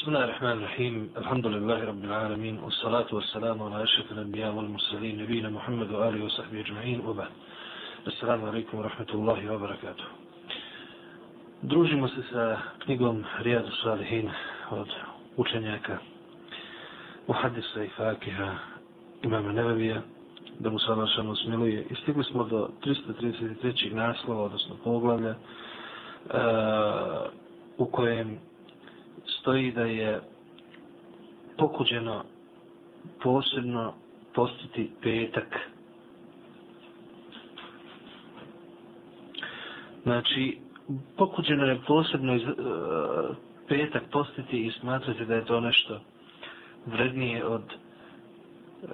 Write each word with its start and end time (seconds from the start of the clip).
بسم 0.00 0.06
الله 0.08 0.24
الرحمن 0.24 0.50
الرحيم 0.52 1.10
الحمد 1.16 1.46
لله 1.46 1.84
رب 1.84 2.04
العالمين 2.04 2.58
والصلاة 2.58 3.06
والسلام 3.12 3.62
على 3.62 3.82
أشرف 3.82 4.12
الأنبياء 4.12 4.52
والمرسلين 4.54 5.22
نبينا 5.22 5.48
محمد 5.50 5.90
وآله 5.92 6.24
وصحبه 6.24 6.60
أجمعين 6.60 7.00
وبعد 7.06 7.28
السلام 8.06 8.44
عليكم 8.44 8.78
ورحمة 8.78 9.10
الله 9.14 9.52
وبركاته 9.52 10.04
Družimo 11.62 12.08
se 12.08 12.22
sa 12.32 12.56
knjigom 12.84 13.24
Rijadu 13.38 13.70
Salihin 13.82 14.30
od 14.70 14.88
učenjaka 15.36 15.98
Muhaddisa 17.28 17.84
i 17.84 17.88
Fakiha 17.96 18.54
imama 19.22 19.52
Nevevija 19.52 20.02
da 20.58 20.70
mu 20.70 20.78
sada 20.78 21.06
šano 21.06 21.36
smiluje. 21.36 21.86
I 21.90 21.94
stigli 21.94 22.24
smo 22.24 22.44
do 22.44 22.68
333. 22.84 23.94
naslova, 23.94 24.42
odnosno 24.42 24.76
poglavlja, 24.84 25.30
uh, 25.30 26.36
u 27.78 27.86
kojem 27.86 28.38
stoji 29.27 29.71
da 29.71 29.81
je 29.81 30.21
pokuđeno 31.57 32.23
posebno 33.23 33.93
postiti 34.35 34.91
petak. 35.03 35.59
Znači, 40.03 40.57
pokuđeno 41.17 41.65
je 41.65 41.79
posebno 41.87 42.35
iz, 42.35 42.43
uh, 42.43 43.35
petak 43.67 44.03
postiti 44.11 44.59
i 44.59 44.71
smatrati 44.71 45.25
da 45.25 45.35
je 45.35 45.45
to 45.45 45.59
nešto 45.59 45.99
vrednije 46.85 47.45
od 47.45 47.63
uh, 47.63 48.89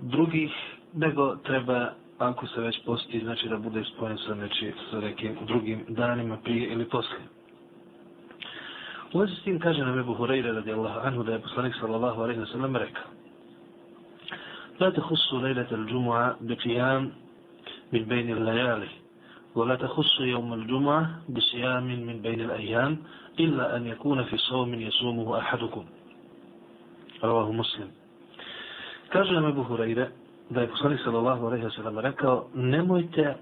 drugih, 0.00 0.50
nego 0.94 1.36
treba, 1.36 1.88
ako 2.18 2.46
se 2.46 2.60
već 2.60 2.84
posti, 2.84 3.20
znači 3.20 3.48
da 3.48 3.56
bude 3.56 3.84
spojen 3.86 4.18
sa, 4.18 4.34
neči, 4.34 4.72
sa 4.90 5.00
nekim 5.00 5.36
drugim 5.42 5.84
danima 5.88 6.36
prije 6.36 6.68
ili 6.68 6.88
poslije. 6.88 7.41
U 9.12 9.18
vezi 9.18 9.34
s 9.34 9.42
tim 9.44 9.58
kaže 9.60 9.84
nam 9.84 9.98
Ebu 9.98 10.14
Hureyre 10.14 10.52
radijallahu 10.52 10.98
anhu 11.06 11.22
da 11.22 11.32
je 11.32 11.38
poslanik 11.38 11.74
sallallahu 11.80 12.22
alaihi 12.22 12.40
wa 12.40 12.46
sallam 12.46 12.76
rekao 12.76 13.10
La 14.80 14.90
te 14.90 15.00
husu 15.00 15.40
lejlete 15.40 15.74
l-đumu'a 15.76 16.34
bi 16.40 16.56
qiyam 16.56 17.10
min 17.92 18.04
bejni 18.08 18.32
l-lajali 18.34 18.88
ولا 19.54 19.76
تخص 19.76 20.20
يوم 20.20 20.52
الجمعة 20.54 21.10
بصيام 21.28 21.84
من 21.84 22.22
بين 22.22 22.40
الأيام 22.40 22.96
إلا 23.40 23.76
أن 23.76 23.86
يكون 23.86 24.24
في 24.24 24.36
صوم 24.36 24.74
يصومه 24.74 25.38
أحدكم 25.38 25.84
رواه 27.24 27.52
مسلم 27.52 27.88
kaže 29.12 29.32
nam 29.32 29.44
Ebu 29.52 29.62
Hureyre 29.68 30.08
da 30.50 30.60
je 30.60 30.66
poslanik 30.68 31.00
sallallahu 31.04 31.46
alaihi 31.46 31.64
wa 31.64 31.70
sallam 31.70 31.98
rekao 31.98 32.48
nemojte 32.54 33.34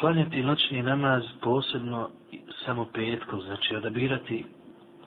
klanjati 0.00 0.42
noćni 0.42 0.82
namaz 0.82 1.22
posebno 1.40 2.08
samo 2.64 2.84
petkom, 2.84 3.40
znači 3.40 3.76
odabirati 3.76 4.44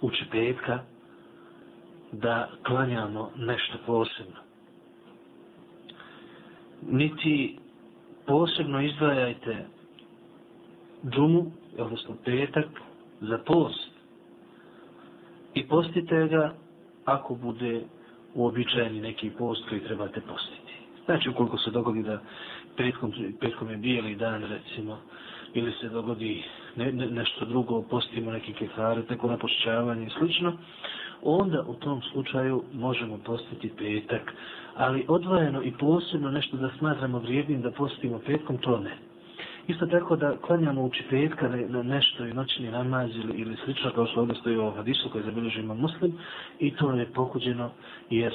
uči 0.01 0.25
petka 0.31 0.79
da 2.11 2.49
klanjamo 2.63 3.31
nešto 3.37 3.77
posebno. 3.85 4.39
Niti 6.81 7.57
posebno 8.25 8.81
izdvajajte 8.81 9.65
džumu, 11.05 11.45
odnosno 11.77 12.15
petak, 12.25 12.65
za 13.21 13.37
post. 13.37 13.89
I 15.53 15.67
postite 15.67 16.27
ga 16.27 16.53
ako 17.05 17.35
bude 17.35 17.81
uobičajeni 18.35 19.01
neki 19.01 19.29
post 19.29 19.69
koji 19.69 19.81
trebate 19.81 20.21
postiti. 20.21 20.72
Znači, 21.05 21.29
ukoliko 21.29 21.57
se 21.57 21.71
dogodi 21.71 22.03
da 22.03 22.19
petkom, 22.77 23.13
petkom 23.39 23.69
je 23.69 23.77
bijeli 23.77 24.15
dan, 24.15 24.43
recimo, 24.43 24.97
ili 25.53 25.71
se 25.81 25.89
dogodi 25.89 26.43
ne, 26.75 26.91
ne, 26.91 27.07
nešto 27.07 27.45
drugo, 27.45 27.81
postimo 27.81 28.31
neki 28.31 28.53
kefare, 28.53 29.01
neko 29.09 29.27
napošćavanje 29.27 30.05
i 30.05 30.09
slično, 30.19 30.53
onda 31.21 31.63
u 31.67 31.73
tom 31.73 32.01
slučaju 32.01 32.63
možemo 32.73 33.17
postiti 33.17 33.71
petak. 33.77 34.33
Ali 34.75 35.05
odvojeno 35.07 35.63
i 35.63 35.71
posebno 35.71 36.31
nešto 36.31 36.57
da 36.57 36.69
smatramo 36.77 37.19
vrijednim 37.19 37.61
da 37.61 37.71
postimo 37.71 38.19
petkom, 38.19 38.57
to 38.57 38.79
ne. 38.79 38.97
Isto 39.67 39.85
tako 39.85 40.15
da 40.15 40.37
klanjamo 40.37 40.83
uči 40.83 41.03
petka 41.09 41.49
na, 41.49 41.83
nešto 41.83 42.25
i 42.25 42.33
noćni 42.33 42.71
namaz 42.71 43.09
ili, 43.15 43.41
ili 43.41 43.57
slično, 43.65 43.91
kao 43.91 44.05
što 44.05 44.19
ovdje 44.19 44.35
stoji 44.35 44.57
u 44.57 44.71
hadisu 44.71 45.09
koji 45.11 45.23
zabilježi 45.23 45.59
ima 45.59 45.73
muslim, 45.73 46.13
i 46.59 46.75
to 46.75 46.91
je 46.91 47.05
pokuđeno 47.05 47.71
jer 48.09 48.33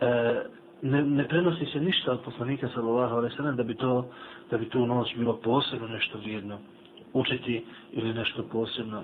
e, 0.00 0.42
ne, 0.82 1.02
ne 1.02 1.28
prenosi 1.28 1.66
se 1.66 1.80
ništa 1.80 2.12
od 2.12 2.20
poslanika 2.20 2.68
sallallahu 2.74 3.14
alejhi 3.16 3.42
ve 3.42 3.52
da 3.52 3.62
bi 3.62 3.74
to 3.74 4.06
da 4.50 4.58
bi 4.58 4.68
tu 4.68 4.86
noć 4.86 5.16
bilo 5.16 5.36
posebno 5.36 5.88
nešto 5.88 6.18
vrijedno 6.18 6.58
učiti 7.12 7.64
ili 7.92 8.14
nešto 8.14 8.42
posebno 8.42 9.02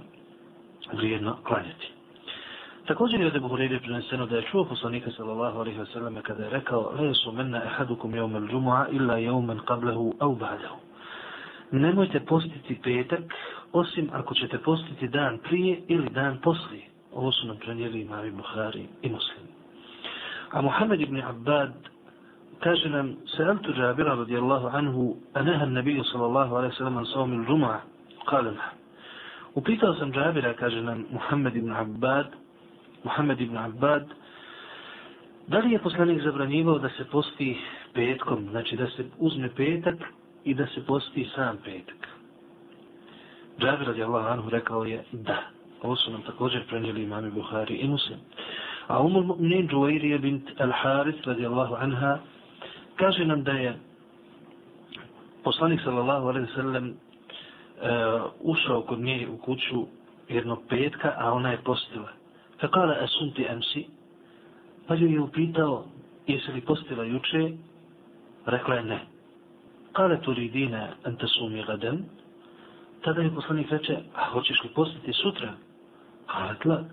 vrijedno 0.93 1.37
klanjati. 1.43 1.93
Također 2.87 3.21
je 3.21 3.27
od 3.27 3.37
Ebu 3.37 3.49
Hureyre 3.49 3.81
preneseno 3.81 4.27
da 4.27 4.37
je 4.37 4.43
čuo 4.51 4.65
poslanika 4.65 5.11
sallallahu 5.11 5.59
alejhi 5.59 5.79
ve 5.79 5.87
sallam 5.87 6.17
kada 6.23 6.45
je 6.45 6.51
rekao 6.51 6.93
la 6.97 7.03
jesu 7.03 7.33
menna 7.33 7.63
ahadukum 7.65 8.13
yawm 8.13 8.37
al-jum'a 8.37 8.87
illa 8.93 9.15
yawman 9.15 9.61
qablahu 9.65 10.15
aw 10.19 10.35
ba'dahu. 10.35 10.77
Nemojte 11.71 12.21
postiti 12.21 12.81
petak 12.83 13.21
osim 13.73 14.11
ako 14.13 14.35
ćete 14.35 14.59
postiti 14.59 15.09
dan 15.09 15.39
prije 15.39 15.83
ili 15.89 16.11
dan 16.11 16.39
poslije. 16.43 16.85
Ovo 17.13 17.33
su 17.33 17.47
nam 17.47 17.57
prenijeli 17.57 18.01
imami 18.01 18.31
Buhari 18.31 18.87
i 19.03 19.09
Muslim. 19.09 19.52
A 20.53 20.63
Muhammed 20.63 21.01
ibn 21.01 21.21
Abbad 21.21 21.73
kaže 22.61 22.89
nam 22.89 23.17
Sa'altu 23.37 23.73
Jabira 23.73 24.17
radijallahu 24.17 24.69
anhu 24.69 25.17
anaha 25.35 25.67
nabiju 25.67 26.05
sallallahu 26.05 26.53
alaihi 26.57 26.77
sallam 26.77 26.99
an 26.99 27.07
sawmi 27.07 27.37
l-đum'a 27.43 27.81
kale 28.29 28.53
na 28.53 28.73
Upitao 29.57 29.95
sam 29.99 30.13
Jabira, 30.13 30.55
kaže 30.55 30.81
nam 30.81 31.07
Muhammed 31.11 31.57
ibn 31.57 31.73
Abbad 31.73 32.33
Muhammed 33.05 33.41
ibn 33.41 33.57
Abbad 33.57 34.07
da 35.49 35.59
li 35.59 35.73
je 35.73 35.79
poslanik 35.79 36.23
zabranjivao 36.23 36.79
da 36.79 36.89
se 36.89 37.05
posti 37.05 37.59
petkom, 37.95 38.49
znači 38.51 38.77
da 38.77 38.87
se 38.87 39.05
uzme 39.19 39.51
petak 39.57 39.97
i 40.45 40.55
da 40.55 40.67
se 40.67 40.87
posti 40.87 41.29
sam 41.35 41.57
petak. 41.65 42.09
Džabir 43.59 43.87
radijallahu 43.87 44.29
anhu 44.29 44.51
rekao 44.51 44.85
je 44.85 45.05
da. 45.13 45.39
Ovo 45.83 45.97
su 45.97 46.11
nam 46.13 46.23
također 46.23 46.67
prenijeli 46.69 47.03
imami 47.03 47.31
Buhari 47.31 47.75
i 47.75 47.89
Muslim. 47.89 48.19
A 48.89 49.03
umul 49.03 49.25
mu'minin 49.25 49.69
Džuvairije 49.69 50.19
bint 50.19 50.49
Al-Haris 50.59 51.25
radijallahu 51.25 51.75
anha 51.75 52.19
kaže 52.97 53.25
nam 53.25 53.43
da 53.45 53.53
je 53.53 53.79
poslanik 55.45 55.81
sallallahu 55.81 56.29
alaihi 56.29 56.53
sallam 56.55 56.87
uh, 56.89 56.95
eh, 57.83 58.23
ušao 58.41 58.83
kod 58.83 59.01
nje 59.01 59.29
u 59.29 59.39
kuću 59.39 59.87
jednog 60.29 60.63
petka, 60.69 61.15
a 61.19 61.33
ona 61.33 61.51
je 61.51 61.59
postila. 61.65 62.09
Fa 62.61 62.69
kala 62.69 62.97
asunti 63.01 63.47
emsi, 63.49 63.87
pa 64.87 64.95
ju 64.95 65.09
je 65.09 65.21
upitao, 65.21 65.85
jesi 66.27 66.53
li 66.53 66.61
postila 66.61 67.05
juče? 67.05 67.51
Rekla 68.47 68.75
je 68.75 68.83
ne. 68.83 69.01
Kale 69.93 70.21
turidina 70.21 70.89
anta 71.05 71.27
sumi 71.27 71.65
gadan, 71.67 72.05
tada 73.03 73.23
je 73.23 73.35
poslanik 73.35 73.71
reče, 73.71 73.97
a 74.15 74.31
hoćeš 74.31 74.63
li 74.65 74.71
postiti 74.75 75.13
sutra? 75.13 75.55
Kale 76.27 76.55
tla, 76.63 76.85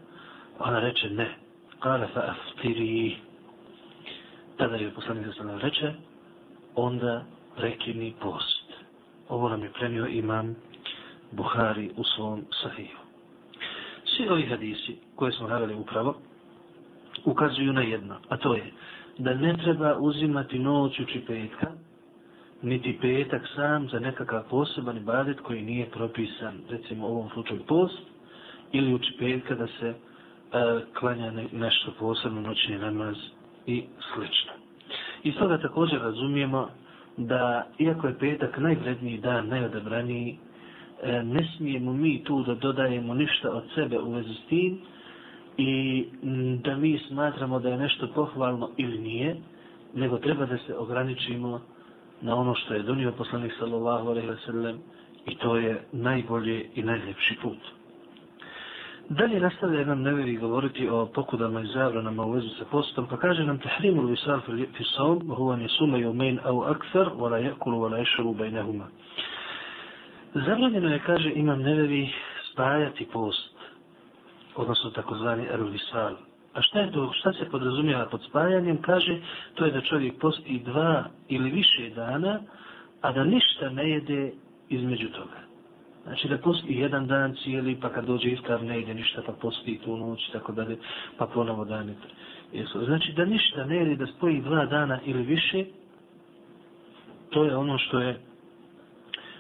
ona 0.60 0.80
reče 0.80 1.10
ne. 1.10 1.49
Kale 1.80 2.08
fa 2.14 2.22
aftiri. 2.36 3.18
Tada 4.58 4.76
je 4.76 4.92
poslanik 4.92 5.26
sa 5.38 5.44
nam 5.44 5.60
reče, 5.60 5.94
onda 6.76 7.24
prekini 7.56 8.14
post. 8.22 8.68
Ovo 9.30 9.50
nam 9.50 9.64
je 9.64 9.72
prenio 9.72 10.08
imam 10.08 10.56
Buhari 11.32 11.92
u 11.98 12.04
svom 12.04 12.46
sahiju. 12.62 12.98
Svi 14.06 14.30
ovi 14.30 14.46
hadisi 14.46 14.98
koje 15.16 15.32
smo 15.32 15.48
naveli 15.48 15.76
upravo 15.76 16.16
ukazuju 17.26 17.74
na 17.74 17.82
jedno, 17.82 18.16
a 18.30 18.38
to 18.38 18.54
je 18.54 18.72
da 19.18 19.34
ne 19.34 19.58
treba 19.58 19.98
uzimati 20.00 20.60
noć 20.60 21.00
uči 21.00 21.22
petka, 21.28 21.72
niti 22.62 22.98
petak 23.02 23.42
sam 23.56 23.90
za 23.90 24.00
nekakav 24.00 24.44
poseban 24.50 24.98
ibadet 24.98 25.40
koji 25.40 25.62
nije 25.62 25.90
propisan, 25.90 26.62
recimo 26.70 27.08
u 27.08 27.12
ovom 27.12 27.30
slučaju 27.34 27.64
post, 27.68 28.00
ili 28.72 28.94
uči 28.94 29.16
petka 29.20 29.56
da 29.56 29.68
se 29.68 29.94
e, 30.54 30.82
klanja 31.00 31.32
ne, 31.32 31.46
nešto 31.52 31.92
posebno 32.00 32.42
noćni 32.42 32.78
namaz 32.78 33.16
i 33.68 33.84
slično. 34.14 34.52
I 35.24 35.32
toga 35.32 35.58
također 35.58 36.02
razumijemo 36.02 36.70
da, 37.18 37.68
iako 37.80 38.08
je 38.08 38.18
petak 38.20 38.58
najvredniji 38.58 39.18
dan, 39.18 39.48
najodabraniji, 39.48 40.38
e, 41.04 41.24
ne 41.24 41.48
smijemo 41.58 41.94
mi 41.94 42.24
tu 42.24 42.44
da 42.44 42.56
dodajemo 42.56 43.14
ništa 43.14 43.50
od 43.52 43.64
sebe 43.76 44.00
u 44.00 44.12
vezi 44.12 44.34
s 44.34 44.50
tim 44.50 44.80
i 45.58 46.06
da 46.64 46.78
mi 46.78 47.00
smatramo 47.08 47.60
da 47.60 47.70
je 47.70 47.78
nešto 47.78 48.08
pohvalno 48.16 48.70
ili 48.78 48.98
nije, 49.00 49.36
nego 49.94 50.18
treba 50.18 50.46
da 50.46 50.58
se 50.58 50.76
ograničimo 50.78 51.62
na 52.22 52.36
ono 52.36 52.56
što 52.56 52.74
je 52.74 52.84
donio 52.84 53.12
poslanik 53.12 53.54
sallallahu 53.60 54.08
alaihi 54.10 54.28
wa 54.28 54.46
sallam 54.46 54.80
i 55.26 55.36
to 55.36 55.56
je 55.58 55.82
najbolje 55.92 56.66
i 56.76 56.84
najljepši 56.84 57.36
put. 57.42 57.79
Dalje 59.10 59.40
nastavlja 59.40 59.86
nam 59.86 60.02
Nevevi 60.02 60.38
govoriti 60.38 60.90
o 60.90 61.06
pokudama 61.06 61.62
i 61.62 61.68
zabranama 61.68 62.26
u 62.26 62.32
vezi 62.32 62.50
sa 62.60 62.66
postom, 62.72 63.08
pa 63.08 63.18
kaže 63.18 63.44
nam 63.44 63.60
tahrimul 63.60 64.06
visal 64.06 64.40
fi 64.78 64.84
saum, 64.96 65.20
huwa 65.20 65.56
nisuma 65.58 65.98
suma 65.98 66.42
au 66.44 66.64
aksar, 66.64 67.08
wala 67.18 67.38
yakulu 67.38 67.78
wala 67.78 67.98
yashrabu 67.98 68.34
bajnehuma. 68.34 68.88
Zabranjeno 70.34 70.90
je, 70.90 71.00
kaže 71.00 71.32
imam 71.32 71.62
Nevevi, 71.62 72.10
spajati 72.52 73.06
post. 73.14 73.60
odnosno 74.56 74.90
takozvani 74.90 75.46
ervisal. 75.52 76.16
A 76.54 76.62
šta 76.62 76.80
je 76.80 76.92
to, 76.92 77.12
šta 77.14 77.34
se 77.34 77.50
podrazumijeva 77.50 78.06
pod 78.06 78.24
spajanjem? 78.30 78.82
Kaže, 78.82 79.20
to 79.56 79.66
je 79.66 79.72
da 79.72 79.82
čovjek 79.82 80.20
posti 80.20 80.62
dva 80.66 81.06
ili 81.28 81.50
više 81.50 81.90
dana, 81.96 82.40
a 83.02 83.12
da 83.12 83.24
ništa 83.24 83.70
ne 83.70 83.90
jede 83.90 84.32
između 84.70 85.10
toga. 85.10 85.49
Znači 86.10 86.28
da 86.28 86.38
posti 86.38 86.74
jedan 86.74 87.08
dan 87.08 87.36
cijeli, 87.44 87.78
pa 87.82 87.90
kad 87.90 88.06
dođe 88.06 88.30
iftar 88.30 88.64
ne 88.64 88.80
ide 88.80 88.94
ništa, 88.94 89.22
pa 89.26 89.32
posti 89.32 89.80
tu 89.84 89.98
noć, 89.98 90.30
tako 90.32 90.52
dalje, 90.52 90.78
pa 91.18 91.26
ponovo 91.26 91.66
dan 91.66 91.96
jesu. 92.54 92.86
Znači 92.86 93.14
da 93.14 93.26
ništa 93.26 93.66
ne 93.66 93.82
ide, 93.82 93.96
da 93.96 94.08
spoji 94.08 94.42
dva 94.42 94.66
dana 94.66 95.00
ili 95.06 95.24
više, 95.24 95.66
to 97.30 97.44
je 97.44 97.56
ono 97.56 97.78
što 97.78 98.00
je 98.00 98.20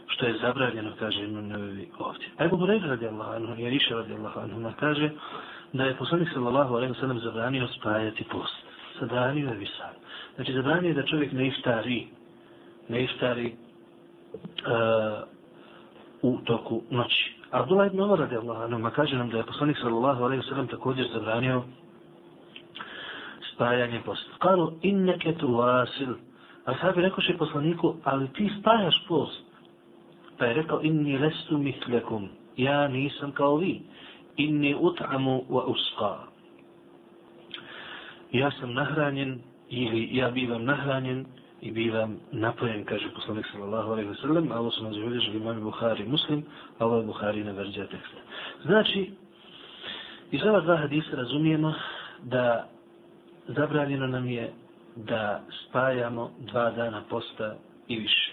što 0.07 0.25
je 0.25 0.37
zabranjeno, 0.41 0.91
kaže 0.99 1.23
Ibn 1.23 1.47
Nevevi 1.47 1.89
ovdje. 1.99 2.27
A 2.37 2.45
Ebu 2.45 2.57
Hureyre 2.57 3.07
Allah, 3.07 3.35
anhu, 3.35 3.61
je 3.61 3.75
Iša 3.75 3.95
radijallahu 3.95 4.39
anhu, 4.39 4.71
kaže 4.79 5.09
da 5.73 5.83
je 5.83 5.97
poslanik 5.97 6.29
sallallahu 6.33 6.75
alaihi 6.75 6.93
wa 6.93 6.99
sallam 6.99 7.19
zabranio 7.19 7.67
spajati 7.67 8.23
post. 8.23 8.55
Zabranio 8.99 9.49
je 9.49 9.55
visar. 9.55 9.93
Znači 10.35 10.53
zabranio 10.53 10.87
je 10.87 10.93
da 10.93 11.05
čovjek 11.05 11.31
ne 11.31 11.47
iftari, 11.47 12.07
ne 12.89 13.03
iftari 13.03 13.53
uh, 14.33 15.38
u 16.21 16.37
toku 16.45 16.81
noći. 16.89 17.35
Abdullah 17.51 17.87
ibn 17.87 18.01
Umar 18.01 18.19
radijallahu 18.19 18.63
anhu, 18.63 18.89
kaže 18.95 19.17
nam 19.17 19.29
da 19.29 19.37
je 19.37 19.43
poslanik 19.43 19.77
sallallahu 19.77 20.23
alejhi 20.23 20.41
ve 20.41 20.47
sellem 20.49 20.67
također 20.67 21.07
zabranio 21.13 21.63
spajanje 23.59 24.01
posta. 24.05 24.31
Kalu, 24.39 24.71
inneke 24.81 25.33
tu 25.35 25.51
vasil. 25.51 26.15
A 26.65 26.73
sahabi 26.73 27.01
rekoše 27.01 27.37
poslaniku, 27.37 27.95
ali 28.03 28.27
ti 28.33 28.49
spajaš 28.59 28.95
post. 29.07 29.43
Pa 30.37 30.45
je 30.45 30.53
rekao, 30.53 30.81
inni 30.81 31.17
lestu 31.17 31.57
mithlakum. 31.57 32.29
Ja 32.57 32.87
nisam 32.87 33.31
kao 33.31 33.55
vi. 33.55 33.81
Inni 34.37 34.75
ut'amu 34.75 35.43
wa 35.49 35.63
usqa. 35.67 36.15
Ja 38.31 38.51
sam 38.51 38.73
nahranjen, 38.73 39.41
ili 39.69 40.09
ja 40.15 40.31
bivam 40.31 40.63
nahranjen, 40.63 41.25
i 41.61 41.71
bivam 41.71 42.19
napojen, 42.31 42.85
kaže 42.85 43.09
poslanik 43.15 43.45
sallallahu 43.51 43.91
alaihi 43.91 44.09
wa 44.09 44.21
sallam, 44.21 44.51
a 44.51 44.59
ovo 44.59 44.71
su 44.71 44.83
nas 44.83 44.95
uvedežili 44.95 45.37
imami 45.37 45.61
Buhari 45.61 46.05
muslim, 46.07 46.43
a 46.79 46.85
ovo 46.85 46.97
je 46.97 47.03
Buhari 47.03 47.43
na 47.43 47.51
verđa 47.51 47.87
teksta. 47.87 48.17
Znači, 48.65 49.11
iz 50.31 50.41
ova 50.43 50.61
dva 50.61 50.77
hadisa 50.77 51.15
razumijemo 51.15 51.73
da 52.23 52.67
zabranjeno 53.47 54.07
nam 54.07 54.29
je 54.29 54.51
da 54.95 55.41
spajamo 55.63 56.31
dva 56.39 56.71
dana 56.71 57.03
posta 57.09 57.55
i 57.87 57.99
više. 57.99 58.31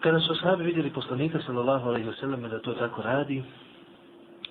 Kada 0.00 0.20
su 0.20 0.34
sahabi 0.34 0.64
vidjeli 0.64 0.90
poslanika 0.90 1.38
sallallahu 1.46 1.88
alaihi 1.88 2.08
wasallam 2.08 2.48
da 2.48 2.58
to 2.58 2.72
tako 2.72 3.02
radi, 3.02 3.42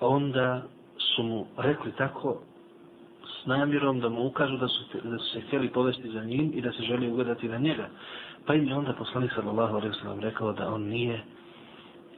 onda 0.00 0.62
su 0.98 1.22
mu 1.22 1.46
rekli 1.58 1.92
tako 1.92 2.42
s 3.42 3.46
namjerom 3.46 4.00
da 4.00 4.08
mu 4.08 4.26
ukažu 4.26 4.56
da 4.56 4.68
su, 4.68 4.84
da 5.04 5.18
su 5.18 5.30
se 5.32 5.40
htjeli 5.40 5.68
povesti 5.68 6.10
za 6.10 6.24
njim 6.24 6.52
i 6.54 6.60
da 6.60 6.72
se 6.72 6.82
želi 6.82 7.10
ugledati 7.10 7.48
na 7.48 7.58
njega. 7.58 7.88
Pa 8.46 8.54
im 8.54 8.68
je 8.68 8.74
onda 8.74 8.92
poslanik 8.92 9.32
sallallahu 9.34 9.74
alaihi 9.76 9.94
sallam 10.02 10.20
rekao 10.20 10.52
da 10.52 10.74
on 10.74 10.82
nije 10.82 11.22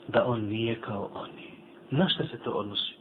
da 0.09 0.25
on 0.27 0.41
nije 0.41 0.81
kao 0.81 1.11
oni. 1.15 1.49
Na 1.91 2.09
šta 2.09 2.25
se 2.25 2.39
to 2.39 2.51
odnosi? 2.51 2.95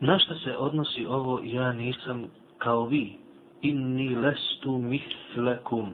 Na 0.00 0.18
šta 0.18 0.34
se 0.34 0.56
odnosi 0.56 1.06
ovo 1.06 1.40
ja 1.44 1.72
nisam 1.72 2.24
kao 2.58 2.86
vi? 2.86 3.16
Inni 3.62 4.16
lestu 4.16 4.78
mislekum. 4.78 5.92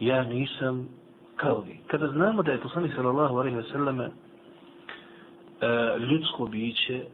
Ja 0.00 0.22
nisam 0.22 0.88
kao 1.36 1.60
vi. 1.60 1.78
Kada 1.86 2.08
znamo 2.08 2.42
da 2.42 2.52
je 2.52 2.60
poslanik 2.60 2.92
sallallahu 2.94 3.36
alaihi 3.36 3.56
wa 3.56 3.72
sallam 3.72 4.00
e, 4.00 4.10
ljudsko 5.98 6.46
biće 6.46 7.04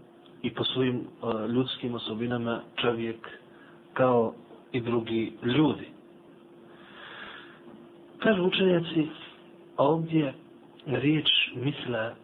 i 0.43 0.50
po 0.55 0.64
svojim 0.64 0.96
e, 0.96 1.49
ljudskim 1.49 1.94
osobinama 1.94 2.61
čovjek 2.76 3.29
kao 3.93 4.35
i 4.73 4.81
drugi 4.81 5.32
ljudi. 5.43 5.88
Kažu 8.19 8.43
učenjaci, 8.43 9.08
ovdje 9.76 10.35
riječ 10.87 11.29
misla 11.55 12.14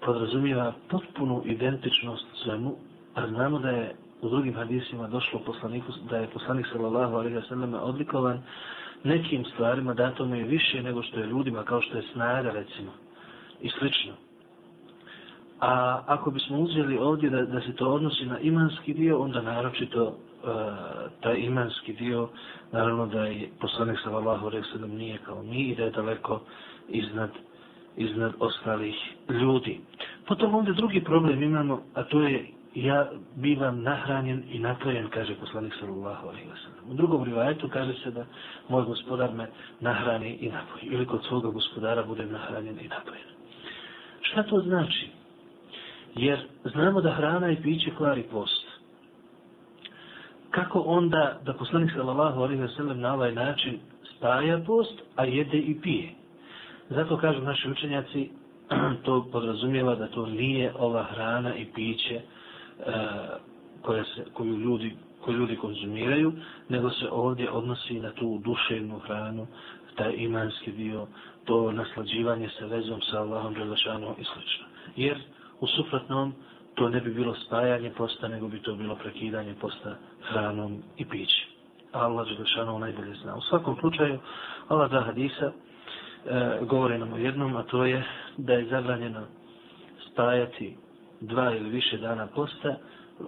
podrazumijeva 0.00 0.72
potpunu 0.88 1.42
identičnost 1.44 2.26
svemu, 2.44 2.76
a 3.14 3.28
znamo 3.28 3.58
da 3.58 3.70
je 3.70 3.94
u 4.22 4.28
drugim 4.28 4.54
hadisima 4.54 5.08
došlo 5.08 5.40
poslaniku, 5.46 5.92
da 6.10 6.16
je 6.16 6.28
poslanik 6.28 6.66
sallallahu 6.72 7.14
alaihi 7.14 7.36
wa 7.36 7.48
sallam 7.48 7.74
odlikovan 7.74 8.42
nekim 9.04 9.44
stvarima 9.44 9.94
datome 9.94 10.38
je 10.38 10.44
više 10.44 10.82
nego 10.82 11.02
što 11.02 11.20
je 11.20 11.26
ljudima, 11.26 11.64
kao 11.64 11.80
što 11.80 11.96
je 11.96 12.02
snaga 12.12 12.50
recimo 12.50 12.92
i 13.60 13.70
slično. 13.70 14.12
A 15.60 16.02
ako 16.06 16.30
bismo 16.30 16.58
uzeli 16.58 16.98
ovdje 16.98 17.30
da, 17.30 17.42
da 17.42 17.60
se 17.60 17.72
to 17.72 17.88
odnosi 17.88 18.26
na 18.26 18.38
imanski 18.38 18.94
dio, 18.94 19.18
onda 19.18 19.42
naročito 19.42 20.04
uh, 20.04 20.14
taj 21.20 21.36
imanski 21.36 21.92
dio, 21.92 22.28
naravno 22.72 23.06
da 23.06 23.24
je 23.24 23.48
poslanik 23.60 23.98
sallallahu 24.02 24.46
alejhi 24.46 24.66
ve 24.66 24.72
sellem 24.72 24.96
nije 24.96 25.18
kao 25.18 25.42
mi 25.42 25.58
i 25.58 25.76
da 25.76 25.82
je 25.82 25.90
daleko 25.90 26.40
iznad 26.88 27.30
iznad 27.96 28.32
ostalih 28.38 28.94
ljudi. 29.28 29.80
Potom 30.26 30.54
ovdje 30.54 30.72
drugi 30.72 31.04
problem 31.04 31.42
imamo, 31.42 31.82
a 31.94 32.02
to 32.02 32.20
je 32.20 32.46
ja 32.74 33.10
bivam 33.36 33.82
nahranjen 33.82 34.42
i 34.50 34.58
napojen, 34.58 35.08
kaže 35.10 35.34
poslanik 35.34 35.74
sallallahu 35.80 36.28
alaihi 36.28 36.48
ve 36.48 36.56
sellem. 36.56 36.90
U 36.90 36.94
drugom 36.94 37.24
rivajetu 37.24 37.68
kaže 37.68 37.94
se 38.04 38.10
da 38.10 38.24
moj 38.68 38.84
gospodar 38.84 39.32
me 39.34 39.46
nahrani 39.80 40.36
i 40.40 40.48
napoji. 40.48 40.82
Ili 40.82 41.06
kod 41.06 41.24
svoga 41.28 41.48
gospodara 41.48 42.02
budem 42.02 42.32
nahranjen 42.32 42.78
i 42.80 42.88
napojen. 42.88 43.28
Šta 44.20 44.42
to 44.42 44.60
znači? 44.60 45.10
Jer 46.16 46.38
znamo 46.64 47.00
da 47.00 47.14
hrana 47.14 47.50
i 47.50 47.62
piće 47.62 47.90
kvari 47.96 48.22
post. 48.22 48.66
Kako 50.50 50.80
onda 50.80 51.40
da 51.44 51.52
poslanik 51.52 51.92
sallallahu 51.92 52.40
alaihi 52.40 52.62
ve 52.62 52.68
sellem 52.68 53.00
na 53.00 53.14
ovaj 53.14 53.32
način 53.32 53.78
spaja 54.16 54.58
post, 54.66 55.02
a 55.16 55.24
jede 55.24 55.58
i 55.58 55.80
pije? 55.80 56.10
Zato 56.90 57.16
kažu 57.16 57.40
naši 57.42 57.70
učenjaci, 57.70 58.30
to 59.04 59.28
podrazumijeva 59.32 59.94
da 59.94 60.06
to 60.06 60.26
nije 60.26 60.72
ova 60.78 61.04
hrana 61.04 61.56
i 61.56 61.64
piće 61.74 62.14
e, 62.14 62.22
koja 63.82 64.04
se, 64.04 64.24
koju, 64.32 64.56
ljudi, 64.58 64.96
koju 65.24 65.36
ljudi 65.36 65.56
konzumiraju, 65.56 66.32
nego 66.68 66.90
se 66.90 67.08
ovdje 67.10 67.50
odnosi 67.50 68.00
na 68.00 68.12
tu 68.12 68.40
duševnu 68.44 68.98
hranu, 68.98 69.46
taj 69.96 70.14
imanski 70.16 70.72
dio, 70.72 71.06
to 71.44 71.72
naslađivanje 71.72 72.48
sa 72.58 72.66
vezom 72.66 73.00
sa 73.02 73.18
Allahom 73.20 73.54
Đelešanom 73.54 74.14
i 74.18 74.24
sl. 74.24 74.38
Jer 74.96 75.18
u 75.60 75.66
suprotnom 75.66 76.32
to 76.74 76.88
ne 76.88 77.00
bi 77.00 77.14
bilo 77.14 77.34
spajanje 77.34 77.90
posta, 77.90 78.28
nego 78.28 78.48
bi 78.48 78.62
to 78.62 78.74
bilo 78.74 78.96
prekidanje 78.96 79.54
posta 79.60 79.96
hranom 80.22 80.82
i 80.96 81.04
pićem. 81.04 81.44
Allah 81.92 82.26
Đelešanom 82.28 82.80
najbolje 82.80 83.14
zna. 83.22 83.36
U 83.36 83.40
svakom 83.40 83.76
slučaju, 83.80 84.18
Allah 84.68 84.90
da 84.90 85.00
hadisa, 85.00 85.52
e, 86.26 86.58
govori 86.64 86.98
nam 86.98 87.12
o 87.12 87.16
jednom, 87.16 87.56
a 87.56 87.62
to 87.62 87.84
je 87.84 88.04
da 88.36 88.52
je 88.52 88.66
zabranjeno 88.68 89.22
spajati 90.12 90.76
dva 91.20 91.54
ili 91.54 91.70
više 91.70 91.98
dana 91.98 92.26
posta. 92.26 92.76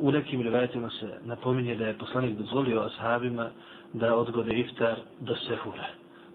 U 0.01 0.11
nekim 0.13 0.43
rivajetima 0.43 0.91
se 0.91 1.19
napominje 1.25 1.75
da 1.77 1.87
je 1.87 1.99
poslanik 1.99 2.39
dozvolio 2.39 2.81
ashabima 2.81 3.51
da 3.93 4.15
odgode 4.17 4.55
iftar 4.55 4.97
do 5.21 5.35
sehura. 5.37 5.87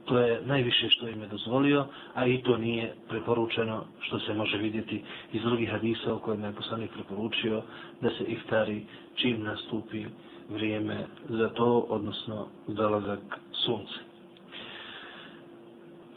To 0.06 0.18
je 0.20 0.42
najviše 0.46 0.90
što 0.90 1.08
im 1.08 1.22
je 1.22 1.28
dozvolio, 1.28 1.86
a 2.14 2.26
i 2.28 2.42
to 2.42 2.58
nije 2.58 2.94
preporučeno 3.10 3.84
što 4.00 4.20
se 4.20 4.34
može 4.34 4.58
vidjeti 4.58 5.04
iz 5.34 5.42
drugih 5.42 5.70
hadisa 5.72 6.14
u 6.14 6.20
kojima 6.20 6.48
je 6.48 6.54
poslanik 6.54 6.92
preporučio 6.94 7.62
da 8.02 8.10
se 8.10 8.24
iftari 8.24 8.86
čim 9.16 9.44
nastupi 9.44 10.06
vrijeme 10.50 10.98
za 11.30 11.50
to, 11.50 11.86
odnosno 11.90 12.48
dolazak 12.68 13.20
sunca. 13.52 14.00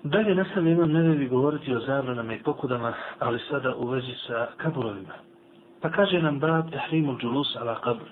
Dalje 0.02 0.34
nastavno 0.34 0.70
imam 0.70 0.92
nevevi 0.92 1.28
govoriti 1.28 1.74
o 1.74 1.80
zabranama 1.80 2.34
i 2.34 2.42
pokudama, 2.42 2.94
ali 3.18 3.38
sada 3.50 3.74
u 3.76 3.86
vezi 3.88 4.14
sa 4.26 4.46
kaburovima. 4.56 5.14
Pa 5.80 5.90
kaže 5.90 6.22
nam 6.22 6.38
brat 6.38 6.70
Tahrimul 6.70 7.16
Đulus 7.18 7.56
ala 7.56 7.80
kabr. 7.80 8.04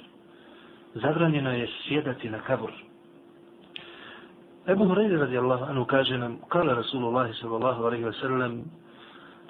Zabranjeno 0.94 1.50
je 1.52 1.68
sjedati 1.88 2.30
na 2.30 2.38
kabur. 2.38 2.70
Ebu 4.67 4.85
Hureyri 4.85 5.17
radijallahu 5.17 5.65
anu 5.65 5.85
kaže 5.85 6.17
nam, 6.17 6.37
kala 6.49 6.75
Rasulullah 6.75 7.29
sallallahu 7.41 7.85
alaihi 7.85 8.05
wa 8.05 8.13
sallam, 8.21 8.63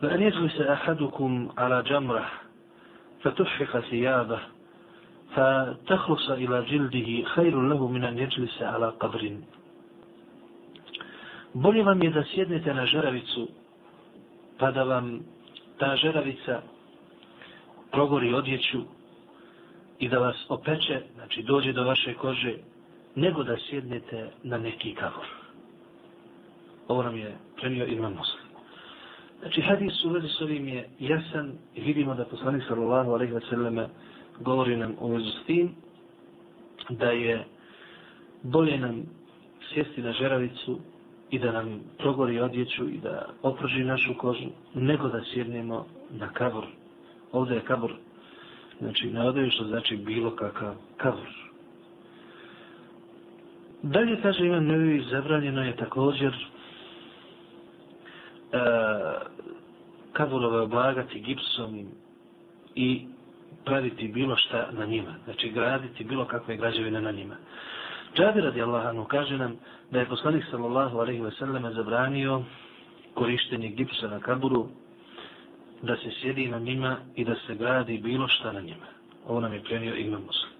la 0.02 0.10
an 0.10 0.22
yajlisa 0.22 0.72
ahadukum 0.72 1.52
ala 1.58 1.84
jamrah, 1.84 2.50
فتحفق 3.24 3.80
ثيابه 3.80 4.40
فتخلص 5.36 6.30
إلى 6.30 6.66
جلده 6.72 7.30
خير 7.30 7.62
له 7.62 7.88
من 7.88 8.04
أن 8.04 8.18
يجلس 8.18 8.62
على 8.62 8.90
قبر 9.00 9.38
bolje 11.54 11.84
vam 11.84 12.04
je 12.04 12.10
da 12.10 12.24
sjednete 12.24 12.74
na 12.74 12.86
žeravicu, 12.86 13.48
pa 14.58 14.72
da 14.72 14.84
vam 14.84 15.20
ta 15.78 15.96
žeravica 15.96 16.62
progori 17.92 18.34
odjeću 18.34 18.82
i 20.00 20.10
da 20.10 20.20
vas 20.20 20.36
opeče, 20.50 21.02
znači 21.16 21.44
dođe 21.44 21.74
do 21.74 21.84
vaše 21.84 22.14
kože, 22.14 22.56
nego 23.15 23.43
da 23.43 23.57
sjednete 23.57 24.31
na 24.43 24.59
neki 24.59 24.95
kavor. 24.95 25.27
Ovo 26.89 27.03
nam 27.03 27.17
je 27.17 27.37
prenio 27.57 27.87
Imam 27.87 28.13
Muslim. 28.13 28.45
Znači, 29.41 29.61
hadis 29.61 30.05
u 30.05 30.09
vezi 30.09 30.29
s 30.29 30.41
ovim 30.41 30.69
je 30.69 30.89
jasan 30.99 31.53
i 31.75 31.81
vidimo 31.81 32.15
da 32.15 32.25
poslanik 32.25 32.63
sallallahu 32.69 33.11
alaihi 33.11 33.33
wa 33.33 33.51
sallam 33.51 33.87
govori 34.41 34.77
nam 34.77 34.95
u 35.01 35.09
vezi 35.09 35.31
s 35.43 35.47
tim 35.47 35.75
da 36.91 37.11
je 37.11 37.45
bolje 38.43 38.79
nam 38.79 39.03
sjesti 39.73 40.03
na 40.03 40.13
žeravicu 40.13 40.79
i 41.31 41.39
da 41.39 41.53
nam 41.53 41.81
progori 41.99 42.41
odjeću 42.41 42.89
i 42.89 42.99
da 42.99 43.29
oprži 43.43 43.85
našu 43.85 44.15
kožu, 44.19 44.49
nego 44.75 45.09
da 45.09 45.25
sjednemo 45.33 45.87
na 46.11 46.33
kavor. 46.33 46.67
Ovdje 47.33 47.55
je 47.55 47.65
kavor, 47.65 47.95
znači 48.81 49.11
na 49.11 49.25
odjeću 49.25 49.51
što 49.51 49.65
znači 49.65 49.97
bilo 49.97 50.37
kakav 50.37 50.75
kavor. 50.97 51.44
Dalje 53.85 54.17
kaže 54.23 54.47
Imam 54.47 54.67
Nevi, 54.67 55.05
zabranjeno 55.11 55.65
je 55.65 55.77
također 55.77 56.33
e, 56.33 56.37
kavorove 60.13 60.61
oblagati 60.61 61.21
gipsom 61.21 61.89
i 62.75 63.07
praviti 63.65 64.09
bilo 64.09 64.37
šta 64.37 64.69
na 64.73 64.87
njima. 64.87 65.15
Znači 65.25 65.51
graditi 65.51 66.05
bilo 66.05 66.25
kakve 66.25 66.57
građevine 66.57 67.01
na 67.01 67.11
njima. 67.11 67.35
Džabir 68.17 68.45
radi 68.45 68.63
Allahanu 68.63 69.05
kaže 69.05 69.39
nam 69.39 69.57
da 69.91 70.01
je 70.01 70.09
poslanik 70.09 70.45
sallallahu 70.51 70.99
alaihi 70.99 71.21
ve 71.21 71.31
selleme 71.31 71.73
zabranio 71.73 72.43
korištenje 73.15 73.69
gipsa 73.69 74.09
na 74.09 74.21
kaburu 74.21 74.69
da 75.83 75.97
se 75.97 76.11
sjedi 76.21 76.49
na 76.49 76.59
njima 76.59 76.97
i 77.15 77.25
da 77.25 77.35
se 77.47 77.55
gradi 77.55 77.99
bilo 77.99 78.29
šta 78.29 78.53
na 78.53 78.61
njima. 78.61 78.87
Ovo 79.27 79.41
nam 79.41 79.53
je 79.53 79.65
prenio 79.65 79.95
imam 79.95 80.23
muslim. 80.27 80.54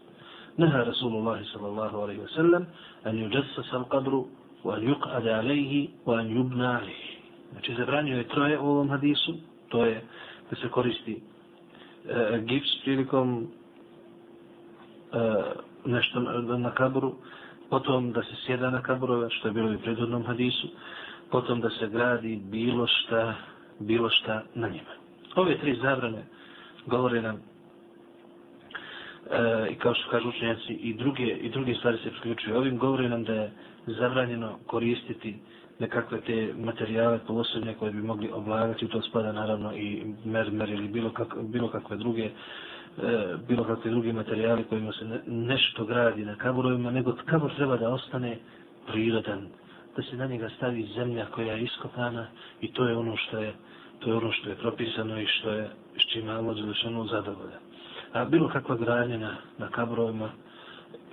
نهى 0.59 0.85
Rasulullah 0.85 1.39
sallallahu 1.53 1.93
صلى 1.93 2.19
ve 2.19 2.29
sellem 2.37 2.67
an 3.05 3.11
أن 3.11 3.19
يجسس 3.19 3.75
القبر 3.75 4.25
وأن 4.65 4.89
يقعد 4.89 5.29
عليه 5.29 5.89
وأن 6.07 6.31
يبنى 6.41 6.67
عليه. 6.67 7.05
Znači 7.53 7.75
zabranio 7.75 8.17
je 8.17 8.29
troje 8.29 8.59
u 8.59 8.67
ovom 8.67 8.91
hadisu, 8.91 9.35
to 9.69 9.85
je 9.85 10.03
da 10.51 10.57
se 10.57 10.69
koristi 10.69 11.23
e, 12.09 12.41
gips 12.41 12.69
prilikom 12.85 13.47
e, 15.13 15.43
nešto 15.85 16.21
na, 16.21 16.59
na 16.59 16.71
kabru, 16.71 17.15
potom 17.71 18.13
da 18.13 18.23
se 18.23 18.35
sjeda 18.47 18.71
na 18.71 18.83
kabrove, 18.83 19.31
što 19.31 19.49
je 19.49 19.53
bilo 19.53 19.73
i 19.73 19.79
predvodnom 19.79 20.27
hadisu, 20.27 20.69
potom 21.31 21.61
da 21.61 21.71
se 21.71 21.89
gradi 21.89 22.41
bilo 22.51 22.87
šta, 22.87 23.35
bilo 23.79 24.11
šta 24.11 24.43
na 24.55 24.69
njima. 24.69 24.91
Ove 25.37 25.59
tri 25.59 25.79
zabrane 25.83 26.25
govore 26.87 27.23
nam 27.23 27.43
e, 29.31 29.69
i 29.71 29.75
kao 29.75 29.95
što 29.95 30.11
kažu 30.11 30.29
učenjaci 30.29 30.73
i 30.73 30.95
druge, 30.95 31.23
i 31.23 31.49
druge 31.51 31.75
stvari 31.75 31.99
se 31.99 32.11
priključuju 32.11 32.57
ovim, 32.57 32.79
govore 32.79 33.09
nam 33.09 33.25
da 33.25 33.35
je 33.35 33.51
zabranjeno 33.87 34.59
koristiti 34.67 35.37
nekakve 35.79 36.21
te 36.21 36.53
materijale 36.59 37.19
posebne 37.27 37.75
koje 37.75 37.93
bi 37.93 38.03
mogli 38.03 38.31
oblagati, 38.33 38.89
to 38.89 39.03
spada 39.03 39.33
naravno 39.33 39.73
i 39.77 40.03
mermer 40.25 40.71
ili 40.71 40.89
bilo, 40.89 41.11
kak, 41.11 41.35
bilo 41.43 41.69
kakve 41.69 41.97
druge 41.97 42.31
E, 43.03 43.37
bilo 43.49 43.65
kakve 43.65 43.91
drugi 43.91 44.13
materijali 44.13 44.65
kojima 44.65 44.93
se 44.93 45.05
ne, 45.05 45.21
nešto 45.27 45.85
gradi 45.85 46.25
na 46.25 46.37
kaburovima, 46.37 46.91
nego 46.91 47.17
kabur 47.27 47.55
treba 47.57 47.77
da 47.77 47.89
ostane 47.91 48.39
prirodan, 48.87 49.49
da 49.97 50.03
se 50.03 50.17
na 50.17 50.27
njega 50.27 50.49
stavi 50.57 50.87
zemlja 50.95 51.27
koja 51.27 51.53
je 51.55 51.63
iskopana 51.63 52.27
i 52.61 52.73
to 52.73 52.89
je 52.89 52.97
ono 52.97 53.17
što 53.17 53.39
je 53.39 53.55
to 53.99 54.11
je 54.11 54.17
ono 54.17 54.33
što 54.33 54.49
je 54.49 54.57
propisano 54.57 55.21
i 55.21 55.27
što 55.27 55.51
je 55.51 55.69
s 55.97 56.13
čime 56.13 56.33
Allah 56.33 56.57
Đelešanu 56.57 57.07
zadovoljan. 57.07 57.64
A 58.15 58.25
bilo 58.25 58.49
kakva 58.49 58.77
gradnja 58.77 59.19
na, 59.19 59.37
na 59.59 59.69
kaburovima 59.69 60.31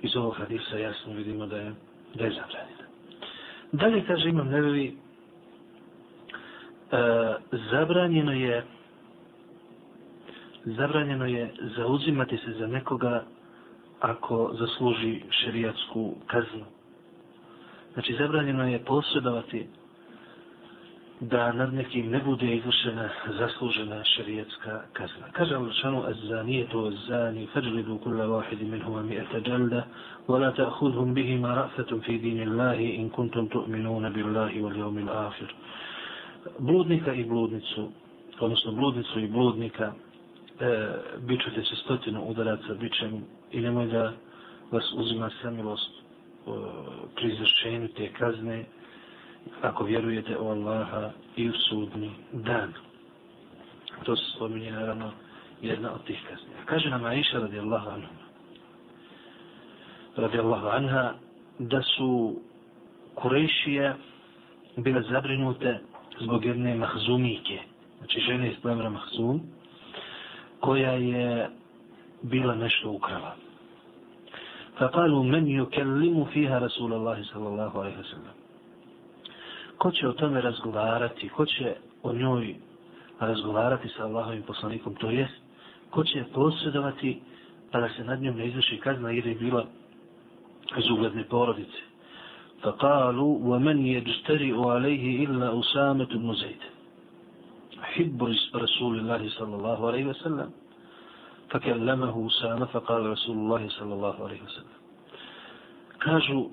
iz 0.02 0.16
ovog 0.16 0.34
hadisa 0.38 0.78
jasno 0.78 1.12
vidimo 1.12 1.46
da 1.46 1.56
je, 1.56 1.74
da 2.14 2.24
je 2.24 2.30
zabranjena. 2.30 2.86
Dalje 3.72 4.04
kaže 4.06 4.28
imam 4.28 4.48
nevevi 4.48 4.96
e, 6.92 6.96
zabranjeno 7.70 8.32
je 8.32 8.64
zabranjeno 10.64 11.26
je 11.26 11.54
zauzimati 11.76 12.36
se 12.36 12.52
za 12.52 12.66
nekoga 12.66 13.24
ako 14.00 14.54
zasluži 14.58 15.22
šerijatsku 15.30 16.14
kaznu. 16.26 16.64
Znači, 17.92 18.14
zabranjeno 18.18 18.68
je 18.68 18.84
posredovati 18.84 19.66
da 21.30 21.52
nad 21.52 21.74
nekim 21.74 22.10
ne 22.10 22.20
bude 22.24 22.56
izvršena 22.56 23.08
zaslužena 23.38 24.04
šerijatska 24.04 24.82
kazna. 24.92 25.26
Kaže 25.32 25.54
Allah 25.54 25.72
šanu, 25.72 26.02
az 26.06 26.16
zanije 26.22 26.68
to 26.68 26.92
zani, 27.08 27.46
fađlidu 27.52 27.98
kulla 27.98 28.26
vahidi 28.26 28.64
min 28.64 28.82
huma 28.82 29.02
mi 29.02 29.14
ete 29.14 29.40
džalda, 29.40 29.82
wa 30.28 30.38
la 30.40 30.52
ta'khudhum 30.52 31.14
bihima 31.14 31.48
ra'fatum 31.48 32.02
fi 32.04 32.18
dini 32.18 32.46
Allahi 32.46 32.84
in 32.84 33.10
kuntum 33.10 33.48
tu'minuna 33.48 34.10
billahi 34.10 34.60
wal 34.62 34.76
yawmil 34.76 35.10
akhir. 35.10 35.54
Bludnika 36.58 37.14
i 37.14 37.24
bludnicu, 37.24 37.90
odnosno 38.40 38.72
bludnicu 38.72 39.20
i 39.20 39.28
bludnika, 39.28 39.92
e, 40.60 40.88
bit 41.20 41.40
ćete 41.44 41.62
se 41.62 41.76
stotinu 41.76 42.24
udaraca 42.24 42.74
bićem 42.80 43.24
i 43.52 43.60
nemoj 43.60 43.86
da 43.86 44.12
vas 44.70 44.92
uzima 44.96 45.30
samilost 45.42 45.90
e, 45.90 46.00
pri 47.14 47.32
izvršenju 47.32 47.88
te 47.88 48.08
kazne 48.12 48.64
ako 49.61 49.83
vjerujete 49.83 50.37
u 50.37 50.49
Allaha 50.49 51.11
i 51.35 51.49
u 51.49 51.53
sudni 51.53 52.11
dan. 52.33 52.73
To 54.03 54.15
se 54.15 54.23
spominje 54.35 54.71
naravno 54.71 55.11
jedna 55.61 55.93
od 55.93 56.03
tih 56.03 56.19
kazni. 56.29 56.49
Kaže 56.65 56.89
nam 56.89 57.05
Aisha 57.05 57.39
radijallahu 57.39 57.89
anha 57.89 58.07
radijallahu 60.15 60.67
anha 60.67 61.13
da 61.59 61.81
su 61.81 62.35
Kurešije 63.15 63.95
bile 64.77 65.01
zabrinute 65.01 65.79
zbog 66.19 66.45
jedne 66.45 66.75
mahzumike, 66.75 67.59
znači 67.97 68.19
žene 68.19 68.51
iz 68.51 68.55
plemra 68.61 68.89
mahzum, 68.89 69.41
koja 70.59 70.91
je 70.91 71.49
bila 72.21 72.55
nešto 72.55 72.91
ukrala. 72.91 73.35
فقالوا 74.77 75.23
من 75.23 75.47
يكلم 75.47 76.25
فيها 76.25 76.59
رسول 76.59 76.93
الله 76.93 77.23
صلى 77.23 77.47
الله 77.47 77.71
عليه 77.81 77.97
وسلم 77.99 78.35
ko 79.77 79.91
će 79.91 80.07
o 80.07 80.13
tome 80.13 80.41
razgovarati, 80.41 81.29
ko 81.29 81.45
će 81.45 81.75
o 82.03 82.13
njoj 82.13 82.55
razgovarati 83.19 83.89
sa 83.89 84.03
Allahovim 84.03 84.43
poslanikom, 84.43 84.95
to 84.95 85.09
jest, 85.09 85.33
ko 85.89 86.03
će 86.03 86.23
posredovati 86.33 87.21
pa 87.71 87.79
da 87.79 87.89
se 87.89 88.03
nad 88.03 88.21
njom 88.21 88.35
ne 88.37 88.47
izvrši 88.47 88.77
kazna 88.77 89.11
jer 89.11 89.27
je 89.27 89.35
bila 89.35 89.65
iz 90.77 90.89
ugledne 90.89 91.23
porodice. 91.23 91.87
فقالوا 92.63 93.33
ومن 93.49 93.85
يجترئ 93.85 94.57
عليه 94.69 95.25
إلا 95.25 95.59
أسامة 95.59 96.05
بن 96.05 96.33
زيد 96.33 96.61
حب 97.81 98.23
رسول 98.55 98.99
الله 98.99 99.29
صلى 99.29 99.55
الله 99.55 99.87
عليه 99.87 100.05
وسلم 100.05 100.51
فكلمه 101.49 102.27
أسامة 102.27 102.65
فقال 102.65 103.05
رسول 103.05 103.37
الله 103.37 103.69
صلى 103.69 103.93
الله 103.93 104.15
عليه 104.25 104.41
وسلم 104.41 104.77
kažu 105.97 106.49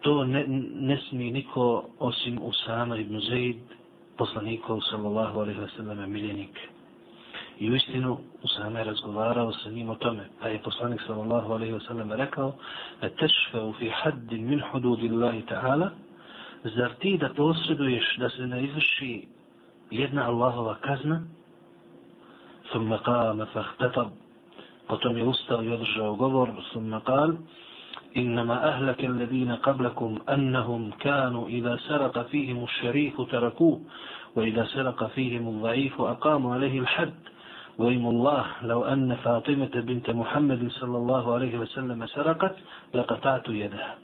to 0.00 0.24
ne, 0.24 0.44
ne 0.74 0.98
smije 1.08 1.32
niko 1.32 1.84
osim 1.98 2.38
Usama 2.42 2.96
ibn 2.96 3.20
Zaid 3.20 3.56
poslanikov 4.18 4.80
sallallahu 4.90 5.40
alaihi 5.40 5.60
wa 5.60 5.68
sallam 5.76 6.10
miljenik 6.12 6.58
i 7.58 7.70
u 7.70 7.74
istinu 7.76 8.18
Usama 8.42 8.78
je 8.78 8.84
razgovarao 8.84 9.52
sa 9.52 9.70
njim 9.70 9.90
o 9.90 9.94
tome 9.94 10.28
pa 10.40 10.48
je 10.48 10.62
poslanik 10.62 11.00
sallallahu 11.06 11.52
alaihi 11.52 11.72
wa 11.72 11.86
sallam 11.86 12.12
rekao 12.12 12.54
a 13.00 13.08
tešfeu 13.08 13.72
fi 13.78 13.88
haddin 13.88 14.48
min 14.48 14.60
hududillahi 14.72 15.42
ta'ala 15.46 15.90
zar 16.76 16.90
ti 16.98 17.18
da 17.18 17.28
posreduješ 17.28 18.16
da 18.18 18.28
se 18.30 18.46
ne 18.46 18.64
izvrši 18.64 19.26
jedna 19.90 20.28
Allahova 20.28 20.74
kazna 20.80 21.22
ثم 22.72 22.94
قام 22.96 23.44
فاختطب 23.44 24.08
potom 24.88 25.16
je 25.16 25.24
ustao 25.24 25.62
i 25.62 25.68
održao 25.68 26.16
govor 26.16 26.48
ثم 26.72 26.98
قال 26.98 27.36
إنما 28.16 28.68
أهلك 28.68 29.04
الذين 29.04 29.52
قبلكم 29.52 30.18
أنهم 30.28 30.90
كانوا 31.00 31.48
إذا 31.48 31.76
سرق 31.88 32.26
فيهم 32.26 32.64
الشريف 32.64 33.20
تركوه 33.20 33.80
وإذا 34.36 34.64
سرق 34.64 35.06
فيهم 35.06 35.48
الضعيف 35.48 36.00
أقاموا 36.00 36.54
عليه 36.54 36.80
الحد 36.80 37.14
وإم 37.78 38.06
الله 38.06 38.46
لو 38.62 38.84
أن 38.84 39.14
فاطمة 39.14 39.70
بنت 39.74 40.10
محمد 40.10 40.68
صلى 40.70 40.96
الله 40.98 41.34
عليه 41.34 41.58
وسلم 41.58 42.06
سرقت 42.06 42.56
لقطعت 42.94 43.48
يدها 43.48 43.94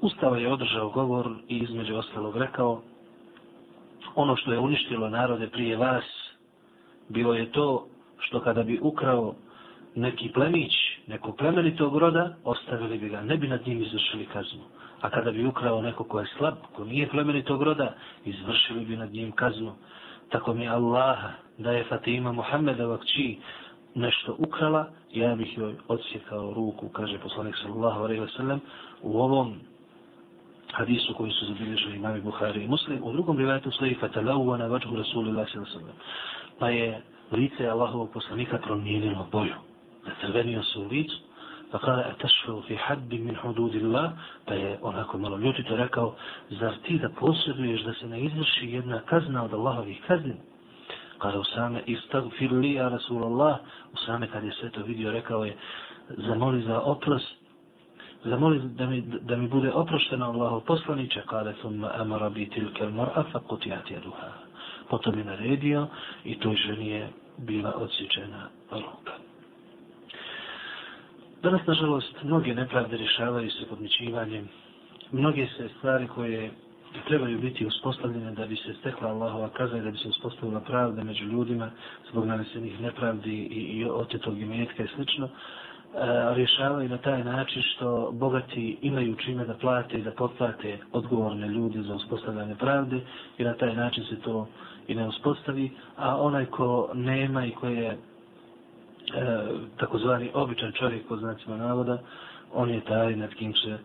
Ustava 0.00 0.36
je 0.38 0.52
održao 0.52 0.88
govor 0.90 1.30
i 1.48 1.58
između 1.58 1.96
ostalog 1.96 2.36
rekao 2.36 2.82
ono 4.14 4.36
što 4.36 4.52
je 4.52 4.58
uništilo 4.58 5.08
narode 5.08 5.46
prije 5.48 5.76
vas 5.76 6.04
bilo 7.08 7.34
je 7.34 7.52
to 7.52 7.86
što 8.18 8.40
kada 8.40 8.62
bi 8.62 8.78
ukrao 8.82 9.34
neki 9.95 10.29
plemić, 10.29 10.73
neko 11.07 11.31
plemenitog 11.31 11.97
roda, 11.97 12.35
ostavili 12.43 12.97
bi 12.97 13.09
ga, 13.09 13.21
ne 13.21 13.37
bi 13.37 13.47
nad 13.47 13.67
njim 13.67 13.81
izvršili 13.81 14.25
kaznu. 14.25 14.63
A 15.01 15.09
kada 15.09 15.31
bi 15.31 15.45
ukrao 15.45 15.81
neko 15.81 16.03
ko 16.03 16.19
je 16.19 16.27
slab, 16.37 16.55
ko 16.73 16.85
nije 16.85 17.09
plemenitog 17.09 17.63
roda, 17.63 17.95
izvršili 18.25 18.85
bi 18.85 18.97
nad 18.97 19.13
njim 19.13 19.31
kaznu. 19.31 19.73
Tako 20.29 20.53
mi 20.53 20.67
Allaha 20.67 21.31
da 21.57 21.71
je 21.71 21.83
Fatima 21.83 22.31
Muhammedova 22.31 22.97
kći 22.97 23.37
nešto 23.95 24.35
ukrala, 24.37 24.87
ja 25.11 25.35
bih 25.35 25.57
joj 25.57 25.75
odsjekao 25.87 26.53
ruku, 26.53 26.89
kaže 26.89 27.19
poslanik 27.19 27.55
sallallahu 27.61 28.03
alaihi 28.03 28.21
wa 28.21 28.37
sallam, 28.37 28.59
u 29.01 29.19
ovom 29.21 29.55
hadisu 30.71 31.13
koji 31.13 31.31
su 31.31 31.45
zabilježili 31.45 31.95
imami 31.95 32.21
Buhari 32.21 32.63
i 32.63 32.67
Muslim. 32.67 33.03
U 33.03 33.11
drugom 33.11 33.37
rivajetu 33.37 33.71
stoji 33.71 33.95
fatalahu 33.95 34.57
na 34.57 34.67
vačhu 34.67 34.95
Rasulullah 34.95 35.47
sallallahu 35.51 35.99
Pa 36.59 36.69
je 36.69 37.01
lice 37.31 37.67
Allahovog 37.67 38.11
poslanika 38.13 38.57
promijenilo 38.57 39.27
boju. 39.31 39.55
Zacrvenio 40.05 40.63
se 40.63 40.79
u 40.79 40.87
licu, 40.87 41.15
pa 41.71 41.79
kada 41.79 42.01
je 42.01 42.13
tešfeo 42.21 42.61
fi 42.61 42.75
hadbi 42.75 43.19
min 43.19 43.35
hududillah, 43.35 44.11
pa 44.45 44.53
je 44.53 44.79
onako 44.81 45.17
malo 45.17 45.37
ljutito 45.37 45.75
rekao, 45.75 46.15
zar 46.49 46.73
ti 46.83 46.99
da 46.99 47.09
posjeduješ 47.09 47.81
da 47.81 47.93
se 47.93 48.07
ne 48.07 48.21
izvrši 48.21 48.67
jedna 48.71 48.99
kazna 48.99 49.43
od 49.43 49.53
Allahovih 49.53 50.01
kazni? 50.07 50.35
Kada 51.17 51.39
Usame 51.39 51.81
istagfir 51.85 52.51
li 52.51 52.73
ja 52.73 52.89
Rasulallah, 52.89 53.57
Usame 53.93 54.27
kad 54.27 54.43
je 54.43 54.51
sve 54.51 54.69
to 54.69 54.83
vidio 54.83 55.11
rekao 55.11 55.45
je, 55.45 55.55
zamoli 56.09 56.61
za 56.61 56.81
oprost, 56.81 57.35
zamoli 58.23 58.59
da 58.59 58.87
mi, 58.87 59.01
da 59.01 59.35
mi 59.37 59.47
bude 59.47 59.71
oprošteno 59.71 60.25
Allahov 60.25 60.59
poslaniće, 60.59 61.21
kada 61.25 61.53
thumma 61.53 61.91
amara 61.95 62.29
bi 62.29 62.49
tilke 62.49 62.83
mar'a 62.83 63.23
fa 63.31 63.39
kutijat 63.39 63.91
jeduha. 63.91 64.31
Potom 64.89 65.17
je 65.17 65.25
naredio 65.25 65.87
i 66.23 66.39
toj 66.39 66.55
ženi 66.55 66.87
je 66.87 67.09
bila 67.37 67.73
odsjećena 67.75 68.49
ruka. 68.71 69.13
Danas, 71.45 71.67
nažalost, 71.67 72.23
mnoge 72.23 72.53
nepravde 72.53 72.97
rješavaju 72.97 73.51
se 73.51 73.65
podmićivanjem. 73.69 74.47
Mnoge 75.11 75.47
se 75.57 75.69
stvari 75.77 76.07
koje 76.07 76.51
trebaju 77.07 77.39
biti 77.39 77.65
uspostavljene 77.65 78.31
da 78.31 78.45
bi 78.45 78.55
se 78.55 78.73
stekla 78.79 79.09
Allahova 79.09 79.49
kazna 79.49 79.77
i 79.77 79.81
da 79.81 79.91
bi 79.91 79.97
se 79.97 80.07
uspostavila 80.07 80.59
pravda 80.59 81.03
među 81.03 81.25
ljudima 81.25 81.71
zbog 82.11 82.25
nanesenih 82.25 82.81
nepravdi 82.81 83.35
i, 83.35 83.59
i 83.77 83.85
otetog 83.85 84.41
imetka 84.41 84.83
i 84.83 84.87
slično, 84.95 85.29
rješavaju 86.35 86.89
na 86.89 86.97
taj 86.97 87.23
način 87.23 87.61
što 87.61 88.11
bogati 88.11 88.77
imaju 88.81 89.15
čime 89.15 89.45
da 89.45 89.53
plate 89.53 89.97
i 89.97 90.03
da 90.03 90.11
potplate 90.11 90.77
odgovorne 90.91 91.47
ljude 91.47 91.81
za 91.81 91.95
uspostavljanje 91.95 92.55
pravde 92.55 93.01
i 93.37 93.43
na 93.43 93.53
taj 93.53 93.75
način 93.75 94.03
se 94.03 94.21
to 94.21 94.47
i 94.87 94.95
ne 94.95 95.07
uspostavi, 95.07 95.71
a 95.97 96.21
onaj 96.21 96.45
ko 96.45 96.89
nema 96.93 97.45
i 97.45 97.51
ko 97.51 97.67
je 97.67 97.97
E, 99.13 99.45
takozvani 99.77 100.31
običan 100.33 100.71
čovjek 100.71 101.07
pod 101.07 101.19
znacima 101.19 101.57
navoda, 101.57 101.97
on 102.53 102.69
je 102.69 102.81
taj 102.81 103.15
nad 103.15 103.33
kim 103.33 103.53
se 103.53 103.77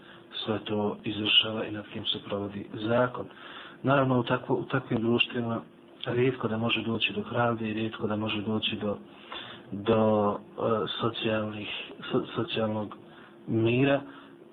sve 0.44 0.58
to 0.64 0.96
izvršava 1.04 1.64
i 1.64 1.70
nad 1.70 1.84
kim 1.92 2.04
se 2.06 2.18
provodi 2.28 2.66
zakon. 2.72 3.26
Naravno, 3.82 4.20
u, 4.20 4.22
takvo, 4.22 4.56
u 4.56 4.64
takvim 4.64 5.00
društvima 5.02 5.60
rijetko 6.06 6.48
da 6.48 6.56
može 6.56 6.82
doći 6.82 7.12
do 7.12 7.22
pravde 7.22 7.68
i 7.70 7.74
rijetko 7.74 8.06
da 8.06 8.16
može 8.16 8.42
doći 8.42 8.76
do 8.76 8.96
do 9.72 10.30
uh, 10.30 10.66
socijalnih, 11.00 11.68
so, 12.12 12.22
socijalnog 12.34 12.96
mira 13.46 14.00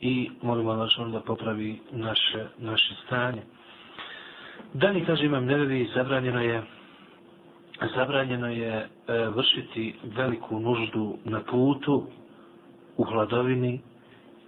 i 0.02 0.32
molimo 0.42 0.72
Allah 0.72 0.90
da 1.12 1.20
popravi 1.20 1.80
naše, 1.92 2.46
naše 2.58 2.96
stanje. 3.06 3.42
Da 4.74 4.94
kaže 5.06 5.26
imam 5.26 5.46
nevevi, 5.46 5.90
zabranjeno 5.96 6.42
je 6.42 6.64
zabranjeno 7.96 8.48
je 8.48 8.74
e, 8.74 8.88
vršiti 9.36 9.96
veliku 10.04 10.60
nuždu 10.60 11.18
na 11.26 11.42
putu, 11.42 12.08
u 12.98 13.04
hladovini 13.04 13.80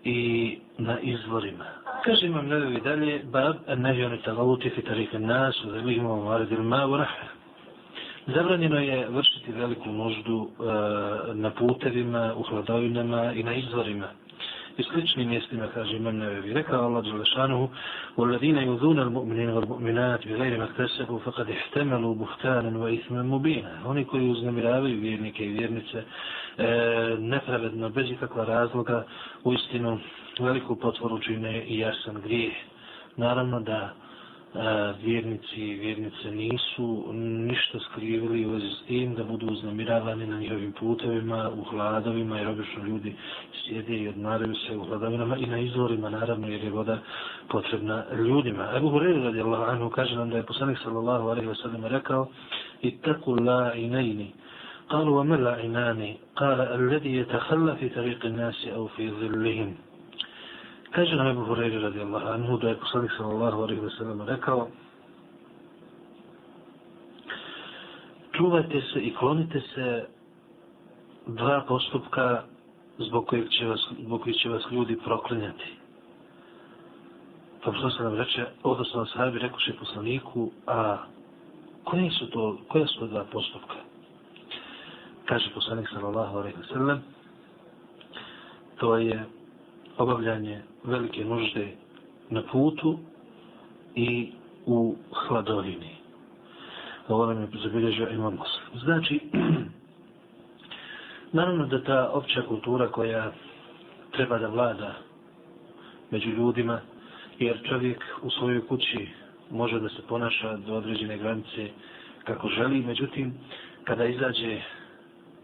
i 0.04 0.58
na 0.78 1.00
izvorima. 1.00 1.66
Kaže 2.06 2.28
imam 2.28 2.48
nevevi 2.48 2.82
dalje, 2.82 3.24
bab, 3.24 3.56
ne 3.78 3.94
vjoni 3.94 4.22
tagauti 4.22 4.70
fi 4.70 4.82
tarife 4.82 5.20
nas, 5.20 5.56
da 5.66 5.82
mi 5.82 5.94
imamo 5.94 6.24
maradil 6.24 6.64
Zabranjeno 8.28 8.80
je 8.80 9.08
vršiti 9.10 9.52
veliku 9.52 9.90
nuždu 9.90 10.48
e, 10.50 10.64
na 11.34 11.52
putevima, 11.52 12.34
u 12.38 12.44
hladovinama 12.44 13.34
i 13.34 13.44
na 13.44 13.54
izvorima 13.54 14.08
I 14.79 14.83
sličnim 14.83 15.29
mjestima, 15.29 15.67
kaže 15.75 15.97
imam 15.97 16.17
nevevi. 16.17 16.53
Rekao 16.53 16.85
Allah 16.85 17.05
Đelešanuhu, 17.05 17.69
وَالَّذِينَ 18.17 18.59
يُذُونَ 18.59 18.99
الْمُؤْمِنِينَ 18.99 19.51
وَالْمُؤْمِنَاتِ 19.51 20.29
بِغَيْرِ 20.29 20.59
مَكْتَسَبُوا 20.59 21.19
فَقَدْ 21.19 21.51
اِحْتَمَلُوا 21.51 22.15
بُهْتَانًا 22.15 22.79
وَإِثْمًا 22.79 23.23
مُبِينًا 23.23 23.87
Oni 23.87 24.05
koji 24.05 24.31
uznamiravaju 24.31 25.01
vjernike 25.01 25.45
i 25.45 25.53
vjernice 25.53 25.99
e, 25.99 27.17
nepravedno, 27.19 27.89
bez 27.89 28.11
ikakva 28.11 28.45
razloga, 28.45 29.05
u 29.45 29.53
istinu 29.53 29.99
veliku 30.41 30.77
potvoru 30.77 31.19
čine 31.19 31.65
i 31.65 31.79
jasan 31.79 32.21
grijeh. 32.25 32.55
Naravno 33.17 33.61
da 33.61 33.95
vjernici 35.03 35.61
i 35.61 35.75
vjernice 35.75 36.31
nisu 36.31 37.13
ništa 37.13 37.79
skrivili 37.81 38.47
u 38.47 38.51
vezi 38.51 38.69
s 38.69 38.87
tim 38.87 39.15
da 39.15 39.25
budu 39.25 39.47
uznamiravani 39.47 40.27
na 40.27 40.39
njihovim 40.39 40.73
putevima, 40.73 41.51
u 41.51 41.65
hladovima, 41.65 42.39
jer 42.39 42.49
obično 42.49 42.85
ljudi 42.85 43.15
sjede 43.65 43.97
i 43.97 44.09
odmaraju 44.09 44.55
se 44.55 44.77
u 44.77 44.85
hladovinama 44.85 45.37
i 45.37 45.47
na 45.47 45.59
izvorima, 45.59 46.11
naravno, 46.11 46.49
jer 46.49 46.65
je 46.65 46.71
voda 46.71 46.99
potrebna 47.49 48.05
ljudima. 48.13 48.69
Ebu 48.77 48.91
Hureyri 48.91 49.25
radi 49.25 49.41
Allah 49.41 49.69
anhu 49.69 49.91
kaže 49.91 50.17
nam 50.17 50.31
da 50.31 50.37
je 50.37 50.43
poslanik 50.43 50.79
sallallahu 50.79 51.29
alaihi 51.29 51.49
wa 51.49 51.63
sallam 51.63 51.85
rekao 51.85 52.29
i 52.83 52.91
taku 52.91 53.35
la 53.35 53.75
inajni 53.75 54.33
قالوا 54.89 55.21
وما 55.21 55.37
العينان 55.37 56.15
قال 56.37 56.61
الذي 56.61 57.17
يتخلى 57.17 57.77
في 57.77 57.89
طريق 57.89 58.27
الناس 58.27 58.69
أو 58.75 58.87
في 58.87 59.11
ظلهم 59.11 59.75
Kaže 60.92 61.16
nam 61.16 61.28
Ebu 61.28 61.46
Hureyri 61.46 61.82
radijallahu 61.82 62.28
anhu 62.28 62.58
da 62.58 62.70
je 62.70 62.80
poslanik 62.80 63.12
sallallahu 63.18 63.62
alaihi 63.62 63.82
wa 63.82 63.98
sallam 63.98 64.22
rekao 64.22 64.68
čuvajte 68.40 68.82
se 68.82 69.00
i 69.00 69.14
klonite 69.16 69.62
se 69.62 70.06
dva 71.28 71.66
postupka 71.68 72.44
zbog 72.98 73.26
kojih 73.28 73.50
će 73.50 73.66
vas, 73.66 73.80
zbog 74.06 74.22
kojih 74.22 74.38
će 74.38 74.50
vas 74.50 74.64
ljudi 74.72 74.98
proklinjati. 75.06 75.74
Pa 77.64 77.72
poslanik 77.72 78.00
nam 78.00 78.16
reče, 78.16 78.46
odnosno 78.64 79.06
sahabi 79.06 79.40
rekuše 79.40 79.74
poslaniku, 79.80 80.52
a 80.68 80.98
koje 81.84 82.10
su 82.12 82.30
to, 82.30 82.58
koja 82.68 82.88
su 82.88 83.00
to 83.00 83.08
dva 83.08 83.26
postupka? 83.32 83.76
Kaže 85.26 85.52
poslanik 85.54 85.90
sallallahu 85.90 86.38
alaihi 86.38 86.58
wa 86.58 86.74
sallam, 86.74 87.04
to 88.78 88.98
je 88.98 89.26
obavljanje 89.98 90.62
velike 90.84 91.26
nužde 91.26 91.68
na 92.30 92.42
putu 92.52 93.00
i 93.96 94.32
u 94.66 94.96
hladovini. 95.28 95.96
Ovo 97.08 97.26
nam 97.26 97.42
je 97.42 97.48
zabilježio 97.64 98.10
imam 98.10 98.34
muslim. 98.34 98.80
Znači, 98.84 99.20
naravno 101.38 101.66
da 101.68 101.84
ta 101.84 102.10
opća 102.14 102.42
kultura 102.48 102.92
koja 102.92 103.32
treba 104.12 104.38
da 104.40 104.48
vlada 104.48 104.94
među 106.12 106.30
ljudima, 106.30 106.80
jer 107.40 107.60
čovjek 107.70 108.04
u 108.22 108.30
svojoj 108.30 108.68
kući 108.68 109.08
može 109.52 109.80
da 109.80 109.90
se 109.90 110.02
ponaša 110.10 110.58
do 110.58 110.74
određene 110.76 111.18
granice 111.18 111.70
kako 112.24 112.48
želi, 112.50 112.82
međutim, 112.82 113.34
kada 113.84 114.06
izađe 114.06 114.62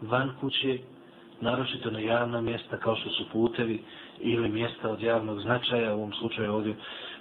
van 0.00 0.30
kuće, 0.40 0.78
naročito 1.40 1.90
na 1.90 1.98
javna 1.98 2.40
mjesta 2.40 2.76
kao 2.76 2.96
što 2.96 3.10
su 3.10 3.24
putevi 3.32 3.82
ili 4.20 4.48
mjesta 4.48 4.90
od 4.90 5.02
javnog 5.02 5.40
značaja, 5.40 5.94
u 5.94 5.98
ovom 5.98 6.12
slučaju 6.12 6.54
ovdje 6.54 6.74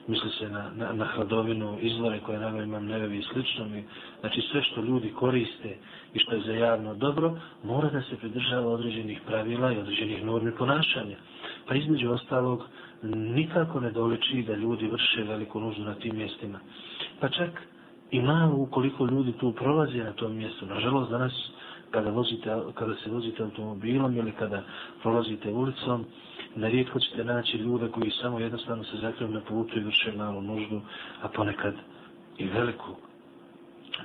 misli 0.08 0.30
se 0.30 0.50
na, 0.50 0.72
na, 0.76 0.94
na 0.94 1.06
hladovinu, 1.06 1.78
izvore 1.82 2.20
koje 2.20 2.40
nama 2.40 2.64
imam 2.64 2.86
nevevi 2.86 3.18
i 3.18 3.24
slično. 3.34 3.66
Mi, 3.66 3.84
znači 4.20 4.42
sve 4.42 4.64
što 4.64 4.82
ljudi 4.82 5.14
koriste 5.16 5.78
i 6.14 6.20
što 6.20 6.36
je 6.36 6.42
za 6.42 6.54
javno 6.54 6.94
dobro, 6.94 7.38
mora 7.64 7.90
da 7.90 8.02
se 8.02 8.18
pridržava 8.18 8.68
određenih 8.68 9.22
pravila 9.28 9.72
i 9.72 9.78
određenih 9.78 10.26
normi 10.26 10.52
ponašanja. 10.52 11.18
Pa 11.68 11.76
između 11.76 12.12
ostalog, 12.12 12.64
nikako 13.14 13.80
ne 13.80 13.92
doliči 13.92 14.44
da 14.48 14.56
ljudi 14.56 14.88
vrše 14.88 15.24
veliku 15.24 15.60
nuždu 15.60 15.84
na 15.84 15.94
tim 15.94 16.16
mjestima. 16.16 16.60
Pa 17.20 17.30
čak 17.30 17.50
i 18.12 18.22
malo 18.22 18.56
ukoliko 18.56 19.06
ljudi 19.06 19.32
tu 19.32 19.52
prolaze 19.52 19.98
na 19.98 20.14
tom 20.14 20.36
mjestu. 20.36 20.66
Nažalost, 20.66 21.12
danas 21.12 21.34
kada, 21.92 22.10
vozite, 22.10 22.50
kada 22.74 22.96
se 22.96 23.10
vozite 23.10 23.44
automobilom 23.44 24.18
ili 24.18 24.32
kada 24.32 24.64
prolazite 25.02 25.52
ulicom, 25.52 26.06
nerijetko 26.56 27.00
ćete 27.00 27.24
naći 27.24 27.58
ljude 27.58 27.88
koji 27.88 28.12
samo 28.12 28.40
jednostavno 28.40 28.84
se 28.84 28.98
zakriju 28.98 29.30
na 29.30 29.42
putu 29.42 29.80
i 29.80 29.84
vrše 29.84 30.12
malu 30.12 30.42
nuždu, 30.42 30.82
a 31.22 31.28
ponekad 31.28 31.74
i 32.38 32.48
veliku. 32.48 32.96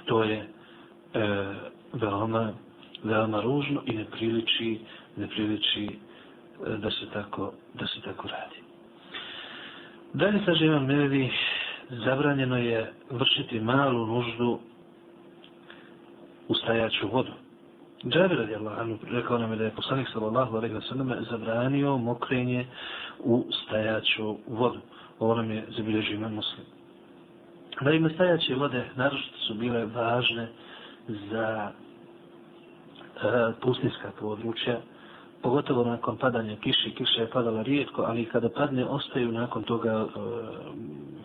To 0.04 0.22
je 0.24 0.36
e, 0.36 0.48
veoma, 1.92 2.52
veoma 3.04 3.40
ružno 3.40 3.82
i 3.86 3.92
ne 3.92 4.04
priliči, 4.04 4.80
ne 5.16 5.28
priliči 5.28 5.86
e, 5.86 5.90
da, 6.76 6.90
se 6.90 7.06
tako, 7.12 7.52
da 7.74 7.86
se 7.86 8.00
tako 8.00 8.28
radi. 8.28 8.60
Dalje 10.12 10.40
sa 10.44 10.54
živom 10.54 10.86
nevi 10.86 11.30
zabranjeno 11.90 12.56
je 12.56 12.92
vršiti 13.10 13.60
malu 13.60 14.06
nuždu 14.06 14.58
u 16.48 16.54
stajaću 16.54 17.08
vodu. 17.12 17.32
Džabir 18.08 18.38
radijallahu 18.38 18.80
anhu 18.80 18.98
rekao 19.10 19.38
nam 19.38 19.50
je 19.50 19.56
da 19.56 19.64
je 19.64 19.70
poslanik 19.70 20.08
sallallahu 20.12 20.56
alejhi 20.56 20.74
ve 20.74 20.80
sellem 20.80 21.24
zabranio 21.30 21.96
mokrenje 21.96 22.66
u 23.18 23.44
stajaću 23.50 24.36
vodu. 24.48 24.78
Ovo 25.18 25.34
nam 25.34 25.50
je 25.50 25.64
zabilježio 25.76 26.14
imam 26.14 26.34
muslim. 26.34 26.66
Da 27.80 27.90
ima 27.90 28.08
stajaće 28.08 28.54
vode, 28.54 28.84
naročito 28.96 29.38
su 29.38 29.54
bile 29.54 29.84
važne 29.84 30.48
za 31.30 31.70
e, 31.70 33.52
pustinska 33.62 34.10
područja, 34.20 34.80
pogotovo 35.42 35.84
nakon 35.84 36.16
padanja 36.16 36.56
kiše, 36.56 36.90
kiša 36.90 37.20
je 37.20 37.30
padala 37.30 37.62
rijetko, 37.62 38.02
ali 38.02 38.24
kada 38.24 38.48
padne, 38.48 38.84
ostaju 38.84 39.32
nakon 39.32 39.62
toga 39.62 39.92
e, 39.92 40.20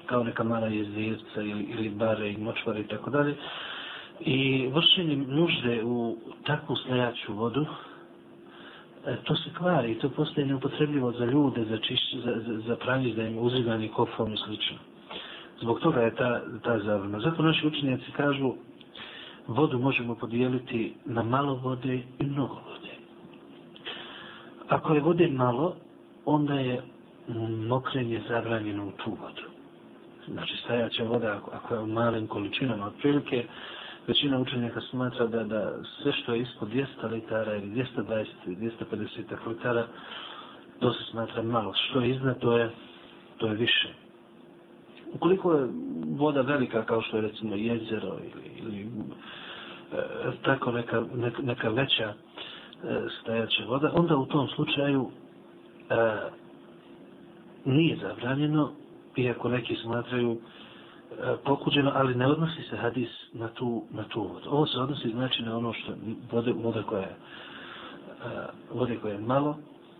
kao 0.05 0.23
neka 0.23 0.43
mala 0.43 0.67
jezirca 0.67 1.41
ili, 1.41 1.63
ili 1.63 1.89
bare 1.89 2.31
i 2.31 2.37
močvare 2.37 2.79
i 2.79 2.87
tako 2.87 3.09
dalje. 3.09 3.35
I 4.19 4.67
vršenje 4.73 5.15
nužde 5.15 5.83
u 5.83 6.17
takvu 6.43 6.75
stajaću 6.75 7.33
vodu, 7.33 7.65
e, 9.05 9.15
to 9.23 9.35
se 9.35 9.49
kvari 9.57 9.91
i 9.91 9.99
to 9.99 10.09
postaje 10.09 10.47
neupotrebljivo 10.47 11.11
za 11.11 11.25
ljude, 11.25 11.65
za, 11.65 11.77
čišć, 11.77 12.15
za, 12.25 12.33
za, 12.47 12.59
za 12.67 12.75
pranje, 12.75 13.13
za 13.13 13.23
im 13.23 13.37
uzimanje 13.37 13.87
kofom 13.87 14.33
i 14.33 14.37
slično. 14.37 14.77
Zbog 15.61 15.79
toga 15.79 16.01
je 16.01 16.15
ta, 16.15 16.41
ta 16.63 16.79
zavrna. 16.79 17.19
Zato 17.19 17.43
naši 17.43 17.67
učenjaci 17.67 18.11
kažu, 18.11 18.53
vodu 19.47 19.79
možemo 19.79 20.15
podijeliti 20.15 20.93
na 21.05 21.23
malo 21.23 21.55
vode 21.55 22.01
i 22.19 22.23
mnogo 22.25 22.53
vode. 22.53 22.91
Ako 24.69 24.93
je 24.93 25.01
vode 25.01 25.27
malo, 25.27 25.75
onda 26.25 26.53
je 26.53 26.81
mokrenje 27.67 28.21
zabranjeno 28.29 28.87
u 28.87 28.91
tu 28.91 29.09
vodu. 29.09 29.41
Znači, 30.27 30.53
stajaća 30.63 31.03
voda, 31.03 31.37
ako, 31.37 31.51
ako 31.51 31.73
je 31.73 31.79
u 31.79 31.87
malim 31.87 32.27
količinama, 32.27 32.85
otprilike, 32.87 33.45
većina 34.07 34.39
učenjaka 34.39 34.81
smatra 34.81 35.27
da, 35.27 35.43
da 35.43 35.71
sve 36.01 36.11
što 36.13 36.33
je 36.33 36.41
ispod 36.41 36.69
200 36.69 36.85
litara 37.11 37.55
ili 37.55 37.67
220 37.67 38.25
ili 38.45 38.55
250 38.91 39.07
litara, 39.47 39.87
to 40.79 40.93
se 40.93 41.03
smatra 41.11 41.43
malo. 41.43 41.73
Što 41.73 42.01
je 42.01 42.09
iznad, 42.09 42.39
to 42.39 42.57
je, 42.57 42.71
to 43.37 43.47
je 43.47 43.53
više. 43.55 43.87
Ukoliko 45.13 45.53
je 45.53 45.67
voda 46.07 46.41
velika, 46.41 46.85
kao 46.85 47.01
što 47.01 47.17
je 47.17 47.21
recimo 47.21 47.55
jezero 47.55 48.17
ili, 48.19 48.51
ili 48.59 48.81
e, 48.81 49.97
tako 50.43 50.71
neka, 50.71 51.03
neka, 51.15 51.41
neka 51.41 51.69
veća 51.69 52.13
e, 52.13 52.13
stajaća 53.21 53.65
voda, 53.67 53.91
onda 53.93 54.17
u 54.17 54.25
tom 54.25 54.47
slučaju 54.47 55.09
e, 55.89 55.95
nije 57.65 57.97
zabranjeno, 57.97 58.71
iako 59.15 59.49
neki 59.49 59.75
smatraju 59.75 60.31
e, 60.31 60.64
pokuđeno, 61.45 61.91
ali 61.95 62.15
ne 62.15 62.27
odnosi 62.27 62.61
se 62.69 62.77
hadis 62.77 63.09
na 63.33 63.47
tu, 63.47 63.83
na 63.91 64.03
tu 64.03 64.21
vodu. 64.21 64.49
Ovo 64.49 64.65
se 64.65 64.79
odnosi 64.79 65.09
znači 65.09 65.43
na 65.43 65.57
ono 65.57 65.73
što 65.73 65.93
vode, 66.31 66.51
voda 66.51 66.83
koja 66.83 67.01
je 67.01 67.15
vode 68.73 68.97
koja 69.01 69.13
eh, 69.13 69.17
je 69.17 69.21
malo 69.21 69.57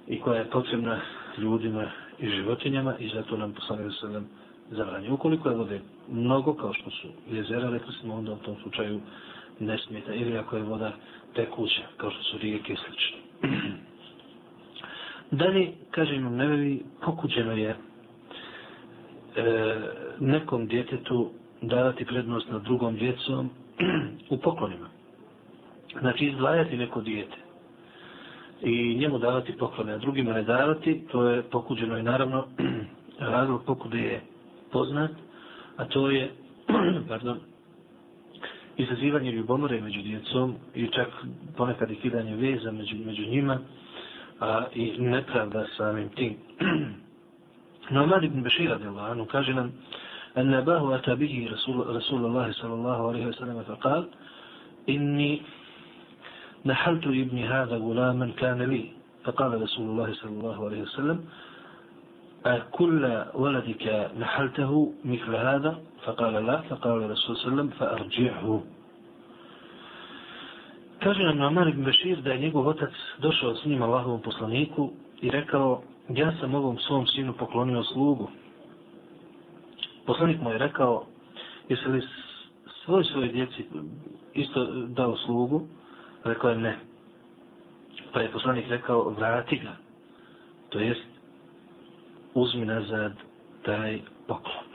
i 0.08 0.19
koja 0.19 0.39
je 0.39 0.49
potrebna 0.49 0.99
ljudima 1.38 1.86
i 2.19 2.30
životinjama 2.30 2.97
i 2.97 3.10
zato 3.10 3.38
nam 3.38 3.54
poslanio 3.54 3.91
se 3.91 4.08
nam 4.08 4.28
zabranju. 4.71 5.13
Ukoliko 5.13 5.49
je 5.49 5.56
vode 5.56 5.82
mnogo, 6.10 6.54
kao 6.54 6.73
što 6.73 6.89
su 6.89 7.08
jezera, 7.32 7.69
rekli 7.69 7.93
smo 7.93 8.15
onda 8.15 8.34
u 8.34 8.38
tom 8.38 8.56
slučaju 8.63 8.99
ne 9.60 9.78
smijete, 9.78 10.15
ili 10.15 10.38
ako 10.38 10.58
je 10.58 10.63
voda 10.63 10.91
tekuća, 11.36 11.82
kao 11.97 12.12
što 12.12 12.23
su 12.23 12.38
rijeke 12.38 12.73
i 12.73 12.78
slično. 12.78 13.17
Dalje, 15.32 15.71
kaže 15.91 16.15
imam 16.15 16.36
nevevi, 16.36 16.84
pokuđeno 17.06 17.51
je 17.51 17.75
e, 19.36 19.76
nekom 20.19 20.67
djetetu 20.67 21.30
davati 21.62 22.06
prednost 22.06 22.50
nad 22.52 22.63
drugom 22.63 22.95
djecom 22.95 23.50
u 24.30 24.38
poklonima. 24.38 24.88
Znači, 26.00 26.26
izdvajati 26.26 26.78
neko 26.78 27.02
dijete 27.02 27.38
i 28.62 28.95
njemu 28.95 29.17
davati 29.19 29.58
poklone, 29.58 29.93
a 29.93 29.98
drugima 29.98 30.34
ne 30.34 30.43
davati, 30.43 31.02
to 31.12 31.24
je 31.24 31.41
pokuđeno 31.43 31.98
i 31.98 32.04
naravno 32.04 32.45
razlog 33.19 33.63
pokude 33.65 33.98
je 33.98 34.21
poznat, 34.71 35.12
a 35.78 35.86
to 35.86 36.12
je 36.12 36.32
pardon, 37.10 37.39
izazivanje 38.78 39.32
ljubomore 39.32 39.82
među 39.82 40.02
djecom 40.02 40.56
i 40.76 40.88
čak 40.88 41.08
ponekad 41.58 41.91
i 41.91 41.95
kidanje 41.95 42.36
veza 42.36 42.71
među, 42.71 42.95
među 43.06 43.26
njima 43.26 43.60
a, 44.39 44.65
i 44.76 44.93
nepravda 45.00 45.65
samim 45.78 46.10
tim. 46.10 46.36
Nomad 47.91 48.24
ibn 48.24 48.41
Bešir 48.43 48.69
radijallahu 48.69 49.12
anhu 49.12 49.26
kaže 49.28 49.54
nam 49.54 49.71
أن 50.38 50.54
أباه 50.54 50.95
أتى 50.95 51.15
به 51.15 51.48
رسول, 51.52 51.95
رسول 51.95 52.26
الله 52.26 52.52
صلى 52.52 52.74
الله 52.74 53.00
عليه 53.10 53.26
وسلم 53.26 53.63
فقال 53.63 54.04
إني 54.89 55.41
نحلت 56.65 57.08
ابني 57.08 57.43
هذا 57.48 57.76
غلاما 57.78 58.36
كان 58.36 58.60
لي. 58.62 58.91
فقال 59.24 59.62
رسول 59.62 59.86
الله 59.89 60.13
صلى 60.13 60.32
الله 60.36 60.58
عليه 60.65 60.82
وسلم 60.82 61.17
كل 62.71 63.24
ولدك 63.34 64.12
نحلته 64.19 64.71
مثل 65.06 65.32
هذا؟ 65.36 65.74
فقال 66.04 66.34
لا. 66.45 66.58
فقال 66.67 66.98
الرسول 67.04 67.36
صلى 67.36 67.36
الله 67.36 67.39
عليه 67.39 67.52
وسلم 67.56 67.69
فأرجعه. 67.80 68.48
Kaže 71.00 71.24
nam 71.24 71.38
Namar 71.38 71.67
ibn 71.67 71.84
Bešir 71.86 72.21
da 72.21 72.32
je 72.36 72.39
njegov 72.39 72.67
otac 72.67 72.91
došao 73.24 73.56
s 73.56 73.65
njim 73.65 73.82
Allahovom 73.82 74.21
poslaniku 74.21 74.91
i 75.21 75.30
rekao 75.30 75.84
ja 76.10 76.32
sam 76.39 76.56
ovom 76.56 76.78
svom 76.80 77.08
sinu 77.08 77.34
poklonio 77.34 77.84
slugu. 77.84 78.30
Poslanik 80.06 80.41
mu 80.41 80.50
je 80.50 80.58
rekao, 80.58 81.06
jesi 81.70 81.88
li 81.88 82.02
svoj 82.86 83.04
svoj 83.04 83.28
djeci 83.28 83.65
isto 84.34 84.65
dao 84.88 85.18
slugu? 85.18 85.68
Rekao 86.24 86.50
je 86.50 86.58
ne. 86.58 86.80
Pa 88.13 88.22
je 88.22 88.32
poslanik 88.32 88.65
rekao, 88.70 89.10
vrati 89.10 89.58
ga. 89.58 89.76
To 90.70 90.80
jest, 90.80 91.06
uzmi 92.34 92.65
nazad 92.65 93.13
taj 93.65 94.00
poklon. 94.28 94.65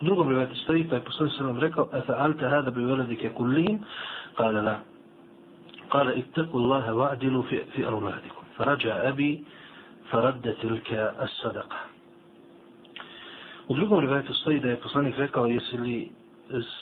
U 0.00 0.04
drugom 0.04 0.28
rivati 0.28 0.58
stoji, 0.58 0.88
pa 0.88 0.94
je 0.94 1.04
poslanik 1.04 1.34
sam 1.36 1.46
vam 1.46 1.58
rekao, 1.58 1.88
a 1.92 2.00
fa 2.06 2.12
alta 2.18 2.48
hada 2.48 2.70
bi 2.70 2.84
veledike 2.84 3.28
kullim? 3.28 3.78
Kale 4.36 4.62
la. 4.62 4.78
Kale, 5.88 6.14
ittaku 6.14 6.58
Allahe 6.58 6.92
va'dilu 6.92 7.42
fi, 7.48 7.60
fi 7.74 7.84
arunadikum. 7.84 8.44
Rađa 8.58 9.02
abi, 9.06 9.44
faradde 10.10 10.54
tilke 10.60 10.98
as 10.98 11.30
sadaqa. 11.42 11.78
U 13.68 13.74
drugom 13.74 14.00
rivajetu 14.00 14.34
stoji 14.34 14.60
da 14.60 14.68
je 14.68 14.80
poslanik 14.80 15.18
rekao 15.18 15.46
jesi 15.46 15.76
li 15.76 16.10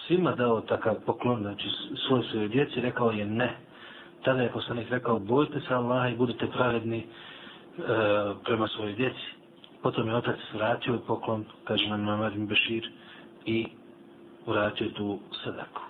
svima 0.06 0.32
dao 0.34 0.60
takav 0.60 0.94
poklon, 1.06 1.40
znači 1.42 1.68
svoje 2.06 2.22
svoje 2.22 2.48
djeci, 2.48 2.80
rekao 2.80 3.10
je 3.10 3.26
ne. 3.26 3.56
Tada 4.24 4.42
je 4.42 4.52
poslanik 4.52 4.90
rekao 4.90 5.18
bojte 5.18 5.60
se 5.60 5.74
Allaha 5.74 6.08
i 6.08 6.16
budite 6.16 6.46
pravedni 6.46 6.98
e, 6.98 7.04
prema 8.44 8.68
svojoj 8.68 8.92
djeci. 8.92 9.26
Potom 9.82 10.08
je 10.08 10.16
otac 10.16 10.36
vratio 10.54 10.98
poklon, 11.06 11.44
kaže 11.64 11.88
nam 11.88 12.00
Mamad 12.00 12.32
Bešir, 12.36 12.90
i 13.46 13.66
vratio 14.46 14.88
tu 14.88 15.18
sadaku. 15.44 15.82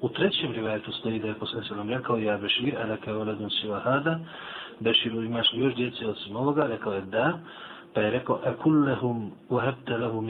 U 0.00 0.08
trećem 0.08 0.52
rivajetu 0.52 0.92
stoji 0.92 1.18
da 1.18 1.28
je 1.28 1.34
poslanik 1.34 1.88
rekao 1.88 2.18
ja 2.18 2.38
Bešir, 2.38 2.76
a 2.82 2.86
da 2.86 2.96
kao 2.96 3.24
radim 3.24 3.50
siva 3.50 3.80
hada, 3.80 4.18
Beširu 4.80 5.22
imaš 5.22 5.52
li 5.52 5.60
još 5.60 5.74
djece 5.74 6.06
od 6.06 6.16
ovoga, 6.34 6.66
rekao 6.66 6.92
je 6.92 7.00
da, 7.00 7.38
pa 7.94 8.00
je 8.00 8.10
rekao 8.10 8.40
a 8.44 8.54
kullehum 8.56 9.32
uhabta 9.48 9.96
lahu 9.96 10.20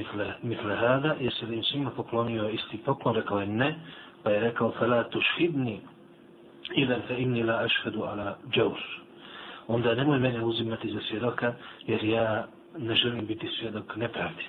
mifle 0.43 0.77
hada, 0.77 1.15
jesi 1.21 1.47
li 1.47 1.57
im 1.57 1.63
svima 1.63 1.91
poklonio 1.91 2.49
isti 2.49 2.79
poklon, 2.85 3.15
rekao 3.15 3.41
je 3.41 3.47
ne, 3.47 3.75
pa 4.23 4.31
je 4.31 4.41
rekao 4.41 4.73
fala 4.79 5.05
tušhidni, 5.05 5.81
idan 6.75 7.01
fe 7.09 7.21
inni 7.23 7.43
la 7.43 7.59
ašhedu 7.65 8.03
ala 8.03 8.37
džaur. 8.51 8.81
Onda 9.69 9.95
nemoj 9.95 10.19
mene 10.19 10.45
uzimati 10.45 10.93
za 10.93 11.01
svjedoka, 11.09 11.55
jer 11.87 12.05
ja 12.05 12.47
ne 12.79 12.95
želim 12.95 13.27
biti 13.27 13.49
svjedok 13.59 13.97
nepravdi. 13.97 14.45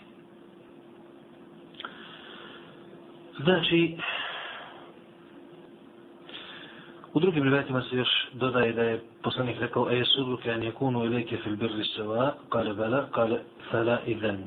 Znači, 3.44 3.98
U 7.14 7.20
drugim 7.20 7.44
rivajetima 7.44 7.82
se 7.82 7.96
još 7.96 8.10
dodaje 8.34 8.74
da 8.74 8.84
je 8.84 9.02
poslanik 9.24 9.60
rekao 9.60 9.92
e 9.92 10.04
sudruke 10.06 10.52
an 10.52 10.62
yakunu 10.62 11.06
ilike 11.06 11.38
fil 11.38 11.56
birri 11.56 11.84
sawa 11.98 12.32
kale 12.50 12.74
bala 12.74 13.06
kale 13.12 13.40
fala 13.72 14.00
idan 14.06 14.44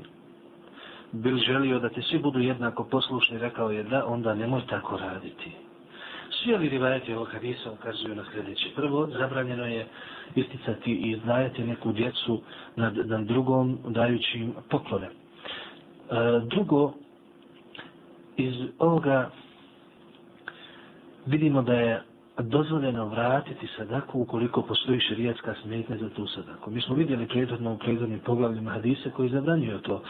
bil 1.12 1.38
želio 1.38 1.78
da 1.78 1.88
ti 1.88 2.02
svi 2.02 2.18
budu 2.18 2.40
jednako 2.40 2.84
poslušni 2.84 3.38
rekao 3.38 3.70
je 3.70 3.82
da 3.82 4.06
onda 4.06 4.34
nemoj 4.34 4.60
tako 4.66 4.96
raditi. 4.96 5.52
Svi 6.30 6.54
ovi 6.54 6.68
rivajeti 6.68 7.14
ovog 7.14 7.28
hadisa 7.32 7.72
ukazuju 7.72 8.14
na 8.14 8.24
sljedeće. 8.32 8.68
Prvo 8.76 9.06
zabranjeno 9.06 9.66
je 9.66 9.86
isticati 10.34 10.92
i 10.92 11.10
izdajati 11.10 11.64
neku 11.64 11.92
djecu 11.92 12.42
nad, 12.76 12.96
nad 12.96 13.26
drugom 13.26 13.78
dajući 13.88 14.38
im 14.38 14.54
poklone. 14.70 15.06
E, 15.06 15.12
drugo 16.44 16.92
iz 18.36 18.54
ovoga 18.78 19.30
vidimo 21.26 21.62
da 21.62 21.72
je 21.72 22.02
dozvoljeno 22.42 23.06
vratiti 23.08 23.66
sadaku 23.76 24.20
ukoliko 24.20 24.62
postoji 24.62 25.00
šerijatska 25.00 25.54
smetnja 25.62 25.96
za 25.96 26.08
tu 26.10 26.26
sadaku. 26.26 26.70
Mi 26.70 26.80
smo 26.80 26.94
vidjeli 26.94 27.26
prijedodno 27.26 27.72
u 27.72 27.78
prijedodnim 27.78 28.18
poglavljima 28.18 28.70
hadise 28.70 29.10
koji 29.10 29.28
zabranjuju 29.28 29.78
to. 29.78 30.02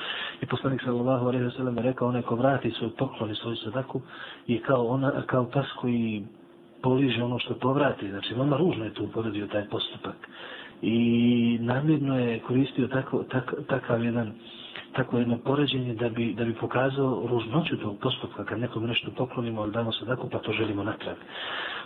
I 0.42 0.46
poslanik 0.46 0.82
sallallahu 0.84 1.26
alaihi 1.26 1.44
wa 1.44 1.56
sallam 1.56 1.78
rekao 1.78 2.08
onaj 2.08 2.22
ko 2.22 2.34
vrati 2.36 2.70
svoj 2.70 2.90
poklon 2.98 3.30
i 3.30 3.34
svoju 3.34 3.56
sadaku 3.56 4.00
i 4.46 4.58
kao, 4.58 4.86
ona, 4.86 5.22
kao 5.26 5.50
pas 5.50 5.66
koji 5.80 6.24
poliže 6.82 7.22
ono 7.22 7.38
što 7.38 7.54
povrati. 7.54 8.10
Znači, 8.10 8.34
vama 8.34 8.56
ružno 8.56 8.84
je 8.84 8.94
tu 8.94 9.04
uporedio 9.04 9.46
taj 9.46 9.68
postupak. 9.68 10.16
I 10.82 11.58
namjerno 11.60 12.18
je 12.18 12.38
koristio 12.38 12.86
tako, 12.88 13.22
tak, 13.22 13.54
takav 13.68 14.04
jedan 14.04 14.32
tako 14.96 15.18
jedno 15.18 15.38
poređenje 15.38 15.94
da 15.94 16.08
bi, 16.08 16.34
da 16.34 16.44
bi 16.44 16.54
pokazao 16.54 17.26
ružnoću 17.26 17.76
tog 17.76 17.96
postupka 17.98 18.44
kad 18.44 18.58
nekom 18.60 18.86
nešto 18.86 19.10
poklonimo 19.10 19.62
ali 19.62 19.72
damo 19.72 19.92
sadaku 19.92 20.28
pa 20.30 20.38
to 20.38 20.52
želimo 20.52 20.84
natrag 20.84 21.16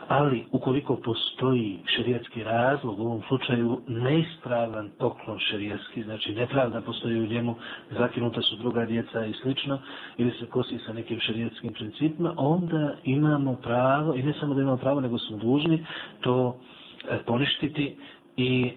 Ali, 0.08 0.44
ukoliko 0.52 0.96
postoji 0.96 1.78
šerijatski 1.86 2.44
razlog, 2.44 2.98
u 2.98 3.02
ovom 3.02 3.22
slučaju 3.28 3.80
neispravan 3.88 4.90
poklon 4.98 5.38
šerijatski, 5.40 6.02
znači 6.02 6.34
nepravda 6.34 6.80
postoji 6.80 7.20
u 7.20 7.26
njemu, 7.26 7.54
zakinuta 7.90 8.42
su 8.42 8.56
druga 8.56 8.84
djeca 8.86 9.26
i 9.26 9.32
slično, 9.32 9.78
ili 10.16 10.30
se 10.30 10.46
kosi 10.46 10.78
sa 10.86 10.92
nekim 10.92 11.20
šerijatskim 11.20 11.72
principima, 11.72 12.34
onda 12.36 12.94
imamo 13.04 13.54
pravo, 13.54 14.14
i 14.14 14.22
ne 14.22 14.32
samo 14.40 14.54
da 14.54 14.62
imamo 14.62 14.76
pravo, 14.76 15.00
nego 15.00 15.18
smo 15.18 15.36
dužni 15.36 15.86
to 16.20 16.56
e, 17.04 17.18
poništiti 17.18 17.96
i 18.36 18.72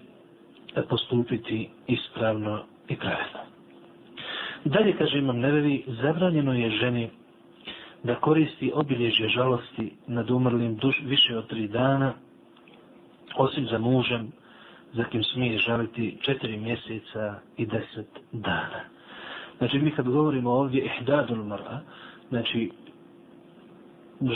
e, 0.76 0.82
postupiti 0.82 1.70
ispravno 1.86 2.58
i 2.88 2.96
pravedno. 2.96 3.53
Dalje, 4.64 4.96
kaže 4.96 5.18
imam 5.18 5.38
nevevi, 5.38 5.84
zabranjeno 5.86 6.52
je 6.52 6.70
ženi 6.70 7.10
da 8.02 8.14
koristi 8.14 8.72
obilježje 8.74 9.28
žalosti 9.28 9.92
nad 10.06 10.30
umrlim 10.30 10.76
duš, 10.76 11.02
više 11.04 11.36
od 11.38 11.46
tri 11.46 11.68
dana, 11.68 12.12
osim 13.36 13.66
za 13.66 13.78
mužem, 13.78 14.32
za 14.92 15.04
kim 15.04 15.24
smije 15.24 15.58
žaliti 15.58 16.18
četiri 16.20 16.56
mjeseca 16.56 17.34
i 17.56 17.66
deset 17.66 18.08
dana. 18.32 18.80
Znači, 19.58 19.78
mi 19.78 19.90
kad 19.90 20.08
govorimo 20.08 20.50
ovdje 20.50 20.84
ihdadul 20.84 21.44
mara, 21.44 21.80
znači, 22.28 22.70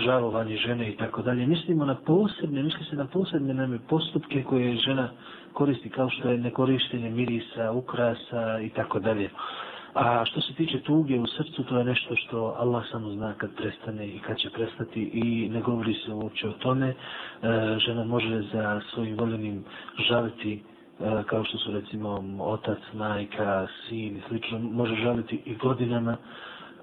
žalovanje 0.05 0.57
žene 0.57 0.91
i 0.91 0.97
tako 0.97 1.23
dalje, 1.23 1.47
mislimo 1.47 1.85
na 1.85 1.95
posebne, 1.95 2.63
misli 2.63 2.85
se 2.85 2.97
na 2.97 3.07
posebne 3.07 3.55
name 3.55 3.79
postupke 3.89 4.43
koje 4.43 4.77
žena 4.77 5.11
koristi 5.53 5.91
kao 5.91 6.11
što 6.11 6.31
je 6.31 6.39
nekorištenje 6.39 7.11
mirisa, 7.11 7.73
ukrasa 7.73 8.61
i 8.61 8.69
tako 8.69 8.99
dalje. 8.99 9.31
A 9.95 10.25
što 10.25 10.41
se 10.41 10.55
tiče 10.55 10.81
tuge 10.81 11.19
u 11.21 11.27
srcu, 11.27 11.65
to 11.65 11.79
je 11.79 11.85
nešto 11.85 12.17
što 12.17 12.55
Allah 12.59 12.85
samo 12.91 13.11
zna 13.11 13.35
kad 13.35 13.51
prestane 13.57 14.09
i 14.09 14.19
kad 14.19 14.37
će 14.39 14.51
prestati 14.51 15.03
i 15.03 15.49
ne 15.49 15.61
govori 15.61 15.95
se 15.95 16.13
uopće 16.13 16.49
o 16.49 16.53
tome. 16.53 16.89
E, 16.89 16.95
žena 17.79 18.05
može 18.05 18.43
za 18.53 18.81
svojim 18.95 19.17
voljenim 19.19 19.65
žaliti 20.09 20.53
e, 21.01 21.23
kao 21.27 21.45
što 21.45 21.59
su 21.59 21.73
recimo 21.73 22.11
otac, 22.41 22.79
majka, 22.95 23.67
sin 23.89 24.17
i 24.17 24.23
slično, 24.29 24.59
može 24.59 24.95
žaliti 24.97 25.41
i 25.47 25.55
godinama, 25.55 26.17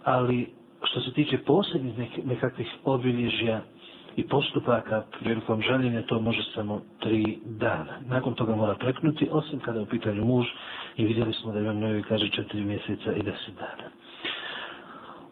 ali 0.04 0.50
što 0.84 1.02
se 1.02 1.14
tiče 1.14 1.38
posebnih 1.38 1.98
nek 1.98 2.10
nekakvih 2.26 2.68
obilježja 2.84 3.62
i 4.16 4.28
postupaka 4.28 5.04
prilikom 5.20 5.62
žaljenja, 5.62 6.02
to 6.02 6.20
može 6.22 6.44
samo 6.56 6.82
tri 7.00 7.38
dana. 7.46 8.00
Nakon 8.08 8.34
toga 8.34 8.56
mora 8.56 8.76
preknuti, 8.76 9.30
osim 9.32 9.60
kada 9.60 9.80
je 9.80 9.84
u 9.84 9.90
pitanju 9.90 10.26
muž 10.26 10.46
i 10.98 11.06
vidjeli 11.06 11.34
smo 11.34 11.52
da 11.52 11.60
imam 11.60 11.80
novi 11.80 12.04
kaže 12.04 12.30
četiri 12.30 12.64
mjeseca 12.66 13.14
i 13.14 13.24
deset 13.24 13.56
dana. 13.56 13.90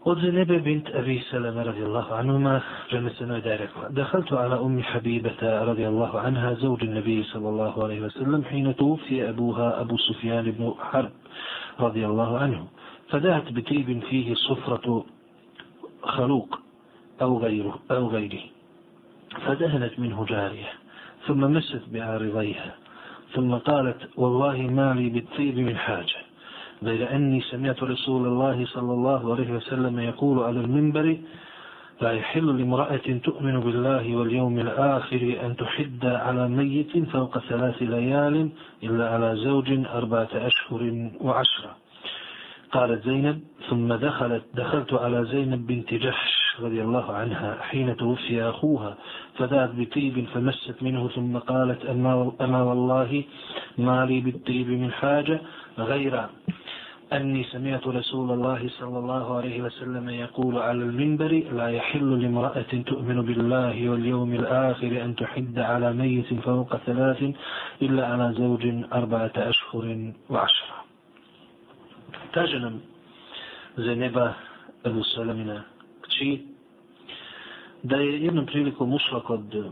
Od 0.03 0.19
Zenebe 0.21 0.59
bint 0.59 0.89
Abi 0.95 1.23
Salama 1.31 1.63
radijallahu 1.63 2.13
anhuma 2.13 2.61
preneseno 2.89 3.35
je 3.35 3.41
da 3.41 3.49
je 3.51 3.57
rekla 3.57 3.89
Dahaltu 3.89 4.35
ala 4.37 4.61
ummi 4.61 4.81
Habibata 4.81 5.65
radijallahu 5.65 6.17
anha 6.17 6.55
zauđi 6.55 6.87
nebiji 6.87 7.23
sallallahu 7.23 7.81
alaihi 7.81 8.01
wa 8.01 8.09
sallam 8.11 8.43
hina 8.43 8.73
tufije 8.73 9.29
abuha 9.29 9.73
Abu 9.77 9.97
Sufjan 9.97 10.47
ibn 10.47 10.71
Harb 10.91 11.11
radijallahu 11.77 12.35
anhu 12.35 12.67
فدعت 13.09 13.51
بطيب 13.51 14.03
فيه 14.09 14.33
صفرة 14.33 15.05
خلوق 16.03 16.59
أو 17.21 17.39
غيره 17.39 17.79
أو 17.91 18.07
غيره 18.07 18.43
فدهنت 19.45 19.99
منه 19.99 20.25
جارية 20.25 20.71
ثم 21.27 21.39
مست 21.39 21.81
بعارضيها 21.91 22.75
ثم 23.33 23.55
قالت 23.55 24.09
والله 24.17 24.57
ما 24.57 24.93
لي 24.93 25.09
بالطيب 25.09 25.57
من 25.57 25.77
حاجة. 25.77 26.15
غير 26.83 27.15
أني 27.15 27.41
سمعت 27.41 27.83
رسول 27.83 28.27
الله 28.27 28.65
صلى 28.65 28.91
الله 28.93 29.33
عليه 29.33 29.51
وسلم 29.51 29.99
يقول 29.99 30.43
على 30.43 30.59
المنبر 30.59 31.17
لا 32.01 32.11
يحل 32.11 32.57
لامرأة 32.57 33.19
تؤمن 33.23 33.59
بالله 33.59 34.15
واليوم 34.15 34.59
الآخر 34.59 35.37
أن 35.45 35.55
تحد 35.55 36.05
على 36.05 36.47
ميت 36.47 37.09
فوق 37.09 37.37
ثلاث 37.37 37.81
ليال 37.81 38.49
إلا 38.83 39.09
على 39.09 39.35
زوج 39.35 39.85
أربعة 39.87 40.29
أشهر 40.33 41.09
وعشرة. 41.21 41.75
قالت 42.71 43.03
زينب 43.03 43.39
ثم 43.69 43.93
دخلت 43.93 44.43
دخلت 44.53 44.93
على 44.93 45.25
زينب 45.25 45.67
بنت 45.67 45.93
جحش. 45.93 46.42
رضي 46.59 46.81
الله 46.81 47.13
عنها 47.13 47.61
حين 47.61 47.97
توفي 47.97 48.43
أخوها 48.43 48.97
فذات 49.37 49.69
بطيب 49.75 50.27
فمست 50.33 50.83
منه 50.83 51.07
ثم 51.07 51.37
قالت 51.37 51.85
أما 52.41 52.61
والله 52.63 53.23
ما 53.77 54.05
لي 54.05 54.21
بالطيب 54.21 54.67
من 54.69 54.91
حاجة 54.91 55.41
غير 55.77 56.25
أني 57.13 57.43
سمعت 57.43 57.87
رسول 57.87 58.31
الله 58.31 58.69
صلى 58.79 58.99
الله 58.99 59.37
عليه 59.37 59.61
وسلم 59.61 60.09
يقول 60.09 60.57
على 60.57 60.77
المنبر 60.83 61.43
لا 61.51 61.69
يحل 61.69 62.21
لامرأة 62.21 62.71
تؤمن 62.85 63.21
بالله 63.21 63.89
واليوم 63.89 64.33
الآخر 64.33 64.91
أن 65.05 65.15
تحد 65.15 65.59
على 65.59 65.93
ميت 65.93 66.33
فوق 66.33 66.75
ثلاث 66.75 67.23
إلا 67.81 68.07
على 68.07 68.33
زوج 68.37 68.63
أربعة 68.93 69.31
أشهر 69.37 70.11
وعشرة. 70.29 70.75
تاجنا 72.33 72.71
زينبا 73.77 74.33
أبو 74.85 75.03
سلمنا 75.03 75.72
kći, 76.23 76.39
da 77.83 77.95
je 77.95 78.23
jednom 78.23 78.45
prilikom 78.45 78.93
ušla 78.93 79.23
kod 79.23 79.55
eh, 79.55 79.71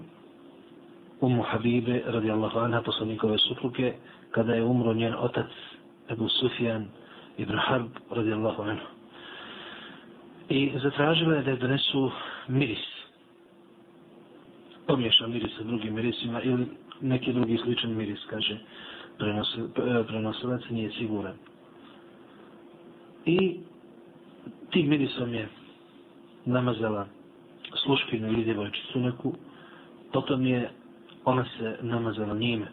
Umu 1.21 1.41
Habibe, 1.41 2.01
radijallahu 2.05 2.59
anha, 2.59 2.81
poslanikove 2.81 3.37
supruge, 3.37 3.93
kada 4.31 4.53
je 4.53 4.63
umro 4.63 4.93
njen 4.93 5.15
otac, 5.17 5.51
Ebu 6.09 6.29
Sufjan 6.29 6.87
ibn 7.37 7.57
Harb, 7.57 7.87
radijallahu 8.09 8.61
anhu. 8.61 8.85
I 10.49 10.71
zatražila 10.83 11.35
je 11.35 11.43
da 11.43 11.51
je 11.51 11.57
donesu 11.57 12.11
miris. 12.47 12.85
Pomiješa 14.87 15.27
miris 15.27 15.51
sa 15.57 15.63
drugim 15.63 15.95
mirisima 15.95 16.41
ili 16.41 16.65
neki 17.01 17.33
drugi 17.33 17.57
sličan 17.57 17.95
miris, 17.95 18.19
kaže 18.29 18.53
eh, 18.53 20.03
prenosilac, 20.07 20.61
nije 20.69 20.91
siguran. 20.91 21.35
I 23.25 23.59
tim 24.71 24.89
mirisom 24.89 25.33
je 25.33 25.47
namazala 26.45 27.05
sluškinu 27.83 28.27
ili 28.27 28.43
djevojčicu 28.43 28.99
neku, 28.99 29.33
potom 30.13 30.45
je 30.45 30.69
ona 31.25 31.45
se 31.57 31.77
namazala 31.81 32.33
njime. 32.35 32.67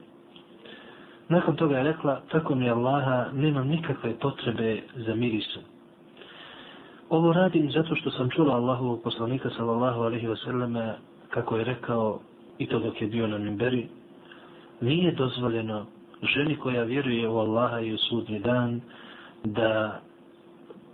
Nakon 1.28 1.56
toga 1.56 1.76
je 1.78 1.84
rekla, 1.84 2.20
tako 2.30 2.54
mi 2.54 2.70
Allaha, 2.70 3.26
nemam 3.32 3.68
nikakve 3.68 4.14
potrebe 4.18 4.82
za 4.96 5.14
mirisom. 5.14 5.62
Ovo 7.10 7.32
radim 7.32 7.70
zato 7.70 7.94
što 7.94 8.10
sam 8.10 8.30
čula 8.30 8.54
Allahovog 8.54 9.02
poslanika 9.02 9.50
sallallahu 9.56 10.00
alaihi 10.00 10.26
wasallam 10.26 10.92
kako 11.30 11.56
je 11.56 11.64
rekao 11.64 12.20
i 12.58 12.66
to 12.66 12.78
dok 12.78 13.00
je 13.02 13.06
bio 13.08 13.26
na 13.26 13.38
Mimberi, 13.38 13.88
nije 14.80 15.12
dozvoljeno 15.12 15.86
ženi 16.22 16.56
koja 16.56 16.82
vjeruje 16.82 17.28
u 17.28 17.38
Allaha 17.38 17.80
i 17.80 17.94
u 17.94 17.98
sudni 17.98 18.38
dan 18.38 18.80
da 19.44 20.00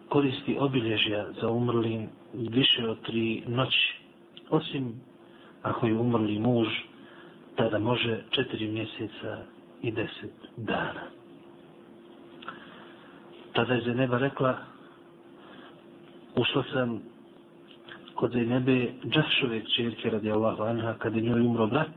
koristi 0.09 0.57
obilježja 0.61 1.27
za 1.41 1.49
umrlim 1.51 2.09
više 2.35 2.89
od 2.89 3.01
tri 3.03 3.43
noći. 3.47 3.95
Osim 4.51 5.01
ako 5.63 5.87
je 5.87 5.99
umrli 5.99 6.39
muž, 6.39 6.69
tada 7.57 7.79
može 7.79 8.23
četiri 8.31 8.69
mjeseca 8.69 9.45
i 9.83 9.91
deset 9.91 10.33
dana. 10.57 11.03
Tada 13.53 13.75
je 13.75 13.83
Zeneba 13.85 14.19
rekla, 14.19 14.59
ušla 16.37 16.65
sam 16.73 17.03
kod 18.15 18.33
Zenebe 18.33 18.93
Džahšove 19.05 19.63
čirke 19.77 20.11
radi 20.11 20.31
Allahu 20.31 20.63
Anha, 20.63 20.95
kada 20.99 21.17
je 21.17 21.23
njoj 21.23 21.41
umro 21.41 21.67
brat, 21.67 21.97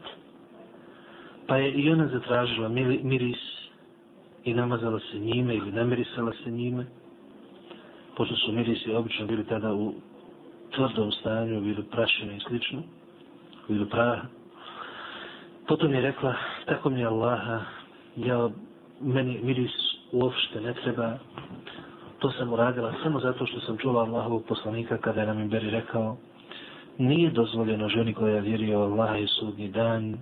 pa 1.48 1.58
je 1.58 1.72
i 1.72 1.92
ona 1.92 2.08
zatražila 2.08 2.70
miris 3.04 3.40
i 4.44 4.54
namazala 4.54 5.00
se 5.12 5.20
njime 5.20 5.56
ili 5.56 5.72
namirisala 5.72 6.34
se 6.44 6.52
njime, 6.52 6.86
pošto 8.18 8.36
su 8.36 8.52
mirisi 8.52 8.92
obično 8.92 9.26
bili 9.28 9.46
tada 9.46 9.74
u 9.74 9.94
tvrdom 10.76 11.12
stanju, 11.12 11.62
bilo 11.62 11.84
prašine 11.92 12.38
i 12.38 12.40
slično, 12.40 12.82
bili 13.68 13.90
praha. 13.90 14.22
Potom 15.68 15.94
je 15.94 16.02
rekla, 16.02 16.36
tako 16.66 16.90
mi 16.90 17.00
je 17.00 17.06
Allaha, 17.06 17.62
ja, 18.16 18.50
meni 19.02 19.40
miris 19.44 19.72
uopšte 20.12 20.62
ne 20.62 20.74
treba, 20.74 21.18
to 22.20 22.32
sam 22.32 22.54
uradila 22.54 22.94
samo 23.04 23.20
zato 23.20 23.46
što 23.46 23.60
sam 23.60 23.78
čula 23.78 24.02
Allahovog 24.02 24.44
poslanika 24.48 24.98
kada 24.98 25.22
je 25.22 25.28
nam 25.28 25.40
Imberi 25.40 25.70
rekao, 25.70 26.18
nije 26.98 27.32
dozvoljeno 27.32 27.90
ženi 27.90 28.14
koja 28.14 28.40
vjeruje 28.40 28.78
u 28.78 28.82
Allaha 28.82 29.18
i 29.18 29.28
sudnji 29.28 29.68
dan 29.68 30.18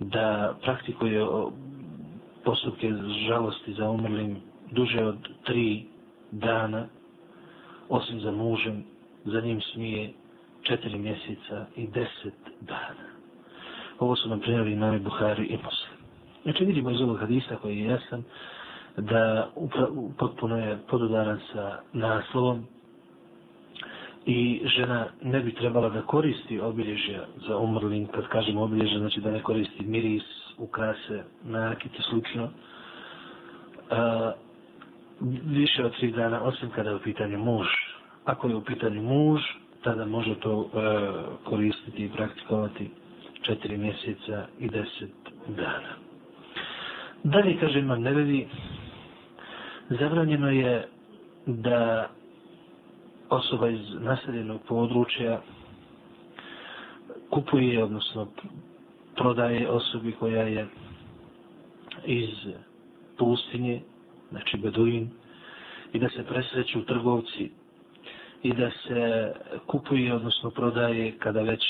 da 0.00 0.54
praktikuje 0.62 1.26
postupke 2.44 2.92
žalosti 3.28 3.72
za 3.74 3.90
umrlim 3.90 4.36
duže 4.70 5.04
od 5.04 5.16
tri 5.44 5.84
dana, 6.30 6.86
osim 7.88 8.20
za 8.20 8.30
mužem 8.30 8.84
za 9.26 9.40
njim 9.40 9.60
smije 9.60 10.12
četiri 10.62 10.98
mjeseca 10.98 11.66
i 11.76 11.86
deset 11.86 12.34
dana. 12.60 13.06
Ovo 13.98 14.16
su 14.16 14.28
nam 14.28 14.40
prijeli 14.40 14.72
imami 14.72 14.98
Buhari 14.98 15.44
i 15.44 15.56
Muslim. 15.56 15.96
Znači 16.42 16.64
vidimo 16.64 16.90
iz 16.90 17.00
ovog 17.00 17.18
hadisa 17.20 17.56
koji 17.56 17.78
je 17.78 17.84
jasan 17.86 18.22
da 18.96 19.50
potpuno 20.18 20.58
je 20.58 20.78
podudaran 20.90 21.40
sa 21.52 21.78
naslovom 21.92 22.66
i 24.26 24.62
žena 24.76 25.06
ne 25.22 25.40
bi 25.40 25.54
trebala 25.54 25.88
da 25.88 26.02
koristi 26.02 26.60
obilježja 26.60 27.24
za 27.48 27.56
umrlim, 27.58 28.06
kad 28.06 28.28
kažemo 28.28 28.62
obilježja, 28.62 28.98
znači 28.98 29.20
da 29.20 29.30
ne 29.30 29.42
koristi 29.42 29.84
miris, 29.84 30.22
ukrase, 30.58 31.22
nakite, 31.44 32.02
slično. 32.10 32.48
A, 33.90 34.32
više 35.44 35.84
od 35.84 35.96
tri 35.96 36.10
dana, 36.12 36.42
osim 36.42 36.70
kada 36.70 36.90
je 36.90 36.96
u 36.96 37.00
pitanju 37.00 37.38
muž. 37.38 37.66
Ako 38.26 38.48
je 38.48 38.56
u 38.56 38.64
pitanju 38.64 39.02
muž, 39.02 39.40
tada 39.82 40.06
može 40.06 40.34
to 40.34 40.62
e, 40.62 40.78
koristiti 41.44 42.04
i 42.04 42.10
praktikovati 42.10 42.90
četiri 43.42 43.76
mjeseca 43.78 44.46
i 44.58 44.68
deset 44.68 45.10
dana. 45.48 45.94
Dalje, 47.24 47.56
kaže 47.60 47.78
Imam 47.78 48.02
Nevevi, 48.02 48.48
zabranjeno 49.90 50.50
je 50.50 50.88
da 51.46 52.10
osoba 53.28 53.68
iz 53.68 53.80
naseljenog 54.00 54.60
područja 54.68 55.40
kupuje, 57.30 57.84
odnosno 57.84 58.28
prodaje 59.16 59.68
osobi 59.70 60.12
koja 60.12 60.42
je 60.42 60.66
iz 62.04 62.30
pustinje, 63.18 63.80
znači 64.30 64.56
Beduin, 64.56 65.10
i 65.92 65.98
da 65.98 66.08
se 66.08 66.24
presreću 66.24 66.84
trgovci 66.84 67.50
i 68.42 68.52
da 68.52 68.70
se 68.70 69.32
kupuje, 69.66 70.14
odnosno 70.14 70.50
prodaje 70.50 71.18
kada 71.18 71.42
već 71.42 71.62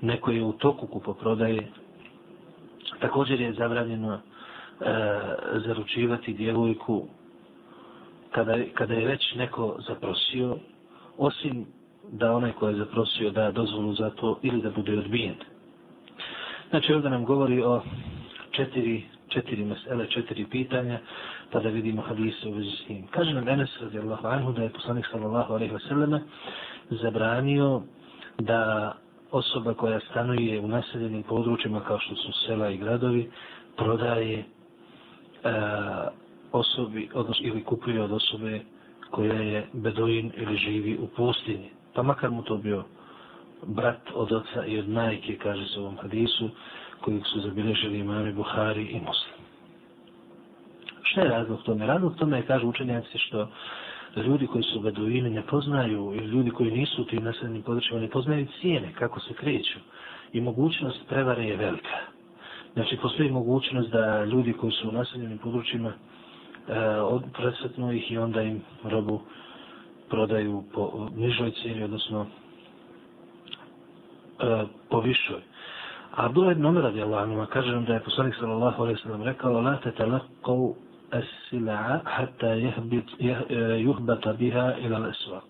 neko 0.00 0.30
je 0.30 0.42
u 0.42 0.52
toku 0.52 0.86
kupo 0.86 1.14
prodaje. 1.14 1.68
Također 3.00 3.40
je 3.40 3.52
zabranjeno 3.52 4.14
e, 4.14 4.20
zaručivati 5.56 6.32
djevojku 6.32 7.08
kada, 8.30 8.56
kada 8.74 8.94
je 8.94 9.06
već 9.06 9.34
neko 9.34 9.76
zaprosio, 9.88 10.56
osim 11.18 11.66
da 12.04 12.32
onaj 12.32 12.52
ko 12.52 12.68
je 12.68 12.74
zaprosio 12.74 13.30
da 13.30 13.50
dozvolu 13.50 13.94
za 13.94 14.10
to 14.10 14.38
ili 14.42 14.62
da 14.62 14.70
bude 14.70 14.98
odbijen. 14.98 15.34
Znači 16.70 16.94
ovdje 16.94 17.10
nam 17.10 17.24
govori 17.24 17.62
o 17.62 17.82
četiri, 18.50 19.02
četiri 19.28 19.64
mesele, 19.64 20.06
četiri 20.06 20.46
pitanja, 20.46 20.98
pa 21.52 21.60
da 21.60 21.68
vidimo 21.68 22.02
hadise 22.02 22.48
u 22.48 22.52
vezi 22.52 22.70
s 22.70 22.86
tim. 22.86 23.06
Kaže 23.10 23.32
nam 23.34 23.48
Enes 23.48 23.70
radijallahu 23.80 24.26
anhu 24.26 24.52
da 24.52 24.62
je 24.62 24.72
poslanik 24.72 25.06
sallallahu 25.12 25.54
alaihi 25.54 25.74
wa 25.74 25.88
sallam 25.88 26.20
zabranio 26.90 27.82
da 28.38 28.92
osoba 29.30 29.74
koja 29.74 30.00
stanuje 30.00 30.60
u 30.60 30.68
naseljenim 30.68 31.22
područjima 31.22 31.80
kao 31.80 31.98
što 31.98 32.14
su 32.16 32.32
sela 32.46 32.68
i 32.70 32.76
gradovi 32.76 33.30
prodaje 33.76 34.38
e, 34.38 34.44
osobi, 36.52 37.08
odnosno 37.14 37.46
ili 37.46 37.64
kupuje 37.64 38.02
od 38.02 38.12
osobe 38.12 38.60
koja 39.10 39.40
je 39.40 39.66
beduin 39.72 40.32
ili 40.36 40.56
živi 40.56 40.98
u 41.02 41.06
pustinji. 41.06 41.70
Pa 41.94 42.02
makar 42.02 42.30
mu 42.30 42.42
to 42.42 42.56
bio 42.56 42.84
brat 43.66 44.10
od 44.14 44.32
oca 44.32 44.66
i 44.66 44.78
od 44.78 44.88
majke, 44.88 45.38
kaže 45.38 45.68
se 45.68 45.80
u 45.80 45.82
ovom 45.82 45.96
hadisu, 45.96 46.50
kojeg 47.00 47.22
su 47.26 47.40
zabilježili 47.40 47.98
imami 47.98 48.32
Buhari 48.32 48.82
i 48.82 49.00
Muslim. 49.00 49.37
Šta 51.10 51.20
je 51.20 51.28
razlog 51.28 51.62
tome? 51.62 51.86
Razlog 51.86 52.16
tome 52.16 52.36
je, 52.36 52.46
kaže 52.46 52.66
učenjaci, 52.66 53.18
što 53.18 53.48
ljudi 54.16 54.46
koji 54.46 54.62
su 54.62 54.80
beduini 54.80 55.30
ne 55.30 55.42
poznaju, 55.42 56.12
ili 56.14 56.26
ljudi 56.26 56.50
koji 56.50 56.70
nisu 56.70 57.02
u 57.02 57.04
tim 57.04 57.24
naseljenim 57.24 57.62
područjima 57.62 58.00
ne 58.00 58.08
poznaju 58.08 58.46
cijene, 58.60 58.92
kako 58.98 59.20
se 59.20 59.34
kreću. 59.34 59.78
I 60.32 60.40
mogućnost 60.40 61.08
prevare 61.08 61.44
je 61.44 61.56
velika. 61.56 61.96
Znači, 62.74 62.96
postoji 63.02 63.30
mogućnost 63.30 63.90
da 63.90 64.24
ljudi 64.24 64.52
koji 64.52 64.72
su 64.72 64.88
u 64.88 64.92
naseljenim 64.92 65.38
područjima 65.38 65.88
uh, 65.88 67.22
presretnu 67.32 67.92
ih 67.92 68.12
i 68.12 68.18
onda 68.18 68.42
im 68.42 68.62
robu 68.84 69.20
prodaju 70.08 70.64
po 70.74 71.08
nižoj 71.16 71.50
cijeni, 71.50 71.84
odnosno 71.84 72.20
uh, 72.20 72.26
po 74.90 75.00
višoj. 75.00 75.40
A 76.16 76.26
Abdullah 76.26 76.52
ibn 76.52 76.66
Umar 76.66 76.82
radijallahu 76.82 77.22
anhu 77.22 77.46
kaže 77.52 77.72
nam 77.72 77.84
da 77.84 77.94
je 77.94 78.00
poslanik 78.00 78.34
sallallahu 78.34 78.82
alejhi 78.82 78.98
ve 78.98 79.02
sellem 79.02 79.22
rekao 79.22 79.60
la 79.60 79.78
tatalaqu 79.84 80.74
السلعة 81.14 82.02
حتى 82.08 82.60
يهبط 82.60 83.04
يهبط 83.80 84.28
بها 84.28 84.36
biha 84.38 84.66
ila 84.84 84.96
al-aswaq. 84.96 85.48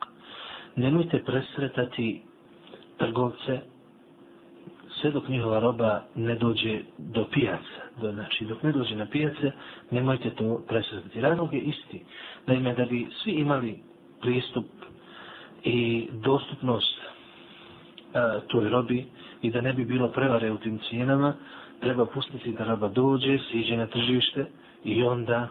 Nemojte 0.77 1.19
presretati 1.25 2.23
trgovce 2.99 3.61
sve 5.01 5.11
dok 5.11 5.29
njihova 5.29 5.59
roba 5.61 6.03
ne 6.15 6.35
dođe 6.35 6.81
do 6.99 7.25
pijaca, 7.25 7.81
do, 8.01 8.13
znači 8.13 8.45
dok 8.45 8.63
ne 8.63 8.73
dođe 8.73 8.97
na 8.97 9.07
pijace, 9.07 9.53
nemojte 9.91 10.31
to 10.31 10.65
presretati. 10.69 11.21
Razlog 11.21 11.55
je 11.55 11.61
isti. 11.61 12.05
Naime, 12.47 12.75
da 12.75 12.85
bi 12.85 13.07
svi 13.23 13.33
imali 13.33 13.79
pristup 14.21 14.67
i 15.65 16.09
dostupnost 16.13 17.01
a, 18.15 18.41
toj 18.47 18.69
robi 18.69 19.07
i 19.43 19.51
da 19.51 19.61
ne 19.61 19.73
bi 19.73 19.85
bilo 19.85 20.09
prevare 20.09 20.51
u 20.51 20.59
tim 20.59 20.79
cijenama, 20.89 21.35
treba 21.81 22.07
pustiti 22.07 22.53
da 22.53 22.65
roba 22.65 22.89
dođe, 22.89 23.39
siđe 23.51 23.77
na 23.77 23.87
tržište 23.87 24.47
i 24.85 25.03
onda 25.03 25.49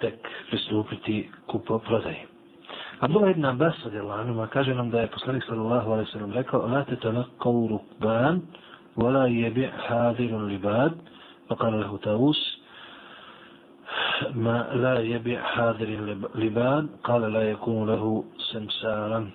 tek 0.00 0.14
pristupiti 0.50 1.28
kupo 1.46 1.78
prodaje. 1.78 2.26
A 3.00 3.08
bila 3.08 3.28
jedna 3.28 3.48
ambasa 3.48 3.90
de 3.90 4.02
lanuma, 4.02 4.46
kaže 4.46 4.74
nam 4.74 4.90
da 4.90 5.00
je 5.00 5.06
poslanik 5.06 5.44
sallallahu 5.44 5.90
alaihi 5.92 6.10
sallam 6.10 6.32
rekao, 6.32 6.66
la 6.66 6.84
te 6.84 6.96
te 6.96 7.12
lakavu 7.12 7.68
rukban, 7.68 8.40
wala 8.96 9.26
jebi 9.26 9.68
hadirun 9.88 10.46
libad, 10.46 10.92
pa 11.48 11.56
kada 11.56 11.76
lehu 11.76 11.98
taus, 11.98 12.38
ma 14.34 14.66
la 14.74 14.98
jebi 15.00 15.38
hadirun 15.42 16.26
libad, 16.34 16.88
kada 17.02 17.28
la 17.28 17.40
jekunu 17.40 17.84
lehu 17.84 18.24
samsaran. 18.52 19.30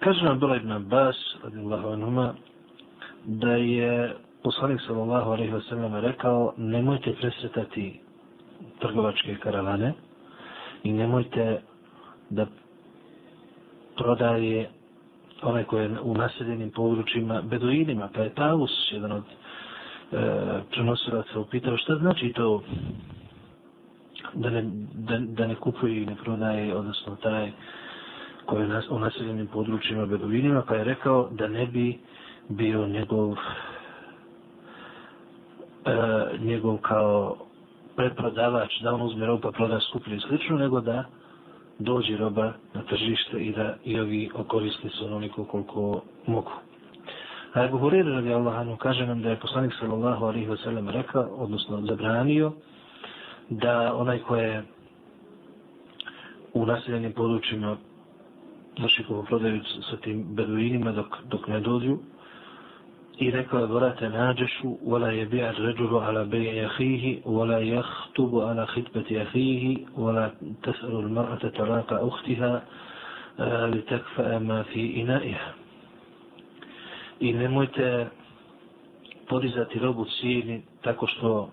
Kaže 0.00 0.24
nam 0.24 0.38
bila 0.38 0.54
jedna 0.54 0.76
ambasa, 0.76 1.38
radijallahu 1.44 1.88
anuma, 1.88 2.34
da 3.24 3.50
je 3.50 4.14
poslanik 4.42 4.80
sallallahu 4.86 5.30
alaihi 5.30 5.52
wasallam 5.52 6.00
rekao, 6.00 6.54
nemojte 6.56 7.12
presretati 7.12 8.00
trgovačke 8.80 9.36
karavane 9.36 9.92
i 10.82 10.92
nemojte 10.92 11.60
da 12.30 12.46
prodaje 13.96 14.70
one 15.42 15.64
koje 15.64 15.82
je 15.84 16.00
u 16.00 16.14
naseljenim 16.14 16.70
područjima 16.70 17.42
beduinima, 17.42 18.08
pa 18.14 18.20
je 18.20 18.34
Tavus 18.34 18.70
jedan 18.92 19.12
od 19.12 19.22
e, 19.22 20.16
prenosilaca 20.70 21.40
upitao 21.40 21.76
šta 21.76 21.94
znači 21.94 22.32
to 22.32 22.62
da 24.34 24.50
ne, 24.50 24.62
da, 24.94 25.18
da 25.18 25.46
ne 25.46 25.54
kupuje 25.54 26.02
i 26.02 26.06
ne 26.06 26.16
prodaje, 26.16 26.76
odnosno 26.76 27.16
taj 27.16 27.50
koji 28.46 28.62
je 28.62 28.68
nas, 28.68 28.84
u 28.90 28.98
naseljenim 28.98 29.46
područjima 29.46 30.06
beduinima, 30.06 30.62
pa 30.68 30.74
je 30.74 30.84
rekao 30.84 31.28
da 31.30 31.48
ne 31.48 31.66
bi 31.66 31.98
bio 32.48 32.86
njegov 32.86 33.32
e, 35.84 36.38
njegov 36.38 36.78
kao 36.78 37.36
preprodavač, 37.96 38.80
da 38.82 38.94
on 38.94 39.02
uzme 39.02 39.26
robu 39.26 39.42
pa 39.42 39.50
proda 39.50 39.80
skuplje 39.80 40.16
i 40.16 40.20
slično, 40.20 40.58
nego 40.58 40.80
da 40.80 41.04
dođe 41.78 42.16
roba 42.16 42.52
na 42.74 42.82
tržište 42.82 43.44
i 43.44 43.52
da 43.52 43.76
i 43.84 44.00
ovi 44.00 44.30
okoriste 44.34 44.88
se 44.88 45.04
onoliko 45.04 45.44
koliko 45.44 46.02
mogu. 46.26 46.52
A 47.54 47.64
Ebu 47.64 47.78
Hurire 47.78 48.10
radi 48.10 48.32
Allahanu 48.32 48.76
kaže 48.76 49.06
nam 49.06 49.22
da 49.22 49.30
je 49.30 49.40
poslanik 49.40 49.72
sallallahu 49.80 50.24
alaihi 50.24 50.48
wa 50.48 50.64
sallam 50.64 50.88
rekao, 50.88 51.22
odnosno 51.22 51.80
zabranio, 51.80 52.52
da 53.50 53.94
onaj 53.96 54.18
ko 54.18 54.36
je 54.36 54.64
u 56.54 56.66
naseljenim 56.66 57.12
područjima 57.12 57.76
vrši 58.82 59.04
ko 59.04 59.22
prodaju 59.22 59.60
sa 59.90 59.96
tim 59.96 60.24
beduinima 60.34 60.92
dok, 60.92 61.06
dok 61.30 61.48
ne 61.48 61.60
dođu 61.60 61.98
i 63.18 63.30
rekao 63.30 63.60
je 63.60 63.66
vrate 63.66 64.08
nađešu 64.08 64.76
wala 64.86 65.06
je 65.06 65.26
bija 65.26 65.50
ređuru 65.58 65.96
ala 65.96 66.24
beje 66.24 66.56
jahihi 66.56 67.22
wala 67.24 67.56
jahtubu 67.58 68.40
ala 68.40 68.66
hitbeti 68.74 69.14
jahihi 69.14 69.86
wala 69.96 70.30
tesaru 70.64 70.98
l-mar'ata 71.02 71.50
talaka 71.50 72.00
uhtiha 72.02 72.60
eh, 73.38 73.42
li 73.66 73.82
tekfa 73.82 74.38
ma 74.38 74.64
fi 74.72 74.80
inaiha 74.86 75.52
i 77.20 77.32
nemojte 77.32 78.06
podizati 79.28 79.78
robu 79.78 80.04
cijeni 80.20 80.62
tako 80.82 81.06
što 81.06 81.50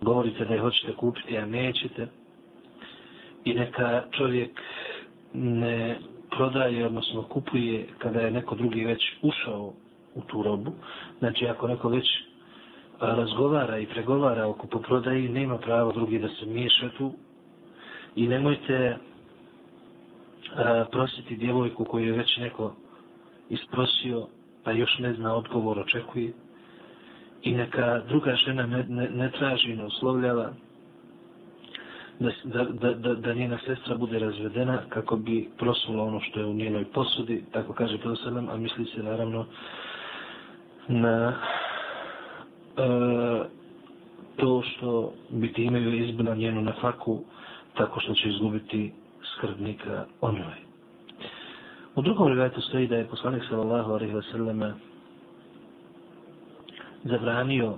govorite 0.00 0.44
da 0.44 0.54
je 0.54 0.60
hoćete 0.60 0.92
kupiti, 0.92 1.38
a 1.38 1.46
nećete. 1.46 2.06
I 3.44 3.54
neka 3.54 4.02
čovjek 4.10 4.60
ne 5.34 5.98
prodaje, 6.30 6.86
odnosno 6.86 7.22
kupuje 7.22 7.86
kada 7.98 8.20
je 8.20 8.30
neko 8.30 8.54
drugi 8.54 8.84
već 8.84 9.02
ušao 9.22 9.72
u 10.14 10.20
tu 10.20 10.42
robu. 10.42 10.72
Znači, 11.18 11.46
ako 11.46 11.68
neko 11.68 11.88
već 11.88 12.06
razgovara 13.00 13.78
i 13.78 13.86
pregovara 13.86 14.46
o 14.46 14.52
kupoprodaji, 14.52 15.28
nema 15.28 15.58
pravo 15.58 15.92
drugi 15.92 16.18
da 16.18 16.28
se 16.28 16.46
miješa 16.46 16.88
tu. 16.98 17.12
I 18.16 18.28
nemojte 18.28 18.96
a, 20.56 20.84
prositi 20.90 21.36
djevojku 21.36 21.84
koju 21.84 22.06
je 22.06 22.12
već 22.12 22.36
neko 22.36 22.74
isprosio 23.48 24.26
pa 24.64 24.72
još 24.72 24.98
ne 24.98 25.14
zna 25.14 25.34
odgovor, 25.34 25.78
očekuje 25.78 26.32
i 27.42 27.52
neka 27.52 28.02
druga 28.08 28.34
žena 28.34 28.66
ne, 28.66 28.84
ne, 28.88 29.10
ne 29.10 29.30
traži, 29.30 29.76
ne 29.76 29.84
uslovljava 29.84 30.52
da, 32.18 32.30
da, 32.44 32.92
da, 32.92 33.14
da 33.14 33.34
njena 33.34 33.58
sestra 33.66 33.96
bude 33.96 34.18
razvedena 34.18 34.78
kako 34.88 35.16
bi 35.16 35.48
prosula 35.58 36.04
ono 36.04 36.20
što 36.20 36.40
je 36.40 36.46
u 36.46 36.54
njenoj 36.54 36.84
posudi, 36.84 37.44
tako 37.52 37.72
kaže 37.72 37.98
prosalam, 37.98 38.48
a 38.48 38.56
misli 38.56 38.84
se 38.84 39.02
naravno 39.02 39.46
na 40.90 41.32
e, 42.76 43.44
to 44.36 44.62
što 44.62 45.12
bi 45.30 45.52
time 45.52 45.98
izbila 45.98 46.34
njenu 46.34 46.62
na 46.62 46.72
faku 46.80 47.20
tako 47.76 48.00
što 48.00 48.14
će 48.14 48.28
izgubiti 48.28 48.92
skrbnika 49.36 50.04
o 50.20 50.32
njoj. 50.32 50.54
U 51.94 52.02
drugom 52.02 52.28
rivajetu 52.28 52.60
stoji 52.60 52.86
da 52.86 52.96
je 52.96 53.06
poslanik 53.08 53.42
sallallahu 53.48 53.92
alaihi 53.92 54.14
wa 54.14 54.32
sallam 54.32 54.74
zabranio 57.04 57.74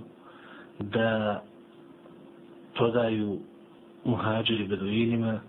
da 0.78 1.42
prodaju 2.74 3.38
muhađiri 4.04 4.66
beduinima, 4.68 5.40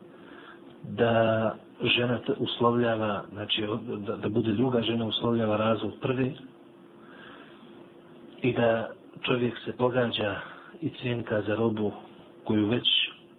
da 0.83 1.55
žena 1.83 2.19
uslovljava, 2.37 3.23
znači 3.33 3.63
da, 4.07 4.15
da 4.15 4.29
bude 4.29 4.51
druga 4.51 4.81
žena 4.81 5.05
uslovljava 5.05 5.57
razvod 5.57 5.93
prvi 6.01 6.35
i 8.43 8.53
da 8.53 8.89
čovjek 9.21 9.53
se 9.65 9.73
pogađa 9.77 10.35
i 10.81 10.89
cijenka 10.89 11.41
za 11.41 11.55
robu 11.55 11.91
koju 12.43 12.67
već, 12.67 12.87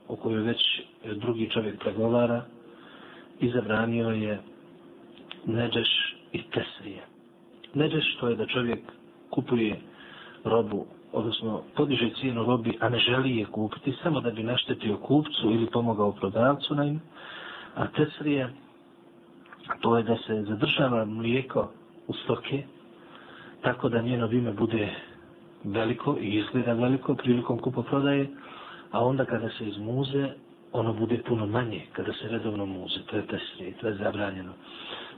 o 0.09 0.17
kojoj 0.17 0.43
već 0.43 0.61
drugi 1.15 1.51
čovjek 1.51 1.79
pregovara 1.81 2.43
i 3.41 3.51
zabranio 3.51 4.09
je 4.09 4.41
neđeš 5.47 6.17
i 6.33 6.43
tesrije. 6.43 7.03
Neđeš 7.75 8.17
to 8.21 8.29
je 8.29 8.37
da 8.37 8.47
čovjek 8.47 8.81
kupuje 9.31 9.81
robu, 10.45 10.87
odnosno 11.13 11.63
podiže 11.77 12.11
cijenu 12.21 12.45
robi, 12.45 12.79
a 12.81 12.89
ne 12.89 12.99
želi 12.99 13.37
je 13.37 13.45
kupiti, 13.47 13.95
samo 14.03 14.21
da 14.21 14.31
bi 14.31 14.43
naštetio 14.43 14.97
kupcu 14.97 15.51
ili 15.51 15.67
pomogao 15.67 16.13
prodavcu 16.13 16.75
na 16.75 16.85
im. 16.85 17.01
A 17.75 17.87
tesrije, 17.87 18.49
to 19.81 19.97
je 19.97 20.03
da 20.03 20.17
se 20.17 20.43
zadržava 20.43 21.05
mlijeko 21.05 21.71
u 22.07 22.13
stoke, 22.15 22.63
tako 23.65 23.89
da 23.89 24.03
njeno 24.03 24.29
ime 24.33 24.53
bude 24.53 24.89
veliko 25.65 26.17
i 26.21 26.29
izgleda 26.39 26.73
veliko 26.73 27.15
prilikom 27.15 27.59
kupoprodaje, 27.59 28.29
a 28.91 29.05
onda 29.05 29.25
kada 29.25 29.49
se 29.51 29.65
izmuze, 29.69 30.29
ono 30.73 30.93
bude 30.93 31.19
puno 31.29 31.47
manje 31.47 31.83
kada 31.93 32.13
se 32.13 32.29
redovno 32.29 32.67
muze. 32.67 33.01
To 33.07 33.17
je 33.17 33.27
tesrije, 33.27 33.73
to 33.81 33.89
je 33.89 33.95
zabranjeno. 33.95 34.53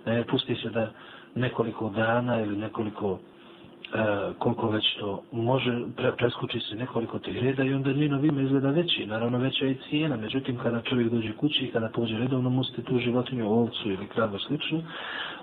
Ne, 0.06 0.24
pusti 0.24 0.54
se 0.54 0.70
da 0.70 0.90
nekoliko 1.34 1.88
dana 1.88 2.40
ili 2.40 2.56
nekoliko 2.56 3.18
e, 3.94 4.32
koliko 4.38 4.68
već 4.70 4.96
to 5.00 5.22
može, 5.32 5.80
pre, 5.96 6.12
preskuči 6.12 6.60
se 6.60 6.74
nekoliko 6.74 7.18
tih 7.18 7.42
reda 7.42 7.64
i 7.64 7.74
onda 7.74 7.92
njeno 7.92 8.18
vime 8.18 8.42
izgleda 8.42 8.70
veći, 8.70 9.06
naravno 9.06 9.38
veća 9.38 9.64
je 9.64 9.78
cijena, 9.88 10.16
međutim 10.16 10.58
kada 10.58 10.82
čovjek 10.82 11.10
dođe 11.10 11.32
kući 11.32 11.64
i 11.64 11.70
kada 11.70 11.88
pođe 11.88 12.18
redovno 12.18 12.50
musti 12.50 12.82
tu 12.82 12.98
životinju, 12.98 13.52
ovcu 13.52 13.90
ili 13.90 14.06
kravu 14.06 14.38
slično, 14.38 14.82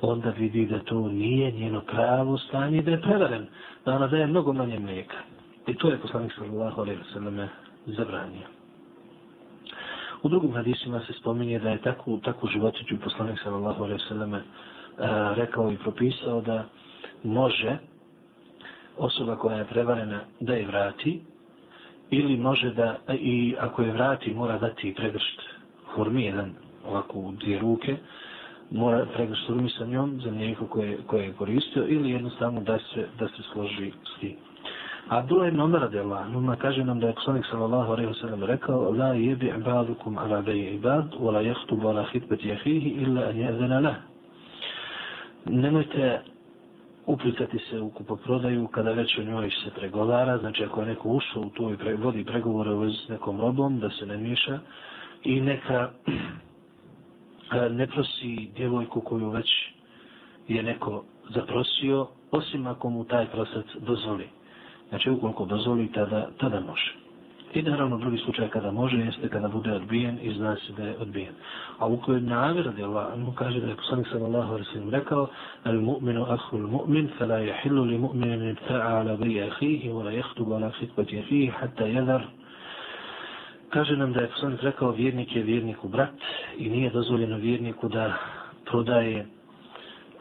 onda 0.02 0.30
vidi 0.30 0.66
da 0.66 0.80
to 0.80 1.08
nije 1.08 1.52
njeno 1.52 1.82
pravo 1.82 2.38
stanje 2.38 2.82
da 2.82 2.92
je 2.92 3.02
prevaren, 3.02 3.48
da 3.86 3.96
ona 3.96 4.08
daje 4.08 4.28
mnogo 4.28 4.54
manje 4.54 4.80
mlijeka. 4.80 5.18
I 5.68 5.76
to 5.76 5.90
je 5.90 6.00
poslanik 6.00 6.32
sallallahu 6.38 6.82
alaihi 6.82 7.02
wa 7.02 7.14
sallam 7.14 7.50
zabranio. 7.86 8.48
U 10.24 10.30
drugim 10.30 10.54
hadisima 10.54 11.00
se 11.00 11.14
spominje 11.14 11.60
da 11.60 11.70
je 11.70 11.82
takvu, 11.82 12.18
takvu 12.18 12.48
životinju 12.48 13.00
poslanik 13.04 13.40
sallallahu 13.44 13.84
alaihi 13.84 14.02
wa 14.04 14.08
sallam 14.08 14.34
e, 14.34 14.42
rekao 15.36 15.72
i 15.72 15.78
propisao 15.78 16.42
da 16.42 16.66
može 17.24 17.78
osoba 18.98 19.36
koja 19.36 19.58
je 19.58 19.66
prevarena 19.66 20.20
da 20.40 20.54
je 20.54 20.68
vrati 20.68 21.22
ili 22.10 22.38
može 22.38 22.74
da 22.74 22.98
i 23.14 23.56
ako 23.60 23.82
je 23.82 23.92
vrati 23.92 24.34
mora 24.34 24.58
dati 24.58 24.94
pregršt 24.98 25.42
hurmi 25.96 26.24
jedan 26.24 26.54
ovako 26.88 27.20
u 27.20 27.32
dvije 27.32 27.60
ruke 27.60 27.98
mora 28.72 29.06
pregršt 29.16 29.48
hurmi 29.48 29.70
sa 29.70 29.86
njom 29.86 30.20
za 30.24 30.32
njegov 30.32 30.68
koje, 30.68 30.98
koje 31.08 31.24
je 31.26 31.34
koristio 31.34 31.86
ili 31.88 32.12
jednostavno 32.12 32.62
da 32.62 32.80
se, 32.80 33.08
da 33.20 33.28
se 33.28 33.44
složi 33.54 33.92
s 34.16 34.20
tim. 34.20 34.36
A 35.10 35.18
Abdullah 35.18 35.48
ibn 35.48 35.60
Umar 35.62 35.82
radijallahu 35.82 36.24
anhu 36.24 36.56
kaže 36.62 36.84
nam 36.84 37.00
da 37.00 37.08
je 37.08 37.14
poslanik 37.14 37.46
sallallahu 37.52 37.92
alejhi 37.92 38.08
ve 38.08 38.14
sellem 38.14 38.44
rekao 38.44 38.92
la 38.92 39.14
yabi 39.16 39.52
ibadukum 39.60 40.18
ala 40.18 40.42
bay'i 40.42 40.76
ibad 40.76 41.14
wa 41.20 41.32
la 41.32 41.42
yakhtub 41.42 41.86
ala 41.90 42.06
khitbati 42.12 42.52
akhihi 42.52 42.90
illa 42.90 43.22
an 43.22 43.36
ya'zana 43.36 43.80
lahu. 43.82 44.02
Nemojte 45.46 46.22
uplitati 47.06 47.60
se 47.70 47.80
u 47.80 47.90
kupoprodaju 47.90 48.68
kada 48.68 48.92
već 48.92 49.18
o 49.18 49.24
njoj 49.24 49.50
se 49.50 49.72
pregovara, 49.76 50.38
znači 50.38 50.64
ako 50.64 50.82
je 50.82 50.88
neko 50.88 51.10
ušao 51.10 51.42
u 51.42 51.50
to 51.50 51.74
i 51.74 51.78
pre, 51.78 51.96
vodi 51.96 52.24
pregovore 52.26 52.70
u 52.74 52.90
s 52.90 53.08
nekom 53.10 53.42
robom, 53.42 53.80
da 53.80 53.90
se 53.90 54.06
ne 54.06 54.18
miša 54.18 54.60
i 55.24 55.42
neka 55.42 55.90
ne 57.80 57.88
prosi 57.88 58.50
djevojku 58.56 59.02
koju 59.02 59.30
već 59.30 59.50
je 60.48 60.64
neko 60.64 61.04
zaprosio, 61.30 62.08
osim 62.32 62.68
ako 62.68 62.90
mu 62.90 63.04
taj 63.04 63.28
prosac 63.28 63.66
dozvoli. 63.80 64.28
Znači 64.90 65.10
ukoliko 65.10 65.46
dozvoli, 65.46 65.92
tada, 65.92 66.30
tada 66.38 66.60
može. 66.60 67.03
I 67.54 67.62
naravno 67.62 67.98
drugi 67.98 68.18
slučaj 68.18 68.50
kada 68.50 68.72
može 68.72 68.98
jeste 68.98 69.30
kada 69.30 69.48
bude 69.48 69.72
odbijen 69.72 70.20
i 70.22 70.34
zna 70.34 70.56
se 70.56 70.74
da 70.74 70.84
je 70.84 70.98
odbijen. 71.00 71.34
A 71.80 71.88
u 71.88 71.98
kojoj 71.98 72.22
navira 72.22 72.66
radi 72.66 72.84
Allah, 72.84 73.14
on 73.14 73.36
kaže 73.36 73.60
da 73.60 73.68
je 73.68 73.76
poslanik 73.76 74.08
sallallahu 74.08 74.52
alaihi 74.52 74.70
sallam 74.74 74.90
rekao 74.90 75.28
al 75.64 75.82
mu'minu 75.82 76.24
ahu 76.24 76.58
al 76.58 76.68
mu'min 76.68 77.10
fala 77.18 77.38
jahillu 77.38 77.84
li 77.84 77.98
mu'minin 77.98 78.50
ibta'a 78.50 79.00
ala 79.00 79.18
bi 79.18 79.42
ahihi 79.42 79.90
wa 79.90 80.04
la 80.04 80.12
jahtubu 80.12 80.54
ala 80.56 80.72
khitbati 80.72 81.20
ahihi 81.20 81.52
hatta 81.60 81.88
jadar 81.88 82.22
Kaže 83.70 83.98
nam 83.98 84.14
da 84.14 84.22
je 84.22 84.28
poslanik 84.28 84.62
rekao 84.62 84.92
vjernik 84.92 85.36
je 85.36 85.44
vjerniku 85.44 85.88
brat 85.88 86.14
i 86.58 86.70
nije 86.70 86.90
dozvoljeno 86.90 87.38
vjerniku 87.38 87.90
da 87.90 88.14
prodaje 88.66 89.26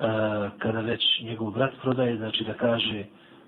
a, 0.01 0.51
kada 0.59 0.81
već 0.81 1.21
njegov 1.23 1.51
brat 1.51 1.73
prodaje, 1.83 2.17
znači 2.17 2.45
da 2.45 2.55
kaže 2.55 3.05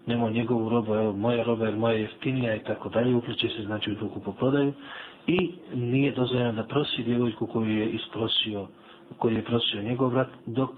nemoj 0.06 0.32
njegovu 0.32 0.68
robu, 0.68 0.94
evo 0.94 1.12
moja 1.12 1.44
roba 1.44 1.66
je 1.66 1.76
moja 1.76 1.94
jeftinija 1.94 2.54
i 2.54 2.64
tako 2.64 2.88
dalje, 2.88 3.14
upliče 3.14 3.48
se 3.48 3.62
znači 3.62 3.90
u 3.90 3.94
drugu 3.94 4.20
poprodaju 4.20 4.72
i 5.26 5.50
nije 5.74 6.12
dozvoljeno 6.12 6.52
da 6.52 6.64
prosi 6.64 7.02
djevojku 7.02 7.46
koju 7.46 7.78
je 7.78 7.90
isprosio, 7.90 8.66
koju 9.18 9.36
je 9.36 9.44
prosio 9.44 9.82
njegov 9.82 10.10
brat, 10.10 10.28
dok 10.46 10.70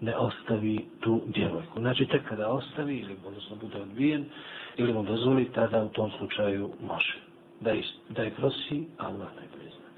ne 0.00 0.16
ostavi 0.16 0.84
tu 1.00 1.20
djevojku. 1.26 1.80
Znači 1.80 2.06
tek 2.06 2.28
kada 2.28 2.48
ostavi 2.48 2.96
ili 2.96 3.16
odnosno 3.26 3.56
bude 3.56 3.80
odbijen 3.80 4.24
ili 4.76 4.92
mu 4.92 5.02
dozvoli, 5.02 5.52
tada 5.54 5.84
u 5.84 5.88
tom 5.88 6.10
slučaju 6.18 6.70
može. 6.82 7.16
Da 7.60 7.72
is, 7.72 7.86
da 8.08 8.22
je 8.22 8.30
prosi, 8.30 8.86
Allah 8.98 9.28
najbolje 9.36 9.70
zna. 9.70 9.88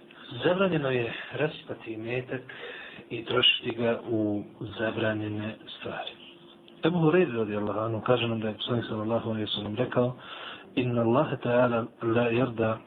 Zabranjeno 0.45 0.91
je 0.91 1.13
rasipati 1.33 1.97
metak 1.97 2.43
i 3.11 3.25
trošiti 3.25 3.71
ga 3.71 4.01
u 4.11 4.43
zabranjene 4.79 5.55
stvari. 5.79 6.30
Ebu 6.85 6.99
Hureyri 6.99 7.33
radi 7.37 7.57
Allah 7.57 7.85
anu 7.85 8.01
kaže 8.03 8.27
nam 8.29 8.41
da 8.41 8.49
je 8.49 8.55
poslanik 8.57 8.85
sallallahu 8.89 9.31
alaihi 9.31 9.47
sallam 9.55 9.77
rekao 9.77 10.17
inna 10.77 11.01
Allah 11.03 11.29
ta'ala 11.43 11.79
la 12.03 12.27
yarda 12.33 12.79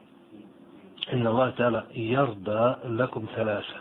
inna 1.13 1.29
Allah 1.29 1.49
ta'ala 1.57 1.83
yarda 1.93 2.79
lakum 2.89 3.27
thalasa 3.35 3.79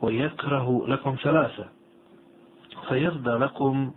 wa 0.00 0.10
yakrahu 0.10 0.86
lakum 0.88 1.16
thalasa 1.22 1.68
فيرضى 2.88 3.30
لكم 3.30 3.92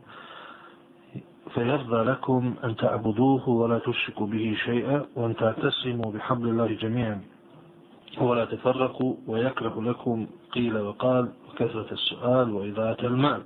فيرضى 1.53 2.01
لكم 2.03 2.55
أن 2.63 2.75
تعبدوه 2.75 3.49
ولا 3.49 3.79
تشركوا 3.79 4.27
به 4.27 4.55
شيئا 4.65 5.05
وأن 5.15 5.35
تعتصموا 5.35 6.11
بحبل 6.11 6.47
الله 6.49 6.67
جميعا 6.73 7.21
ولا 8.21 8.45
تفرقوا 8.45 9.15
ويكره 9.27 9.81
لكم 9.81 10.27
قيل 10.51 10.77
وقال 10.77 11.31
وكثرة 11.49 11.87
السؤال 11.91 12.51
وإضاءة 12.53 13.05
المال 13.07 13.41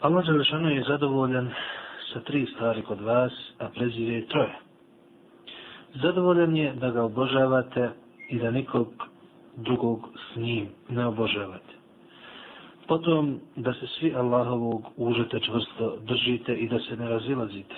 Allah 0.00 0.22
Đelešanu 0.26 0.70
je 0.70 0.84
zadovoljan 0.84 1.50
sa 2.12 2.20
tri 2.20 2.46
stvari 2.54 2.82
kod 2.82 3.00
vas, 3.00 3.32
a 3.58 3.68
prezire 3.68 4.26
troje. 4.26 4.54
Zadovoljan 5.94 6.56
je 6.56 6.72
da 6.72 6.90
ga 6.90 7.02
obožavate 7.02 7.90
i 8.28 8.38
da 8.38 8.50
nikog 8.50 8.88
drugog 9.56 10.08
s 10.14 10.36
njim 10.36 10.68
ne 10.88 11.06
obožavate. 11.06 11.74
Potom 12.86 13.40
da 13.56 13.72
se 13.72 13.86
svi 13.86 14.14
Allahovog 14.14 14.86
užete 14.96 15.40
čvrsto 15.40 15.96
držite 16.06 16.54
i 16.54 16.68
da 16.68 16.78
se 16.78 16.96
ne 16.96 17.08
razilazite. 17.08 17.74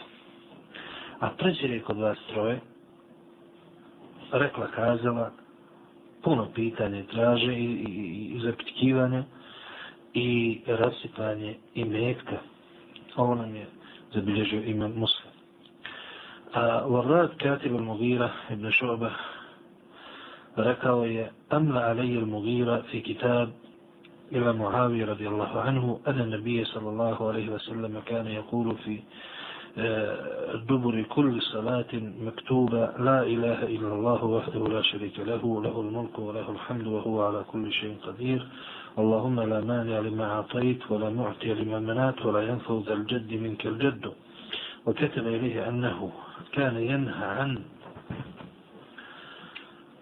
A 1.20 1.30
prezire 1.38 1.80
kod 1.80 1.98
vas 1.98 2.18
troje, 2.32 2.60
rekla 4.32 4.66
kazala, 4.66 5.30
puno 6.22 6.48
pitanja 6.54 7.02
traže 7.12 7.52
i, 7.52 7.64
i, 7.64 7.90
i, 7.90 8.34
i 8.36 8.40
zapitkivanja, 8.40 9.24
i 10.14 10.60
rasipanje 10.66 11.54
i 11.74 11.84
metka. 11.84 12.38
Ovo 13.16 13.34
nam 13.34 13.54
je 13.56 13.66
zabilježio 14.14 14.62
imam 14.62 14.92
muslim. 14.96 15.30
A 16.52 16.82
Varad 16.86 17.36
Katib 17.36 17.74
al-Mughira 17.76 18.30
ibn 18.50 18.70
Šu'ba 18.70 19.10
rekao 20.56 21.04
je 21.04 21.30
Amla 21.48 21.80
alej 21.80 22.16
al-Mughira 22.18 22.82
fi 22.90 23.02
kitab 23.02 23.48
إلى 24.32 24.52
معاوية 24.52 25.04
رضي 25.04 25.28
الله 25.28 25.60
عنه 25.60 26.00
أن 26.06 26.20
النبي 26.20 26.64
صلى 26.64 26.88
الله 26.88 27.28
عليه 27.28 27.48
وسلم 27.50 28.00
كان 28.06 28.26
يقول 28.26 28.76
في 28.84 29.00
دبر 30.68 31.02
كل 31.02 31.42
صلاة 31.42 31.92
مكتوبة 32.20 32.86
لا 32.98 33.22
إله 33.22 33.62
إلا 33.62 33.92
الله 33.94 34.24
وحده 34.24 34.68
لا 34.68 34.82
شريك 34.82 35.18
له 35.18 35.62
له 35.62 35.80
الملك 35.80 36.18
وله 36.18 36.50
الحمد 36.50 36.86
وهو 36.86 37.22
على 37.22 37.44
كل 37.52 37.72
شيء 37.72 37.96
قدير 38.06 38.46
اللهم 39.00 39.40
لا 39.40 39.60
مانع 39.60 39.98
لما 39.98 40.24
أعطيت 40.24 40.90
ولا 40.90 41.10
معطي 41.10 41.54
لما 41.54 41.78
منعت 41.78 42.18
ولا 42.26 42.42
ينفع 42.50 42.80
ذا 42.86 42.94
الجد 42.94 43.30
منك 43.44 43.66
الجد. 43.66 44.12
وكتب 44.86 45.26
إليه 45.26 45.68
أنه 45.68 46.12
كان 46.52 46.76
ينهى 46.76 47.26
عن 47.38 47.50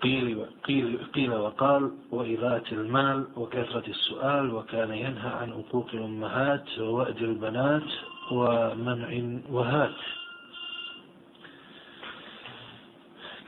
قيل, 0.02 0.46
قيل, 0.64 0.98
قيل 1.14 1.32
وقال 1.32 1.90
وإذاة 2.10 2.62
المال 2.72 3.26
وكثرة 3.36 3.86
السؤال 3.88 4.54
وكان 4.54 4.90
ينهى 4.90 5.30
عن 5.40 5.50
أقوق 5.50 5.88
الأمهات 5.94 6.78
ووأد 6.78 7.22
البنات 7.22 7.88
ومنع 8.32 9.10
وهات. 9.50 9.98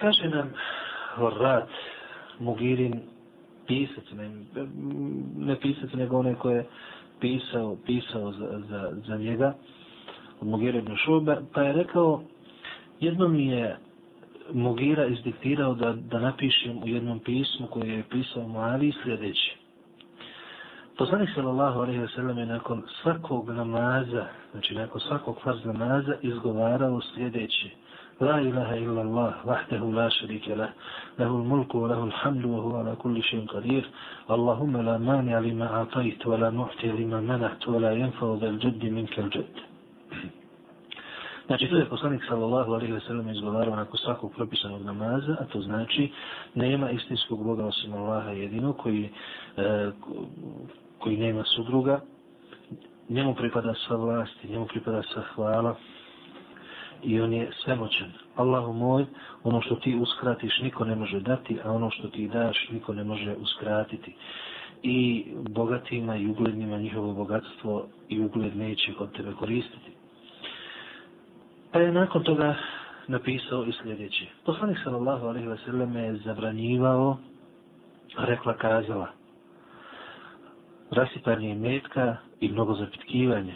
nam 0.01 0.55
Horat 1.17 1.69
Mugirin 2.41 3.05
pisac, 3.71 4.05
ne, 4.13 4.31
ne 5.37 5.57
pisac, 5.61 5.93
nego 5.95 6.19
onaj 6.19 6.35
koji 6.35 6.57
je 6.57 6.67
pisao, 7.21 7.77
pisao 7.87 8.33
za, 8.33 8.61
za, 8.69 8.93
za 9.07 9.17
njega, 9.17 9.55
od 10.41 10.49
Mugira 10.49 10.79
ibn 10.79 10.97
Šube, 10.97 11.37
pa 11.55 11.63
je 11.63 11.73
rekao, 11.73 12.23
jedno 13.01 13.29
mi 13.29 13.47
je 13.47 13.77
Mugira 14.53 15.07
izdiktirao 15.07 15.75
da, 15.75 15.93
da 15.93 16.19
napišem 16.19 16.83
u 16.83 16.89
jednom 16.89 17.19
pismu 17.19 17.67
koje 17.67 17.89
je 17.89 18.05
pisao 18.11 18.49
Muali 18.49 18.93
sljedeći. 19.03 19.57
Poslanik 20.99 21.29
sallallahu 21.35 21.81
alejhi 21.81 22.01
ve 22.01 22.09
sellem 22.09 22.39
je 22.39 22.47
nakon 22.47 22.83
svakog 23.03 23.51
namaza, 23.51 24.27
znači 24.53 24.75
nakon 24.75 25.01
svakog 25.01 25.37
farz 25.45 25.65
namaza, 25.65 26.15
izgovarao 26.23 27.01
sljedeće: 27.15 27.71
La 28.21 28.37
ilaha 28.41 28.77
illa 28.77 29.01
Allah, 29.01 29.33
وحده 29.49 29.81
la 29.97 30.09
شريك 30.09 30.49
lah, 30.53 30.69
له 31.19 31.33
mulku, 31.45 31.75
وله 31.81 32.05
الحمد 32.05 32.45
wa 32.45 32.61
huwa 32.61 32.81
ala 32.81 32.93
kulli 32.97 33.23
قدير 33.25 33.49
qadir. 33.49 33.85
Allahumma 34.29 34.83
la 34.83 34.99
mani 34.99 35.33
أعطيت 35.33 36.27
ولا 36.27 36.53
wa 36.53 36.69
la 36.77 37.21
منعت 37.21 37.69
ولا 37.69 37.93
ينفع 37.93 38.21
wa 38.21 38.45
la 38.45 38.91
منك 38.91 39.19
الجد. 39.19 39.57
Znači, 41.47 41.69
to 41.69 41.77
je 41.77 41.85
poslanik 41.89 42.23
sallallahu 42.29 42.75
alaihi 42.75 42.93
wa 42.93 43.01
sellem 43.01 43.29
izgovarao 43.29 43.77
nakon 43.77 43.99
svakog 43.99 44.33
propisanog 44.37 44.83
namaza, 44.83 45.37
a 45.41 45.45
to 45.45 45.61
znači 45.61 46.13
nema 46.55 46.91
istinskog 46.91 47.45
Boga 47.45 47.65
osim 47.65 47.95
Allaha 47.95 48.31
jedino 48.31 48.73
koji, 48.73 49.09
e, 49.57 49.91
koji 50.99 51.17
nema 51.17 51.45
sudruga, 51.45 52.01
njemu 53.09 53.35
pripada 53.35 53.75
sva 53.75 53.97
vlast, 53.97 54.45
njemu 54.49 54.67
pripada 54.67 55.03
sva 55.03 55.23
hvala 55.35 55.75
i 57.03 57.21
on 57.21 57.33
je 57.33 57.51
svemoćan. 57.65 58.13
Allahu 58.37 58.73
moj, 58.73 59.07
ono 59.45 59.61
što 59.63 59.75
ti 59.75 59.99
uskratiš 60.01 60.59
niko 60.63 60.85
ne 60.85 60.95
može 60.95 61.21
dati, 61.21 61.59
a 61.65 61.73
ono 61.73 61.91
što 61.91 62.09
ti 62.09 62.29
daš 62.29 62.69
niko 62.73 62.95
ne 62.95 63.05
može 63.05 63.35
uskratiti. 63.35 64.15
I 64.83 65.25
bogatima 65.51 66.17
i 66.17 66.27
uglednima 66.27 66.79
njihovo 66.79 67.13
bogatstvo 67.13 67.87
i 68.09 68.21
ugled 68.25 68.57
neće 68.57 68.95
kod 68.95 69.17
tebe 69.17 69.33
koristiti. 69.33 69.91
Pa 71.73 71.79
je 71.79 71.93
nakon 71.93 72.23
toga 72.23 72.55
napisao 73.07 73.65
i 73.65 73.73
sljedeće. 73.83 74.27
Poslanik 74.45 74.79
sallallahu 74.85 75.27
alaihi 75.27 75.49
wa 75.49 75.65
sallam 75.65 75.97
je 75.97 76.17
zabranjivao, 76.17 77.17
rekla 78.19 78.57
kazala, 78.57 79.09
rasipanje 80.91 81.55
metka 81.55 82.17
i 82.41 82.49
mnogo 82.49 82.75
zapitkivanje. 82.75 83.55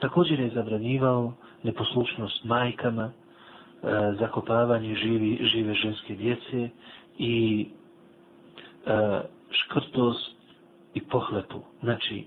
Također 0.00 0.40
je 0.40 0.50
zabranjivao 0.54 1.32
neposlušnost 1.62 2.44
majkama, 2.44 3.04
e, 3.04 3.12
zakopavanje 4.18 4.94
živi, 4.94 5.38
žive 5.42 5.74
ženske 5.74 6.14
djece 6.14 6.68
i 7.18 7.66
e, 8.86 9.20
škrtost 9.50 10.30
i 10.94 11.00
pohlepu. 11.00 11.60
Znači, 11.82 12.24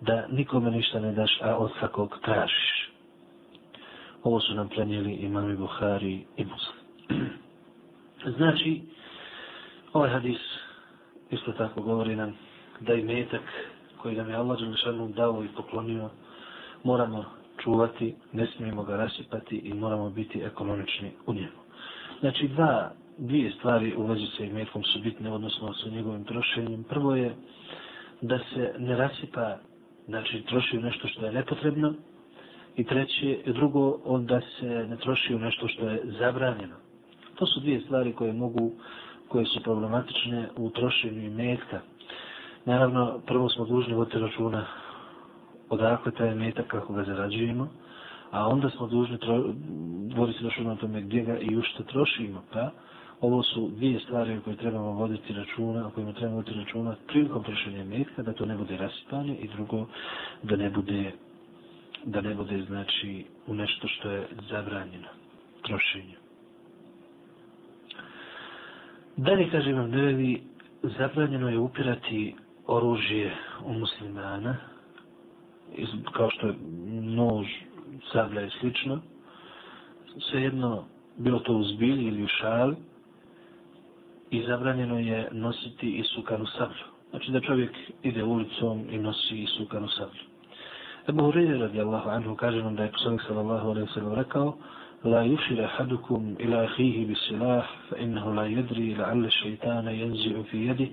da 0.00 0.26
nikome 0.28 0.70
ništa 0.70 1.00
ne 1.00 1.12
daš, 1.12 1.38
a 1.42 1.56
od 1.56 1.70
svakog 1.78 2.18
tražiš. 2.24 2.90
Ovo 4.22 4.40
su 4.40 4.54
nam 4.54 4.68
prenijeli 4.68 5.12
imami 5.12 5.56
Buhari 5.56 6.24
i 6.36 6.44
Muslim. 6.44 7.28
znači, 8.36 8.82
ovaj 9.92 10.10
hadis 10.10 10.40
isto 11.30 11.52
tako 11.52 11.82
govori 11.82 12.16
nam 12.16 12.36
da 12.80 12.94
i 12.94 13.02
metak 13.02 13.42
koji 14.02 14.16
nam 14.16 14.30
je 14.30 14.36
Allah 14.36 14.58
Đelešanu 14.58 15.08
dao 15.08 15.44
i 15.44 15.48
poklonio, 15.56 16.10
moramo 16.84 17.24
čuvati, 17.62 18.14
ne 18.32 18.46
smijemo 18.46 18.82
ga 18.84 18.96
rasipati 18.96 19.56
i 19.56 19.74
moramo 19.74 20.10
biti 20.10 20.40
ekonomični 20.42 21.10
u 21.26 21.34
njemu. 21.34 21.60
Znači, 22.20 22.48
dva, 22.48 22.90
dvije 23.18 23.50
stvari 23.50 23.94
u 23.96 24.06
vezi 24.06 24.26
sa 24.36 24.44
imetkom 24.44 24.82
su 24.82 25.00
bitne, 25.00 25.32
odnosno 25.32 25.74
sa 25.74 25.90
njegovim 25.90 26.24
trošenjem. 26.24 26.84
Prvo 26.84 27.16
je 27.16 27.34
da 28.20 28.38
se 28.38 28.74
ne 28.78 28.96
rasipa, 28.96 29.56
znači 30.06 30.42
troši 30.42 30.78
u 30.78 30.80
nešto 30.80 31.08
što 31.08 31.26
je 31.26 31.32
nepotrebno, 31.32 31.94
i 32.76 32.84
treće, 32.84 33.38
drugo, 33.46 33.98
onda 34.04 34.40
se 34.40 34.66
ne 34.66 34.96
troši 34.96 35.34
u 35.34 35.38
nešto 35.38 35.68
što 35.68 35.88
je 35.88 36.02
zabranjeno. 36.18 36.74
To 37.34 37.46
su 37.46 37.60
dvije 37.60 37.80
stvari 37.80 38.12
koje 38.12 38.32
mogu, 38.32 38.72
koje 39.28 39.44
su 39.46 39.62
problematične 39.62 40.48
u 40.56 40.70
trošenju 40.70 41.22
imetka. 41.22 41.80
Naravno, 42.64 43.20
prvo 43.26 43.48
smo 43.48 43.64
dužni 43.64 43.94
voditi 43.94 44.18
računa 44.18 44.66
odakle 45.68 46.12
taj 46.12 46.34
metak 46.34 46.66
kako 46.66 46.92
ga 46.92 47.04
zarađujemo, 47.04 47.68
a 48.30 48.48
onda 48.48 48.70
smo 48.70 48.86
dužni 48.86 49.18
vodi 50.16 50.32
se 50.32 50.44
došlo 50.44 50.64
na 50.64 50.76
tome 50.76 51.00
gdje 51.00 51.22
ga 51.22 51.38
i 51.38 51.56
u 51.56 51.62
što 51.62 51.82
trošimo. 51.82 52.42
Pa, 52.52 52.70
ovo 53.20 53.42
su 53.42 53.70
dvije 53.76 54.00
stvari 54.00 54.40
koje 54.44 54.56
trebamo 54.56 54.92
voditi 54.92 55.32
računa, 55.32 55.86
o 55.86 55.90
kojima 55.90 56.12
trebamo 56.12 56.36
voditi 56.36 56.58
računa 56.58 56.96
prilikom 57.06 57.42
trošenja 57.42 57.84
metka, 57.84 58.22
da 58.22 58.32
to 58.32 58.46
ne 58.46 58.56
bude 58.56 58.76
rasipanje 58.76 59.36
i 59.36 59.48
drugo, 59.48 59.86
da 60.42 60.56
ne 60.56 60.70
bude 60.70 61.12
da 62.04 62.20
ne 62.20 62.34
bude 62.34 62.62
znači 62.62 63.24
u 63.46 63.54
nešto 63.54 63.88
što 63.88 64.10
je 64.10 64.28
zabranjeno 64.50 65.08
trošenje. 65.62 66.16
Dalje 69.16 69.50
kaže 69.50 69.72
vam 69.72 69.90
nevi, 69.90 70.42
zabranjeno 70.82 71.48
je 71.48 71.58
upirati 71.58 72.34
oružje 72.66 73.34
u 73.64 73.72
muslimana, 73.72 74.56
kao 76.12 76.30
što 76.30 76.46
je 76.46 76.54
nož, 77.02 77.46
sablja 78.12 78.42
i 78.42 78.50
slično, 78.60 79.00
svejedno 80.30 80.84
bilo 81.16 81.38
to 81.38 81.52
u 81.52 81.64
zbilji 81.64 82.04
ili 82.04 82.24
u 82.24 82.28
šali, 82.28 82.76
i 84.30 84.42
zabranjeno 84.46 84.98
je 84.98 85.28
nositi 85.32 85.90
isukanu 85.90 86.46
sablju. 86.46 86.84
Znači 87.10 87.30
da 87.30 87.40
čovjek 87.40 87.70
ide 88.02 88.24
ulicom 88.24 88.86
i 88.90 88.98
nosi 88.98 89.42
isukanu 89.42 89.88
sablju. 89.88 90.22
Ebu 91.08 91.22
Hureyre 91.22 91.58
radijallahu 91.58 92.10
anhu 92.10 92.36
kaže 92.36 92.62
nam 92.62 92.76
da 92.76 92.82
je 92.82 92.92
poslanik 92.92 93.22
sallallahu 93.26 93.68
alaihi 93.68 93.88
sallam 93.94 94.14
rekao 94.14 94.56
La 95.04 95.22
yushir 95.22 95.64
ahadukum 95.64 96.36
ila 96.40 96.62
ahihi 96.62 97.04
bi 97.04 97.14
silah 97.28 97.66
fa 97.88 97.96
innahu 97.96 98.34
la 98.34 98.48
yadri 98.48 98.96
la'alla 98.96 99.30
šeitana 99.30 99.92
yanzi'u 99.92 100.44
fi 100.44 100.66
yadi 100.66 100.92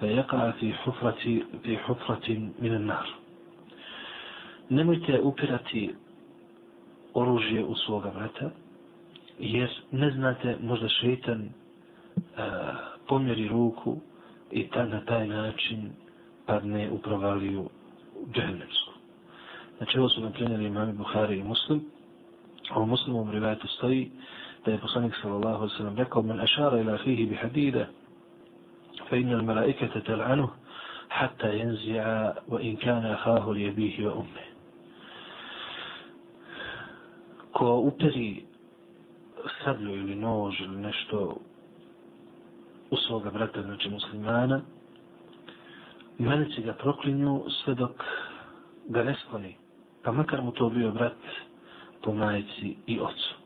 fa 0.00 0.06
yaqa 0.06 0.52
fi 0.58 0.74
hufrati 0.84 1.44
fi 1.62 1.78
hufratin 1.86 2.52
min 2.58 2.74
an-nar. 2.74 3.23
Nemojte 4.68 5.20
upirati 5.20 5.94
oružje 7.14 7.64
u 7.64 7.74
svoga 7.74 8.08
vrata 8.08 8.50
jer 9.38 9.70
ne 9.90 10.10
znate 10.10 10.56
možda 10.62 10.88
šeitan 10.88 11.42
uh, 11.42 12.44
pomjeri 13.08 13.48
ruku 13.48 13.96
i 14.50 14.68
ta, 14.68 14.86
na 14.86 15.04
taj 15.04 15.28
način 15.28 15.90
padne 16.46 16.90
u 16.90 16.98
provaliju 16.98 17.68
džehennemsku. 18.34 18.92
Znači 19.76 19.98
ovo 19.98 20.08
su 20.08 20.20
nam 20.20 20.32
prenijeli 20.32 20.66
imami 20.66 20.92
Buhari 20.92 21.38
i 21.38 21.42
Muslim. 21.42 21.84
A 22.70 22.80
u 22.80 22.86
muslimom 22.86 23.30
rivajetu 23.30 23.68
stoji 23.68 24.10
da 24.64 24.70
je 24.70 24.78
poslanik 24.78 25.14
sallallahu 25.22 25.68
sallam 25.68 25.96
rekao 25.96 26.22
men 26.22 26.40
ašara 26.40 26.80
ila 26.80 26.98
fihi 26.98 27.26
bi 27.26 27.34
hadida 27.34 27.86
fa 29.08 29.16
inna 29.16 29.36
l-malaikata 29.36 30.00
tal'anu 30.00 30.48
hatta 31.08 31.48
jenzi'a 31.48 32.34
wa 32.48 32.60
in 32.60 32.76
kana 32.76 33.12
ahahu 33.12 33.52
li 33.52 33.62
jebihi 33.62 34.02
wa 34.02 34.12
umme. 34.12 34.53
Ko 37.54 37.76
uperi 37.78 38.44
sablju 39.64 39.94
ili 39.96 40.14
nož 40.14 40.60
ili 40.60 40.76
nešto 40.76 41.36
u 42.90 42.96
svoga 42.96 43.30
brata, 43.30 43.62
znači 43.62 43.90
muslimana, 43.90 44.60
meleci 46.18 46.62
ga 46.62 46.72
proklinju 46.72 47.44
sve 47.64 47.74
dok 47.74 48.02
ga 48.88 49.02
ne 49.02 49.14
skloni 49.14 49.56
pa 50.04 50.12
makar 50.12 50.42
mu 50.42 50.52
to 50.52 50.68
bio 50.68 50.90
brat 50.92 51.16
po 52.02 52.12
majici 52.12 52.76
i 52.86 53.00
ocu. 53.00 53.43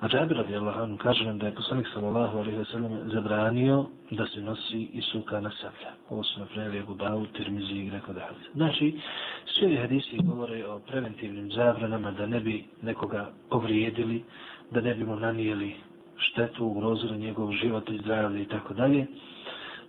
A 0.00 0.08
Džabir 0.08 0.36
radijallahu 0.36 0.80
anhu 0.82 0.96
kaže 0.96 1.24
nam 1.24 1.38
da 1.38 1.46
je 1.46 1.54
poslanik 1.54 1.86
sallallahu 1.94 2.38
alaihi 2.38 2.58
wa 2.58 2.64
sallam 2.72 3.10
zabranio 3.12 3.86
da 4.10 4.26
se 4.26 4.40
nosi 4.40 4.82
i 4.92 5.02
suka 5.02 5.40
na 5.40 5.50
sablja. 5.50 5.90
Ovo 6.10 6.22
su 6.22 6.40
napravili 6.40 6.78
Abu 6.78 6.94
Bavu, 6.94 7.26
Tirmizi 7.26 7.74
i 7.74 7.90
Greko 7.90 8.12
da. 8.12 8.28
Znači, 8.54 9.00
svi 9.46 9.66
ovi 9.66 9.76
hadisi 9.76 10.18
govore 10.22 10.66
o 10.66 10.78
preventivnim 10.78 11.50
zabranama 11.52 12.10
da 12.10 12.26
ne 12.26 12.40
bi 12.40 12.64
nekoga 12.82 13.30
povrijedili, 13.50 14.24
da 14.70 14.80
ne 14.80 14.94
bi 14.94 15.04
mu 15.04 15.16
nanijeli 15.16 15.74
štetu, 16.16 16.66
ugrozili 16.66 17.18
njegov 17.18 17.52
život 17.52 17.90
i 17.90 17.98
zdravlje 17.98 18.42
i 18.42 18.48
tako 18.48 18.74
dalje. 18.74 19.06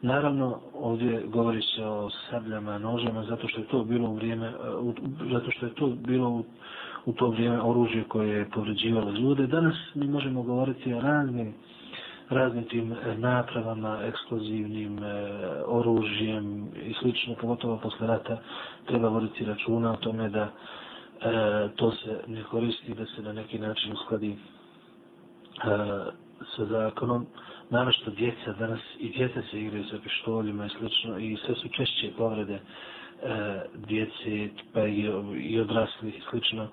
Naravno, 0.02 0.60
ovdje 0.74 1.24
govori 1.26 1.62
se 1.62 1.86
o 1.86 2.10
sabljama, 2.30 2.78
nožama, 2.78 3.24
zato 3.24 3.48
što 3.48 3.60
je 3.60 3.68
to 3.68 3.84
bilo 3.84 4.10
u 4.10 4.16
vrijeme, 4.16 4.52
zato 5.32 5.52
što 5.52 5.66
je 5.66 5.74
to 5.74 5.88
bilo 5.88 6.30
u, 6.30 6.46
u 7.08 7.14
to 7.14 7.30
vrijeme 7.30 7.62
oružje 7.62 8.04
koje 8.04 8.30
je 8.30 8.50
povređivalo 8.50 9.12
ljude. 9.12 9.48
Danas 9.48 9.76
mi 9.96 10.08
možemo 10.08 10.44
govoriti 10.44 10.94
o 10.94 11.02
raznim, 11.02 11.54
raznim 12.30 12.64
tim 12.64 12.92
e, 12.94 13.18
napravama, 13.18 14.00
eksplozivnim 14.04 15.00
e, 15.00 15.12
oružjem 15.66 16.68
i 16.78 16.94
slično, 16.94 17.36
pogotovo 17.36 17.78
posle 17.78 18.08
rata, 18.08 18.38
treba 18.86 19.08
voditi 19.10 19.46
računa 19.46 19.92
o 19.92 19.96
tome 19.96 20.30
da 20.30 20.44
e, 20.44 20.52
to 21.76 21.92
se 21.92 22.20
ne 22.28 22.44
koristi, 22.44 22.94
da 22.94 23.06
se 23.06 23.22
na 23.22 23.34
neki 23.34 23.60
način 23.60 23.94
uskladi 23.94 24.32
e, 24.32 24.38
sa 26.56 26.66
zakonom. 26.66 27.26
Naravno 27.70 27.92
što 27.92 28.12
djeca 28.12 28.54
danas 28.60 28.80
i 29.00 29.10
djeca 29.10 29.42
se 29.52 29.62
igraju 29.62 29.84
sa 29.84 29.98
pištoljima 30.04 30.66
i 30.66 30.70
slično 30.70 31.18
i 31.20 31.38
sve 31.46 31.56
su 31.56 31.68
češće 31.70 32.12
povrede 32.18 32.54
e, 32.54 32.60
djece 33.78 34.50
pa 34.74 34.82
i, 34.82 35.10
i 35.40 35.60
odraslih 35.60 36.18
i 36.18 36.22
slično 36.30 36.68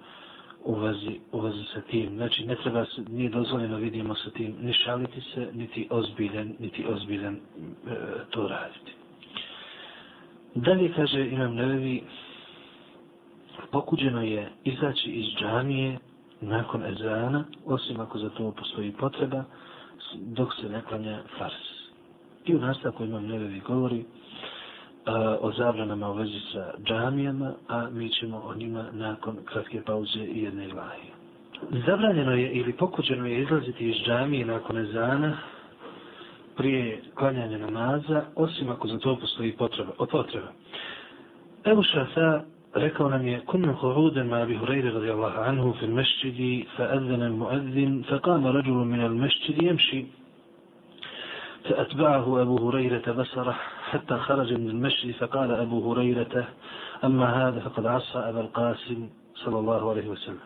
u 0.65 0.75
vezi, 0.75 1.21
u 1.33 1.41
vezi 1.41 1.65
sa 1.75 1.81
tim. 1.81 2.15
Znači 2.17 2.45
ne 2.47 2.57
treba 2.57 2.85
se, 2.85 3.03
nije 3.09 3.31
dozvoljeno 3.31 3.77
vidimo 3.77 4.15
sa 4.15 4.31
tim 4.31 4.57
ni 4.61 4.73
šaliti 4.73 5.21
se, 5.21 5.49
niti 5.53 5.87
ozbiljen, 5.91 6.57
niti 6.59 6.87
ozbiljen 6.87 7.35
e, 7.35 7.41
to 8.31 8.49
raditi. 8.49 8.93
Dalje 10.55 10.93
kaže 10.93 11.27
imam 11.27 11.55
nevevi 11.55 12.03
pokuđeno 13.71 14.23
je 14.23 14.51
izaći 14.65 15.11
iz 15.11 15.27
džamije 15.41 15.99
nakon 16.41 16.85
ezana, 16.87 17.45
osim 17.67 18.01
ako 18.01 18.19
za 18.19 18.29
to 18.31 18.51
postoji 18.51 18.93
potreba, 18.93 19.45
dok 20.15 20.55
se 20.61 20.69
ne 20.69 20.83
klanja 20.83 21.23
fars. 21.39 21.55
I 22.47 22.55
u 22.55 22.61
nastavku 22.61 23.05
imam 23.05 23.27
nevevi 23.27 23.61
govori 23.61 24.05
o 25.42 25.52
zabranama 25.52 26.10
u 26.10 26.14
vezi 26.14 26.40
sa 26.54 26.74
džamijama, 26.84 27.52
a 27.68 27.90
mi 27.90 28.10
ćemo 28.10 28.38
o 28.46 28.56
njima 28.56 28.86
nakon 28.94 29.38
kratke 29.46 29.82
pauze 29.86 30.20
i 30.20 30.44
jedne 30.44 30.68
glahe. 30.68 31.08
Zabranjeno 31.88 32.32
je 32.32 32.52
ili 32.52 32.74
pokuđeno 32.74 33.26
je 33.26 33.42
izlaziti 33.42 33.90
iz 33.90 33.96
džamije 34.06 34.46
nakon 34.46 34.78
ezana 34.78 35.38
prije 36.58 37.02
klanjanja 37.16 37.58
namaza, 37.58 38.24
osim 38.36 38.70
ako 38.70 38.88
za 38.88 39.00
to 39.00 39.16
postoji 39.16 39.52
potreba. 39.52 39.92
O 39.98 40.06
potreba. 40.06 40.48
Evo 41.66 41.84
šafa 41.84 42.42
rekao 42.74 43.10
nam 43.10 43.28
je 43.28 43.42
kunna 43.46 43.74
qu'udan 43.82 44.28
ma 44.28 44.36
Abi 44.38 44.56
Hurajra 44.56 44.92
radijallahu 44.92 45.40
anhu 45.40 45.74
fi 45.80 45.86
al-masjid 45.86 46.66
fa 46.78 46.84
adhana 46.84 47.26
al-mu'adhdhin 47.26 48.04
fa 48.10 48.20
qama 48.20 48.52
rajul 48.52 48.86
min 48.86 49.02
al-masjid 49.02 49.62
yamshi 49.62 50.06
فأتبعه 51.70 52.42
أبو 52.42 52.70
هريرة 52.70 53.12
بصره 53.12 53.56
حتى 53.92 54.18
خرج 54.18 54.54
من 54.54 54.70
المسجد 54.70 55.12
فقال 55.16 55.52
أبو 55.52 55.92
هريرة 55.94 56.48
أما 57.04 57.48
هذا 57.48 57.60
فقد 57.60 57.86
عصى 57.86 58.18
أبا 58.18 58.42
القاسم 58.42 59.10
صلى 59.36 59.60
الله 59.60 59.90
عليه 59.90 60.08
وسلم 60.08 60.40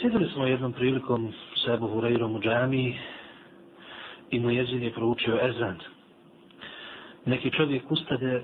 Sjedili 0.00 0.28
smo 0.28 0.46
jednom 0.46 0.72
prilikom 0.72 1.32
sa 1.64 1.72
Ebu 1.74 1.88
Hureyrom 1.88 2.36
u 2.36 2.40
džamiji 2.40 2.98
i 4.30 4.40
mu 4.40 4.50
jezin 4.50 4.82
je 4.82 4.92
proučio 4.92 5.38
ezan. 5.42 5.76
Neki 7.24 7.50
čovjek 7.50 7.90
ustade 7.90 8.42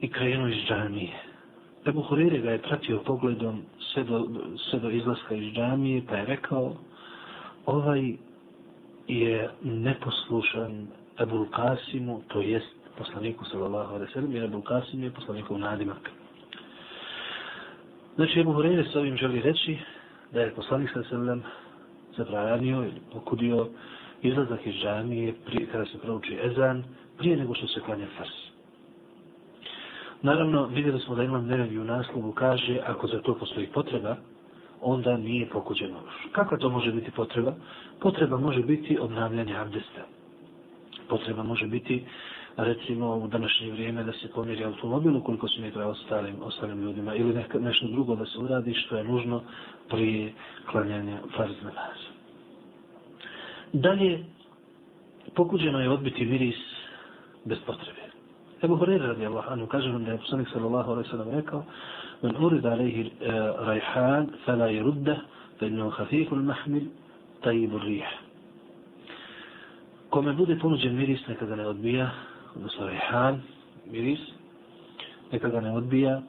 i 0.00 0.08
krenuo 0.08 0.48
iz 0.48 0.62
džamije. 0.68 1.12
Ebu 1.86 2.02
Hurere 2.02 2.38
ga 2.38 2.50
je 2.50 2.62
pratio 2.62 3.02
pogledom 3.06 3.62
sve 3.92 4.04
do, 4.04 4.28
sve 4.70 4.78
do 4.78 4.90
izlaska 4.90 5.34
iz 5.34 5.52
džamije, 5.54 6.02
pa 6.08 6.16
je 6.16 6.26
rekao, 6.26 6.76
ovaj 7.66 8.12
je 9.08 9.50
neposlušan 9.62 10.86
Ebul 11.19 11.45
Kasimu, 11.49 12.21
to 12.27 12.41
jest 12.41 12.77
poslaniku 12.97 13.45
sallallahu 13.45 13.95
alaihi 13.95 14.13
sallam, 14.13 14.31
jer 14.31 14.43
Ebul 14.43 14.61
Kasim 14.61 15.03
je 15.03 15.11
poslanikov 15.11 15.59
nadimak. 15.59 16.11
Znači, 18.15 18.39
Ebu 18.39 18.53
Hureyre 18.53 18.91
s 18.91 18.95
ovim 18.95 19.17
želi 19.17 19.41
reći 19.41 19.77
da 20.33 20.41
je 20.41 20.55
poslanik 20.55 20.89
sallallahu 20.89 21.15
alaihi 21.15 21.25
sallam 21.25 21.43
zabranio 22.17 22.83
ili 22.83 23.01
pokudio 23.13 23.67
izlazak 24.21 24.67
iz 24.67 24.73
džamije 24.73 25.33
prije, 25.45 25.67
kada 25.71 25.85
se 25.85 25.97
prouči 25.97 26.39
ezan, 26.43 26.83
prije 27.17 27.37
nego 27.37 27.53
što 27.53 27.67
se 27.67 27.81
klanja 27.81 28.07
fars. 28.17 28.47
Naravno, 30.21 30.65
vidjeli 30.65 30.99
smo 30.99 31.15
da 31.15 31.23
imam 31.23 31.45
nevevi 31.45 31.79
u 31.79 31.83
naslovu 31.83 32.31
kaže, 32.31 32.79
ako 32.87 33.07
za 33.07 33.21
to 33.21 33.35
postoji 33.35 33.67
potreba, 33.67 34.15
onda 34.81 35.17
nije 35.17 35.49
pokuđeno. 35.49 35.99
Kako 36.31 36.57
to 36.57 36.69
može 36.69 36.91
biti 36.91 37.11
potreba? 37.11 37.53
Potreba 37.99 38.37
može 38.37 38.63
biti 38.63 38.99
obnavljanje 38.99 39.57
abdesta. 39.57 40.16
Potreba 41.09 41.43
može 41.43 41.67
biti, 41.67 42.03
recimo, 42.57 43.15
u 43.15 43.27
današnje 43.27 43.71
vrijeme 43.71 44.03
da 44.03 44.11
se 44.11 44.31
pomjeri 44.35 44.63
automobil 44.63 45.17
ukoliko 45.17 45.47
se 45.47 45.61
ne 45.61 45.71
treba 45.71 45.87
ostalim, 45.87 46.35
ostalim 46.41 46.81
ljudima 46.81 47.15
ili 47.15 47.33
neka, 47.33 47.59
nešto 47.59 47.87
drugo 47.87 48.15
da 48.15 48.25
se 48.25 48.39
uradi 48.39 48.73
što 48.73 48.97
je 48.97 49.03
nužno 49.03 49.41
prije 49.89 50.33
klanjanja 50.71 51.17
farz 51.37 51.55
namaza. 51.61 52.09
Dalje, 53.73 54.23
pokuđeno 55.35 55.79
je 55.79 55.89
odbiti 55.89 56.25
miris 56.25 56.55
bez 57.45 57.57
potrebe. 57.65 58.01
Ebu 58.63 58.75
Horeira 58.75 59.07
radi 59.07 59.25
Allah, 59.25 59.51
anu 59.51 59.67
kaže 59.67 59.89
nam 59.89 60.05
da 60.05 60.11
je 60.11 60.17
poslanik 60.17 60.47
sallallahu 60.53 60.91
alaihi 60.91 61.09
sallam 61.09 61.29
rekao 61.29 61.63
Men 62.21 62.35
urid 62.37 62.65
alaihi 62.65 63.11
eh, 63.21 63.31
rajhan, 63.67 64.31
fala 64.45 64.67
je 64.67 64.81
rudda, 64.83 65.15
fa 65.59 65.65
inno 65.65 65.89
hafifu 65.89 66.35
mahmil, 66.35 66.89
tajibu 67.43 67.77
rih. 67.79 68.26
Kome 70.17 70.33
bude 70.33 70.55
ponuđen 70.55 70.95
miris, 70.95 71.27
neka 71.27 71.45
ga 71.45 71.55
ne 71.55 71.67
odbija, 71.67 72.09
odnosno 72.55 72.87
rehan, 72.87 73.41
miris, 73.85 74.19
neka 75.31 75.49
ga 75.49 75.61
ne 75.61 75.71
odbija, 75.71 76.21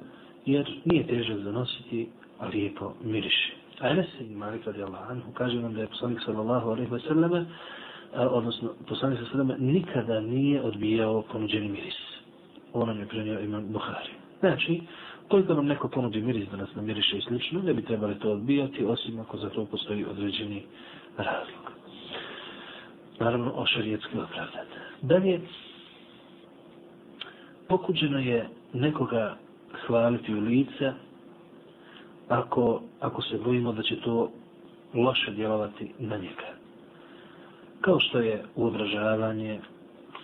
jer 0.46 0.80
nije 0.84 1.06
težak 1.06 1.38
za 1.38 1.52
nositi, 1.52 2.08
a 2.38 2.46
lijepo 2.46 2.94
miriše. 3.04 3.52
A 3.80 3.88
Enes 3.88 4.06
i 4.20 4.34
Malik 4.34 4.66
radi 4.66 4.82
Allah, 4.82 5.16
kaže 5.34 5.60
nam 5.60 5.74
da 5.74 5.80
je 5.80 5.86
poslanik 5.86 6.18
sallallahu 6.24 6.70
alaihi 6.70 6.90
sallam, 7.08 7.34
eh, 7.34 7.46
odnosno 8.14 8.68
poslanik 8.88 9.18
sallallahu 9.18 9.52
alaihi 9.52 9.58
sallam, 9.58 9.72
nikada 9.72 10.20
nije 10.20 10.62
odbijao 10.62 11.22
ponuđeni 11.22 11.68
miris 11.68 12.18
ovo 12.72 12.86
nam 12.86 13.00
je 13.00 13.06
prenio 13.06 13.40
imam 13.40 13.72
Buhari. 13.72 14.10
Znači, 14.40 14.80
koliko 15.28 15.54
nam 15.54 15.66
neko 15.66 15.88
ponudi 15.88 16.22
miris 16.22 16.48
da 16.48 16.56
nas 16.56 16.74
namiriše 16.74 17.18
i 17.18 17.20
slično, 17.20 17.62
ne 17.62 17.74
bi 17.74 17.82
trebali 17.82 18.18
to 18.18 18.32
odbijati, 18.32 18.84
osim 18.84 19.20
ako 19.20 19.36
za 19.36 19.50
to 19.50 19.64
postoji 19.64 20.04
određeni 20.04 20.62
razlog. 21.16 21.77
Naravno, 23.20 23.52
o 23.54 23.66
šarijetski 23.66 24.18
opravdan. 24.18 24.66
Dalje, 25.02 25.40
pokuđeno 27.68 28.18
je 28.18 28.48
nekoga 28.72 29.36
hvaliti 29.86 30.34
u 30.34 30.40
lice, 30.40 30.92
ako, 32.28 32.82
ako 33.00 33.22
se 33.22 33.38
bojimo 33.44 33.72
da 33.72 33.82
će 33.82 34.00
to 34.00 34.30
loše 34.94 35.30
djelovati 35.30 35.92
na 35.98 36.16
njega. 36.16 36.48
Kao 37.80 38.00
što 38.00 38.18
je 38.18 38.44
uobražavanje, 38.56 39.60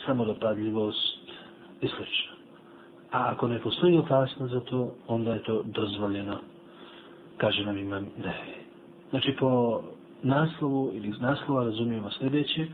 samodopadljivost 0.06 1.18
i 1.80 1.88
sl. 1.88 2.02
A 3.12 3.30
ako 3.30 3.48
ne 3.48 3.58
postoji 3.60 3.98
opasnost 3.98 4.52
za 4.52 4.60
to, 4.60 4.94
onda 5.06 5.34
je 5.34 5.42
to 5.42 5.62
dozvoljeno, 5.62 6.38
kaže 7.36 7.64
nam 7.64 7.78
imam 7.78 8.06
ne. 8.24 8.34
Znači 9.10 9.36
po 9.38 9.82
naslovu 10.24 10.90
ili 10.94 11.08
iz 11.08 11.20
naslova 11.20 11.64
razumijemo 11.64 12.10
sljedeće, 12.10 12.66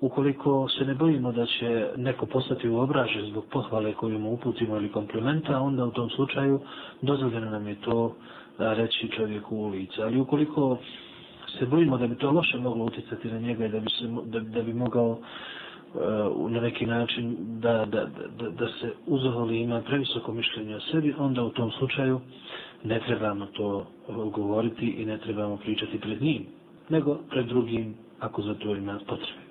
ukoliko 0.00 0.68
se 0.68 0.84
ne 0.84 0.94
bojimo 0.94 1.32
da 1.32 1.46
će 1.46 1.88
neko 1.96 2.26
postati 2.26 2.68
u 2.68 2.86
zbog 3.30 3.44
pohvale 3.52 3.92
koju 3.92 4.18
mu 4.18 4.32
uputimo 4.32 4.76
ili 4.76 4.92
komplimenta, 4.92 5.60
onda 5.60 5.84
u 5.84 5.90
tom 5.90 6.10
slučaju 6.10 6.60
dozvoljeno 7.02 7.50
nam 7.50 7.68
je 7.68 7.74
to 7.74 8.14
da 8.58 8.72
reći 8.74 9.08
čovjeku 9.08 9.56
u 9.56 9.68
lice. 9.68 10.02
Ali 10.02 10.20
ukoliko 10.20 10.78
se 11.58 11.66
bojimo 11.66 11.98
da 11.98 12.06
bi 12.06 12.14
to 12.16 12.30
loše 12.30 12.58
moglo 12.58 12.84
utjecati 12.84 13.28
na 13.28 13.38
njega 13.38 13.66
i 13.66 13.68
da 13.68 13.80
bi, 13.80 13.90
se, 13.90 14.04
da, 14.24 14.40
da 14.40 14.62
bi 14.62 14.72
mogao 14.74 15.10
uh, 15.10 16.50
na 16.50 16.60
neki 16.60 16.86
način 16.86 17.36
da, 17.60 17.72
da, 17.84 18.04
da, 18.38 18.50
da 18.50 18.66
se 18.80 18.92
uzavoli 19.06 19.60
ima 19.60 19.80
previsoko 19.80 20.32
mišljenje 20.32 20.76
o 20.76 20.80
sebi, 20.80 21.14
onda 21.18 21.42
u 21.42 21.50
tom 21.50 21.70
slučaju 21.70 22.20
ne 22.84 23.00
trebamo 23.06 23.46
to 23.46 23.86
e, 24.08 24.12
govoriti 24.30 24.86
i 24.86 25.04
ne 25.04 25.18
trebamo 25.18 25.56
pričati 25.56 26.00
pred 26.00 26.22
njim, 26.22 26.46
nego 26.88 27.18
pred 27.30 27.46
drugim 27.46 27.94
ako 28.20 28.42
za 28.42 28.54
to 28.54 28.76
ima 28.76 28.98
potrebe. 29.06 29.44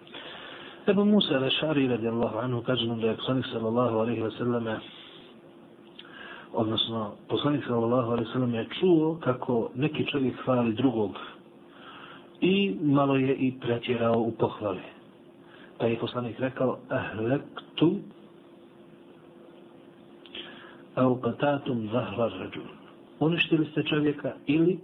Ebu 0.87 1.05
Musa 1.05 1.39
Rešari 1.39 1.87
radijallahu 1.87 2.37
anhu 2.37 2.61
kaže 2.61 2.87
nam 2.87 2.99
da 2.99 3.07
je 3.07 3.15
poslanik 3.15 3.45
sallallahu 3.51 3.97
alaihi 3.97 4.21
wa 4.21 4.37
sallam 4.37 4.79
odnosno 6.53 7.11
poslanik 7.29 7.63
sallallahu 7.67 8.11
alaihi 8.11 8.29
wa 8.29 8.33
sallam 8.33 8.53
je 8.53 8.67
čuo 8.79 9.17
kako 9.23 9.69
neki 9.75 10.05
čovjek 10.05 10.35
hvali 10.45 10.73
drugog 10.73 11.11
i 12.41 12.75
malo 12.81 13.15
je 13.15 13.35
i 13.35 13.53
pretjerao 13.59 14.19
u 14.19 14.31
pohvali. 14.31 14.81
Pa 15.79 15.85
je 15.85 15.99
poslanik 15.99 16.39
rekao, 16.39 16.77
ahlektu 16.89 17.95
au 20.95 21.21
patatum 21.21 21.89
zahra 21.91 22.27
rađun. 22.27 22.67
Uništili 23.19 23.65
ste 23.71 23.83
čovjeka 23.83 24.33
ili 24.45 24.79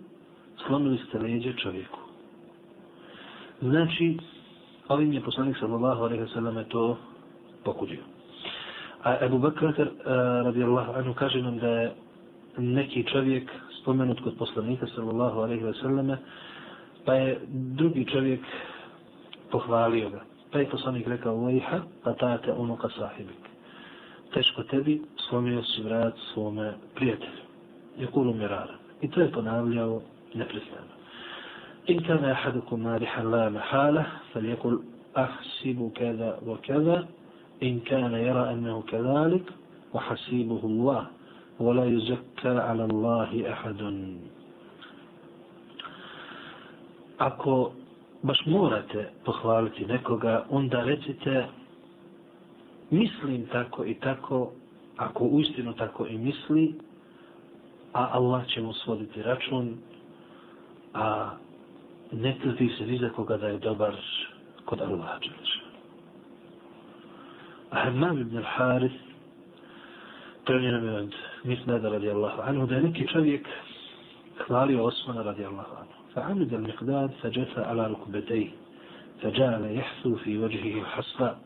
slomili 0.67 0.97
ste 1.07 1.19
leđe 1.19 1.53
čovjeku. 1.53 1.99
Znači, 3.61 4.17
ovim 4.87 5.13
je 5.13 5.21
poslanik 5.21 5.57
sallallahu 5.57 6.03
alaihi 6.03 6.23
wa 6.23 6.33
sallam 6.33 6.63
to 6.69 6.97
pokudio. 7.63 7.99
A 9.03 9.25
Ebu 9.25 9.39
Bakr 9.39 9.65
uh, 9.65 9.71
radijallahu 10.45 10.91
anhu 10.91 11.13
kaže 11.13 11.41
nam 11.41 11.57
da 11.57 11.67
je 11.67 11.91
neki 12.57 13.03
čovjek 13.03 13.51
spomenut 13.81 14.21
kod 14.23 14.37
poslanika 14.37 14.87
sallallahu 14.95 15.39
alaihi 15.39 15.63
wa 15.63 15.81
sallam 15.81 16.17
pa 17.05 17.13
je 17.13 17.39
drugi 17.49 18.05
čovjek 18.05 18.39
pohvalio 19.51 20.09
ga. 20.09 20.21
Pa 20.51 20.59
je 20.59 20.69
poslanik 20.69 21.07
rekao 21.07 21.35
vajha, 21.35 21.81
pa 22.03 22.13
tate 22.13 22.53
unuka 22.53 22.89
sahibik. 22.89 23.49
Teško 24.33 24.63
tebi, 24.63 25.01
slomio 25.29 25.63
si 25.63 25.83
vrat 25.83 26.13
svome 26.33 26.73
prijatelju. 26.95 27.43
Je 27.97 28.07
kulu 28.07 28.33
mirara. 28.33 28.77
I 29.01 29.09
to 29.09 29.21
je 29.21 29.31
ponavljao 29.31 30.01
neprestano. 30.33 30.98
In 31.89 32.03
kana 32.05 32.31
ahadukum 32.37 32.79
مالحا 32.85 33.23
لا 33.23 33.49
محالة 33.49 34.05
فليقل 34.33 34.79
أحسب 35.17 35.91
كذا 35.95 36.39
وكذا 36.45 36.97
wa 37.01 37.01
كان 37.01 37.07
in 37.61 37.81
kana 37.81 38.19
yara 38.21 38.53
annahu 38.53 38.85
الله 40.63 41.07
wa 41.59 41.85
يزكى 41.85 42.47
على 42.61 42.85
wa 42.85 43.25
أحد 43.25 43.81
ala 43.81 43.89
Allahi. 43.89 44.21
Ako 47.19 47.73
baš 48.23 48.37
morate 48.45 49.09
pohvaliti 49.25 49.85
nekoga, 49.85 50.45
onda 50.49 50.83
recite 50.85 51.47
mislim 52.91 53.47
tako 53.51 53.85
i 53.85 53.93
tako, 53.99 54.51
ako 54.97 55.23
uistinu 55.25 55.73
tako 55.73 56.05
i 56.07 56.17
misli, 56.17 56.75
a 57.93 58.07
Allah 58.13 58.45
će 58.47 58.61
mu 58.61 58.73
svoditi 58.73 59.21
račun, 59.23 59.77
a 60.93 61.29
ne 62.11 62.37
tvrdi 62.41 62.69
se 62.77 62.85
ni 62.85 62.97
za 62.97 63.09
koga 63.09 63.37
da 63.37 63.47
je 63.47 63.57
dobar 63.57 63.93
kod 64.65 64.81
Allah 64.81 65.19
Đelešana. 65.19 65.69
A 67.71 67.75
Hammam 67.83 68.17
ibn 68.21 68.37
al-Haris 68.37 68.91
prenio 70.45 70.71
nam 70.71 70.85
je 70.85 70.93
od 70.93 71.15
Misnada 71.43 71.89
radijallahu 71.89 72.41
anhu 72.41 72.65
da 72.67 72.75
je 72.75 72.81
neki 72.81 73.07
čovjek 73.07 73.47
hvalio 74.47 74.83
Osmana 74.83 75.21
radijallahu 75.23 75.75
anhu. 75.75 75.99
فعمد 76.15 76.53
المقداد 76.53 77.11
فجثى 77.21 77.61
على 77.61 77.87
ركبتيه 77.87 78.49
فجعل 79.21 79.77
يحثو 79.77 80.15
في 80.15 80.37
وجهه 80.37 80.83
حصبا 80.85 81.37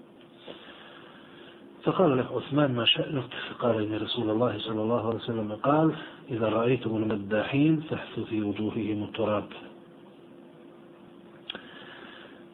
فقال 1.84 2.18
له 2.18 2.26
عثمان 2.36 2.76
ما 2.76 2.86
شأنك 2.86 3.30
فقال 3.49 3.76
إن 3.84 4.01
رسول 4.01 4.30
الله 4.30 4.57
صلى 4.59 4.82
الله 4.82 5.07
عليه 5.07 5.16
وسلم 5.18 5.51
قال 5.55 5.95
إذا 6.32 6.49
رأيتم 6.49 6.95
المداحين 6.97 7.82
فاحثوا 7.89 8.26
في 8.26 8.41
وجوههم 8.41 9.03
التراب 9.03 9.47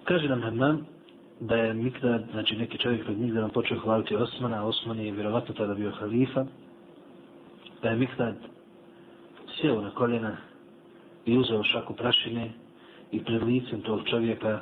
Kaže 0.10 0.26
nam 0.28 0.41
Hammam 0.41 0.86
da 1.39 1.55
je 1.55 1.74
Mikdad, 1.74 2.24
znači 2.32 2.55
neki 2.55 2.78
čovjek 2.78 3.05
pred 3.05 3.18
Mikdadom 3.18 3.49
počeo 3.49 3.80
hvaliti 3.80 4.16
Osmana, 4.16 4.62
a 4.62 4.66
Osman 4.66 4.99
je 4.99 5.12
vjerovatno 5.12 5.55
tada 5.55 5.74
bio 5.74 5.91
halifa, 5.91 6.45
da 7.82 7.89
je 7.89 7.95
Mikdad 7.95 8.36
sjeo 9.55 9.82
na 9.82 9.91
koljena 9.91 10.38
i 11.26 11.38
uzeo 11.38 11.64
šaku 11.64 11.93
prašine 11.93 12.51
i 13.12 13.24
pred 13.24 13.43
licem 13.43 13.82
tog 13.82 13.99
čovjeka 14.10 14.62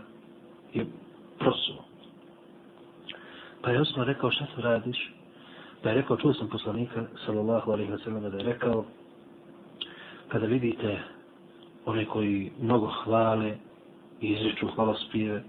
je 0.74 0.86
prosuo. 1.40 1.86
Pa 3.62 3.72
je 3.72 3.82
Osman 3.82 4.06
rekao 4.06 4.32
šta 4.32 4.46
se 4.56 4.62
radiš? 4.62 5.14
Pa 5.84 5.90
je 5.90 5.96
rekao, 5.96 6.18
čuo 6.18 6.34
sam 6.34 6.50
poslanika, 6.50 7.06
sallallahu 7.26 7.72
alaihi 7.72 7.92
wa 7.92 8.04
sallam, 8.04 8.32
da 8.32 8.38
je 8.38 8.44
rekao, 8.44 8.86
kada 10.28 10.46
vidite 10.46 11.00
one 11.86 12.06
koji 12.06 12.52
mnogo 12.62 12.88
hvale 13.04 13.67
i 14.22 14.28
izreču 14.28 14.68
hvalospije 14.68 15.44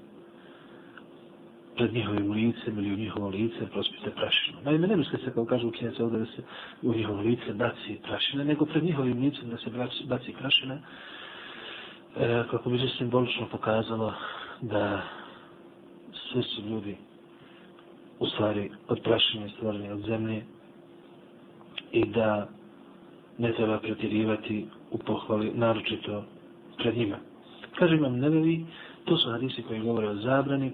pred 1.77 1.95
njihovim 1.95 2.33
licem 2.33 2.79
ili 2.79 2.93
u 2.95 2.97
njihovo 2.97 3.29
lice 3.29 3.67
prospite 3.73 4.11
prašinu. 4.11 4.59
Naime, 4.65 4.87
ne 4.87 4.97
misli 4.97 5.19
se 5.25 5.33
kao 5.35 5.45
kažu 5.45 5.69
učenjaci 5.69 6.03
ovdje 6.03 6.19
da 6.19 6.27
se 6.27 6.43
u 6.83 6.95
njihovo 6.95 7.21
lice 7.21 7.53
baci 7.55 7.99
prašina, 8.03 8.45
nego 8.45 8.65
pred 8.67 8.85
njihovim 8.85 9.21
licem 9.23 9.51
da 9.51 9.57
se 9.57 9.71
baci 10.07 10.33
prašina 10.39 10.79
e, 12.17 12.45
kako 12.51 12.71
bi 12.71 12.79
se 12.79 12.89
simbolično 12.99 13.47
pokazalo 13.51 14.15
da 14.61 15.03
sve 16.33 16.43
su 16.43 16.63
ljudi 16.63 16.97
u 18.19 18.27
stvari 18.27 18.71
od 18.89 19.01
prašine 19.03 19.49
stvorene 19.49 19.93
od 19.93 20.01
zemlje 20.01 20.45
i 21.93 22.05
da 22.05 22.49
ne 23.39 23.53
treba 23.53 23.79
pretjerivati 23.79 24.67
u 24.91 24.99
pohvali, 24.99 25.53
naročito 25.55 26.25
pred 26.77 26.97
njima. 26.97 27.17
Kaže 27.79 27.97
imam 27.97 28.19
nebevi, 28.19 28.67
to 29.05 29.17
su 29.17 29.31
hadisi 29.31 29.63
koji 29.63 29.81
govore 29.81 30.09
o 30.09 30.15
zabrani, 30.15 30.73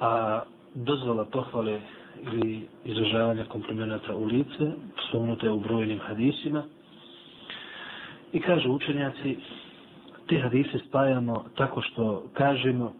a 0.00 0.42
dozvola 0.74 1.24
pohvale 1.24 1.80
ili 2.32 2.68
izražavanja 2.84 3.44
komplimenata 3.44 4.16
u 4.16 4.24
lice, 4.24 4.72
spomenute 5.08 5.50
u 5.50 5.60
brojnim 5.60 5.98
hadisima. 5.98 6.62
I 8.32 8.40
kažu 8.40 8.72
učenjaci, 8.72 9.36
te 10.28 10.38
hadise 10.40 10.78
spajamo 10.88 11.44
tako 11.56 11.82
što 11.82 12.24
kažemo, 12.32 12.92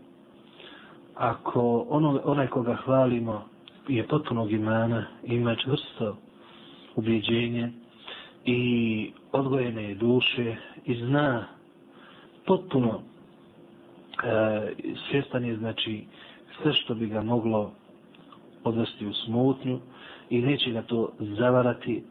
ako 1.14 1.87
ono, 1.89 2.20
onaj 2.24 2.47
koga 2.47 2.74
hvalimo 2.74 3.45
je 3.89 4.07
potpunog 4.07 4.53
imana, 4.53 5.07
ima 5.24 5.55
čvrsto 5.55 6.16
ubjeđenje 6.97 7.72
i 8.45 8.61
odgojene 9.33 9.85
je 9.89 9.95
duše 9.95 10.57
i 10.85 10.95
zna 10.95 11.45
potpuno 12.47 13.03
E, 14.25 14.73
svjestan 15.11 15.45
je 15.45 15.57
znači 15.57 16.05
sve 16.62 16.73
što 16.73 16.95
bi 16.95 17.07
ga 17.07 17.23
moglo 17.23 17.73
odvesti 18.64 19.07
u 19.07 19.12
smutnju 19.12 19.79
i 20.31 20.43
neće 20.43 20.71
ga 20.71 20.83
to 20.83 21.12
zavarati 21.19 22.05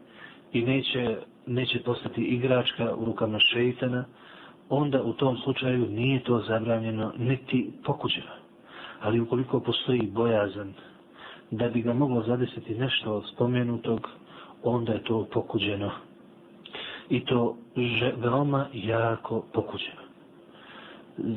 i 0.52 0.62
neće, 0.62 1.16
neće 1.46 1.82
postati 1.82 2.20
igračka 2.22 2.94
u 2.96 3.04
rukama 3.04 3.38
šeitana, 3.38 4.04
onda 4.68 5.02
u 5.02 5.12
tom 5.12 5.36
slučaju 5.36 5.86
nije 5.90 6.24
to 6.24 6.40
zabranjeno 6.48 7.12
niti 7.18 7.70
pokuđeno. 7.84 8.32
Ali 9.00 9.20
ukoliko 9.20 9.60
postoji 9.60 10.10
bojazan 10.12 10.72
da 11.50 11.68
bi 11.68 11.82
ga 11.82 11.92
moglo 11.92 12.22
zadesiti 12.22 12.74
nešto 12.74 13.12
od 13.14 13.24
spomenutog, 13.34 14.08
onda 14.62 14.92
je 14.92 15.04
to 15.04 15.26
pokuđeno. 15.32 15.90
I 17.08 17.24
to 17.24 17.56
veoma 18.16 18.66
jako 18.72 19.44
pokuđeno. 19.52 20.05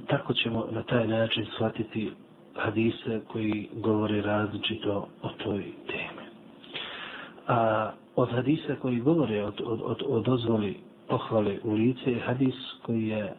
Tako 0.08 0.34
ćemo 0.34 0.66
na 0.72 0.84
taj 0.84 1.08
način 1.08 1.46
shvatiti 1.56 2.12
hadise 2.56 3.22
koji 3.28 3.70
govore 3.74 4.22
različito 4.22 5.08
o 5.22 5.30
toj 5.44 5.64
temi. 5.88 6.26
A 7.48 7.92
od 8.16 8.30
hadisa 8.32 8.76
koji 8.82 9.00
govore 9.00 9.44
od, 9.44 9.62
od, 9.66 9.82
od, 9.84 10.02
od 10.08 10.24
dozvoli 10.26 10.78
pohvale 11.08 11.58
u 11.64 11.74
lice 11.74 12.12
je 12.12 12.20
hadis 12.20 12.56
koji 12.86 13.08
je 13.08 13.34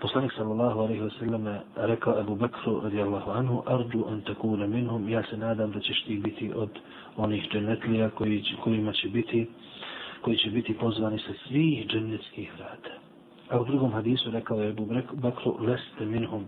poslanik 0.00 0.32
sallallahu 0.36 0.80
alaihi 0.80 1.00
wasallam 1.02 1.44
rekao 1.76 2.18
Abu 2.20 2.34
Bakru 2.34 2.80
radijallahu 2.80 3.30
anhu 3.30 3.62
ardu 3.66 4.04
an 4.08 4.20
takuna 4.20 4.66
minhum 4.66 5.08
ja 5.08 5.22
se 5.30 5.36
nadam 5.36 5.72
da 5.72 5.80
ćeš 5.80 6.04
ti 6.04 6.16
biti 6.16 6.52
od 6.54 6.70
onih 7.16 7.48
dženetlija 7.52 8.10
koji, 8.10 8.44
kojima 8.64 8.92
će 8.92 9.08
biti 9.08 9.46
koji 10.20 10.36
će 10.36 10.50
biti 10.50 10.74
pozvani 10.78 11.18
sa 11.18 11.32
svih 11.48 11.86
džennetskih 11.86 12.52
vrata. 12.58 13.03
A 13.50 13.60
u 13.60 13.64
drugom 13.64 13.92
hadisu 13.92 14.30
rekao 14.30 14.60
je 14.60 14.70
Ebu 14.70 14.88
Bekru, 15.12 15.56
leste 15.60 16.04
minhum 16.06 16.44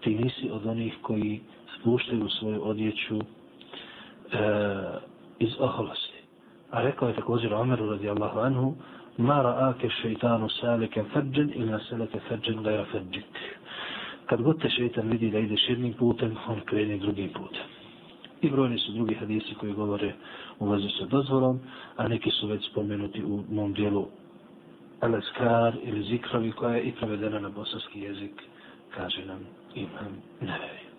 ti 0.00 0.14
nisi 0.14 0.50
od 0.50 0.66
onih 0.66 0.94
koji 1.02 1.40
spuštaju 1.80 2.28
svoju 2.28 2.68
odjeću 2.68 3.18
e, 3.18 3.24
iz 5.38 5.50
oholosti. 5.58 6.20
A 6.70 6.82
rekao 6.82 7.08
je 7.08 7.14
također 7.14 7.54
Omeru 7.54 7.90
radijallahu 7.90 8.38
anhu 8.38 8.74
ma 9.16 9.42
ra'ake 9.42 9.90
šeitanu 10.02 10.48
salike 10.48 11.04
fađen 11.12 11.52
ila 11.54 11.70
naseleke 11.70 12.20
fađen 12.28 12.62
gajra 12.62 12.84
fađit. 12.92 13.24
Kad 14.26 14.42
god 14.42 14.62
te 14.62 14.70
šeitan 14.70 15.08
vidi 15.08 15.30
da 15.30 15.38
ideš 15.38 15.68
jednim 15.68 15.92
putem, 15.92 16.36
on 16.48 16.60
krene 16.60 16.98
drugim 16.98 17.28
putem. 17.28 17.62
I 18.42 18.50
brojni 18.50 18.78
su 18.78 18.92
drugi 18.92 19.14
hadisi 19.14 19.54
koji 19.54 19.72
govore 19.72 20.14
u 20.58 20.68
vezi 20.68 20.88
sa 20.98 21.06
dozvolom, 21.06 21.60
a 21.96 22.08
neki 22.08 22.30
su 22.30 22.46
već 22.46 22.70
spomenuti 22.70 23.24
u 23.24 23.44
mom 23.50 23.72
dijelu 23.72 24.06
Aleskar 25.00 25.76
ili 25.82 26.02
Zikrovi 26.02 26.52
koja 26.52 26.74
je 26.74 26.82
i 26.82 26.92
prevedena 26.92 27.40
na 27.40 27.48
bosanski 27.48 28.00
jezik, 28.00 28.42
kaže 28.94 29.24
nam 29.26 29.46
imam 29.74 30.22
nevevi. 30.40 30.89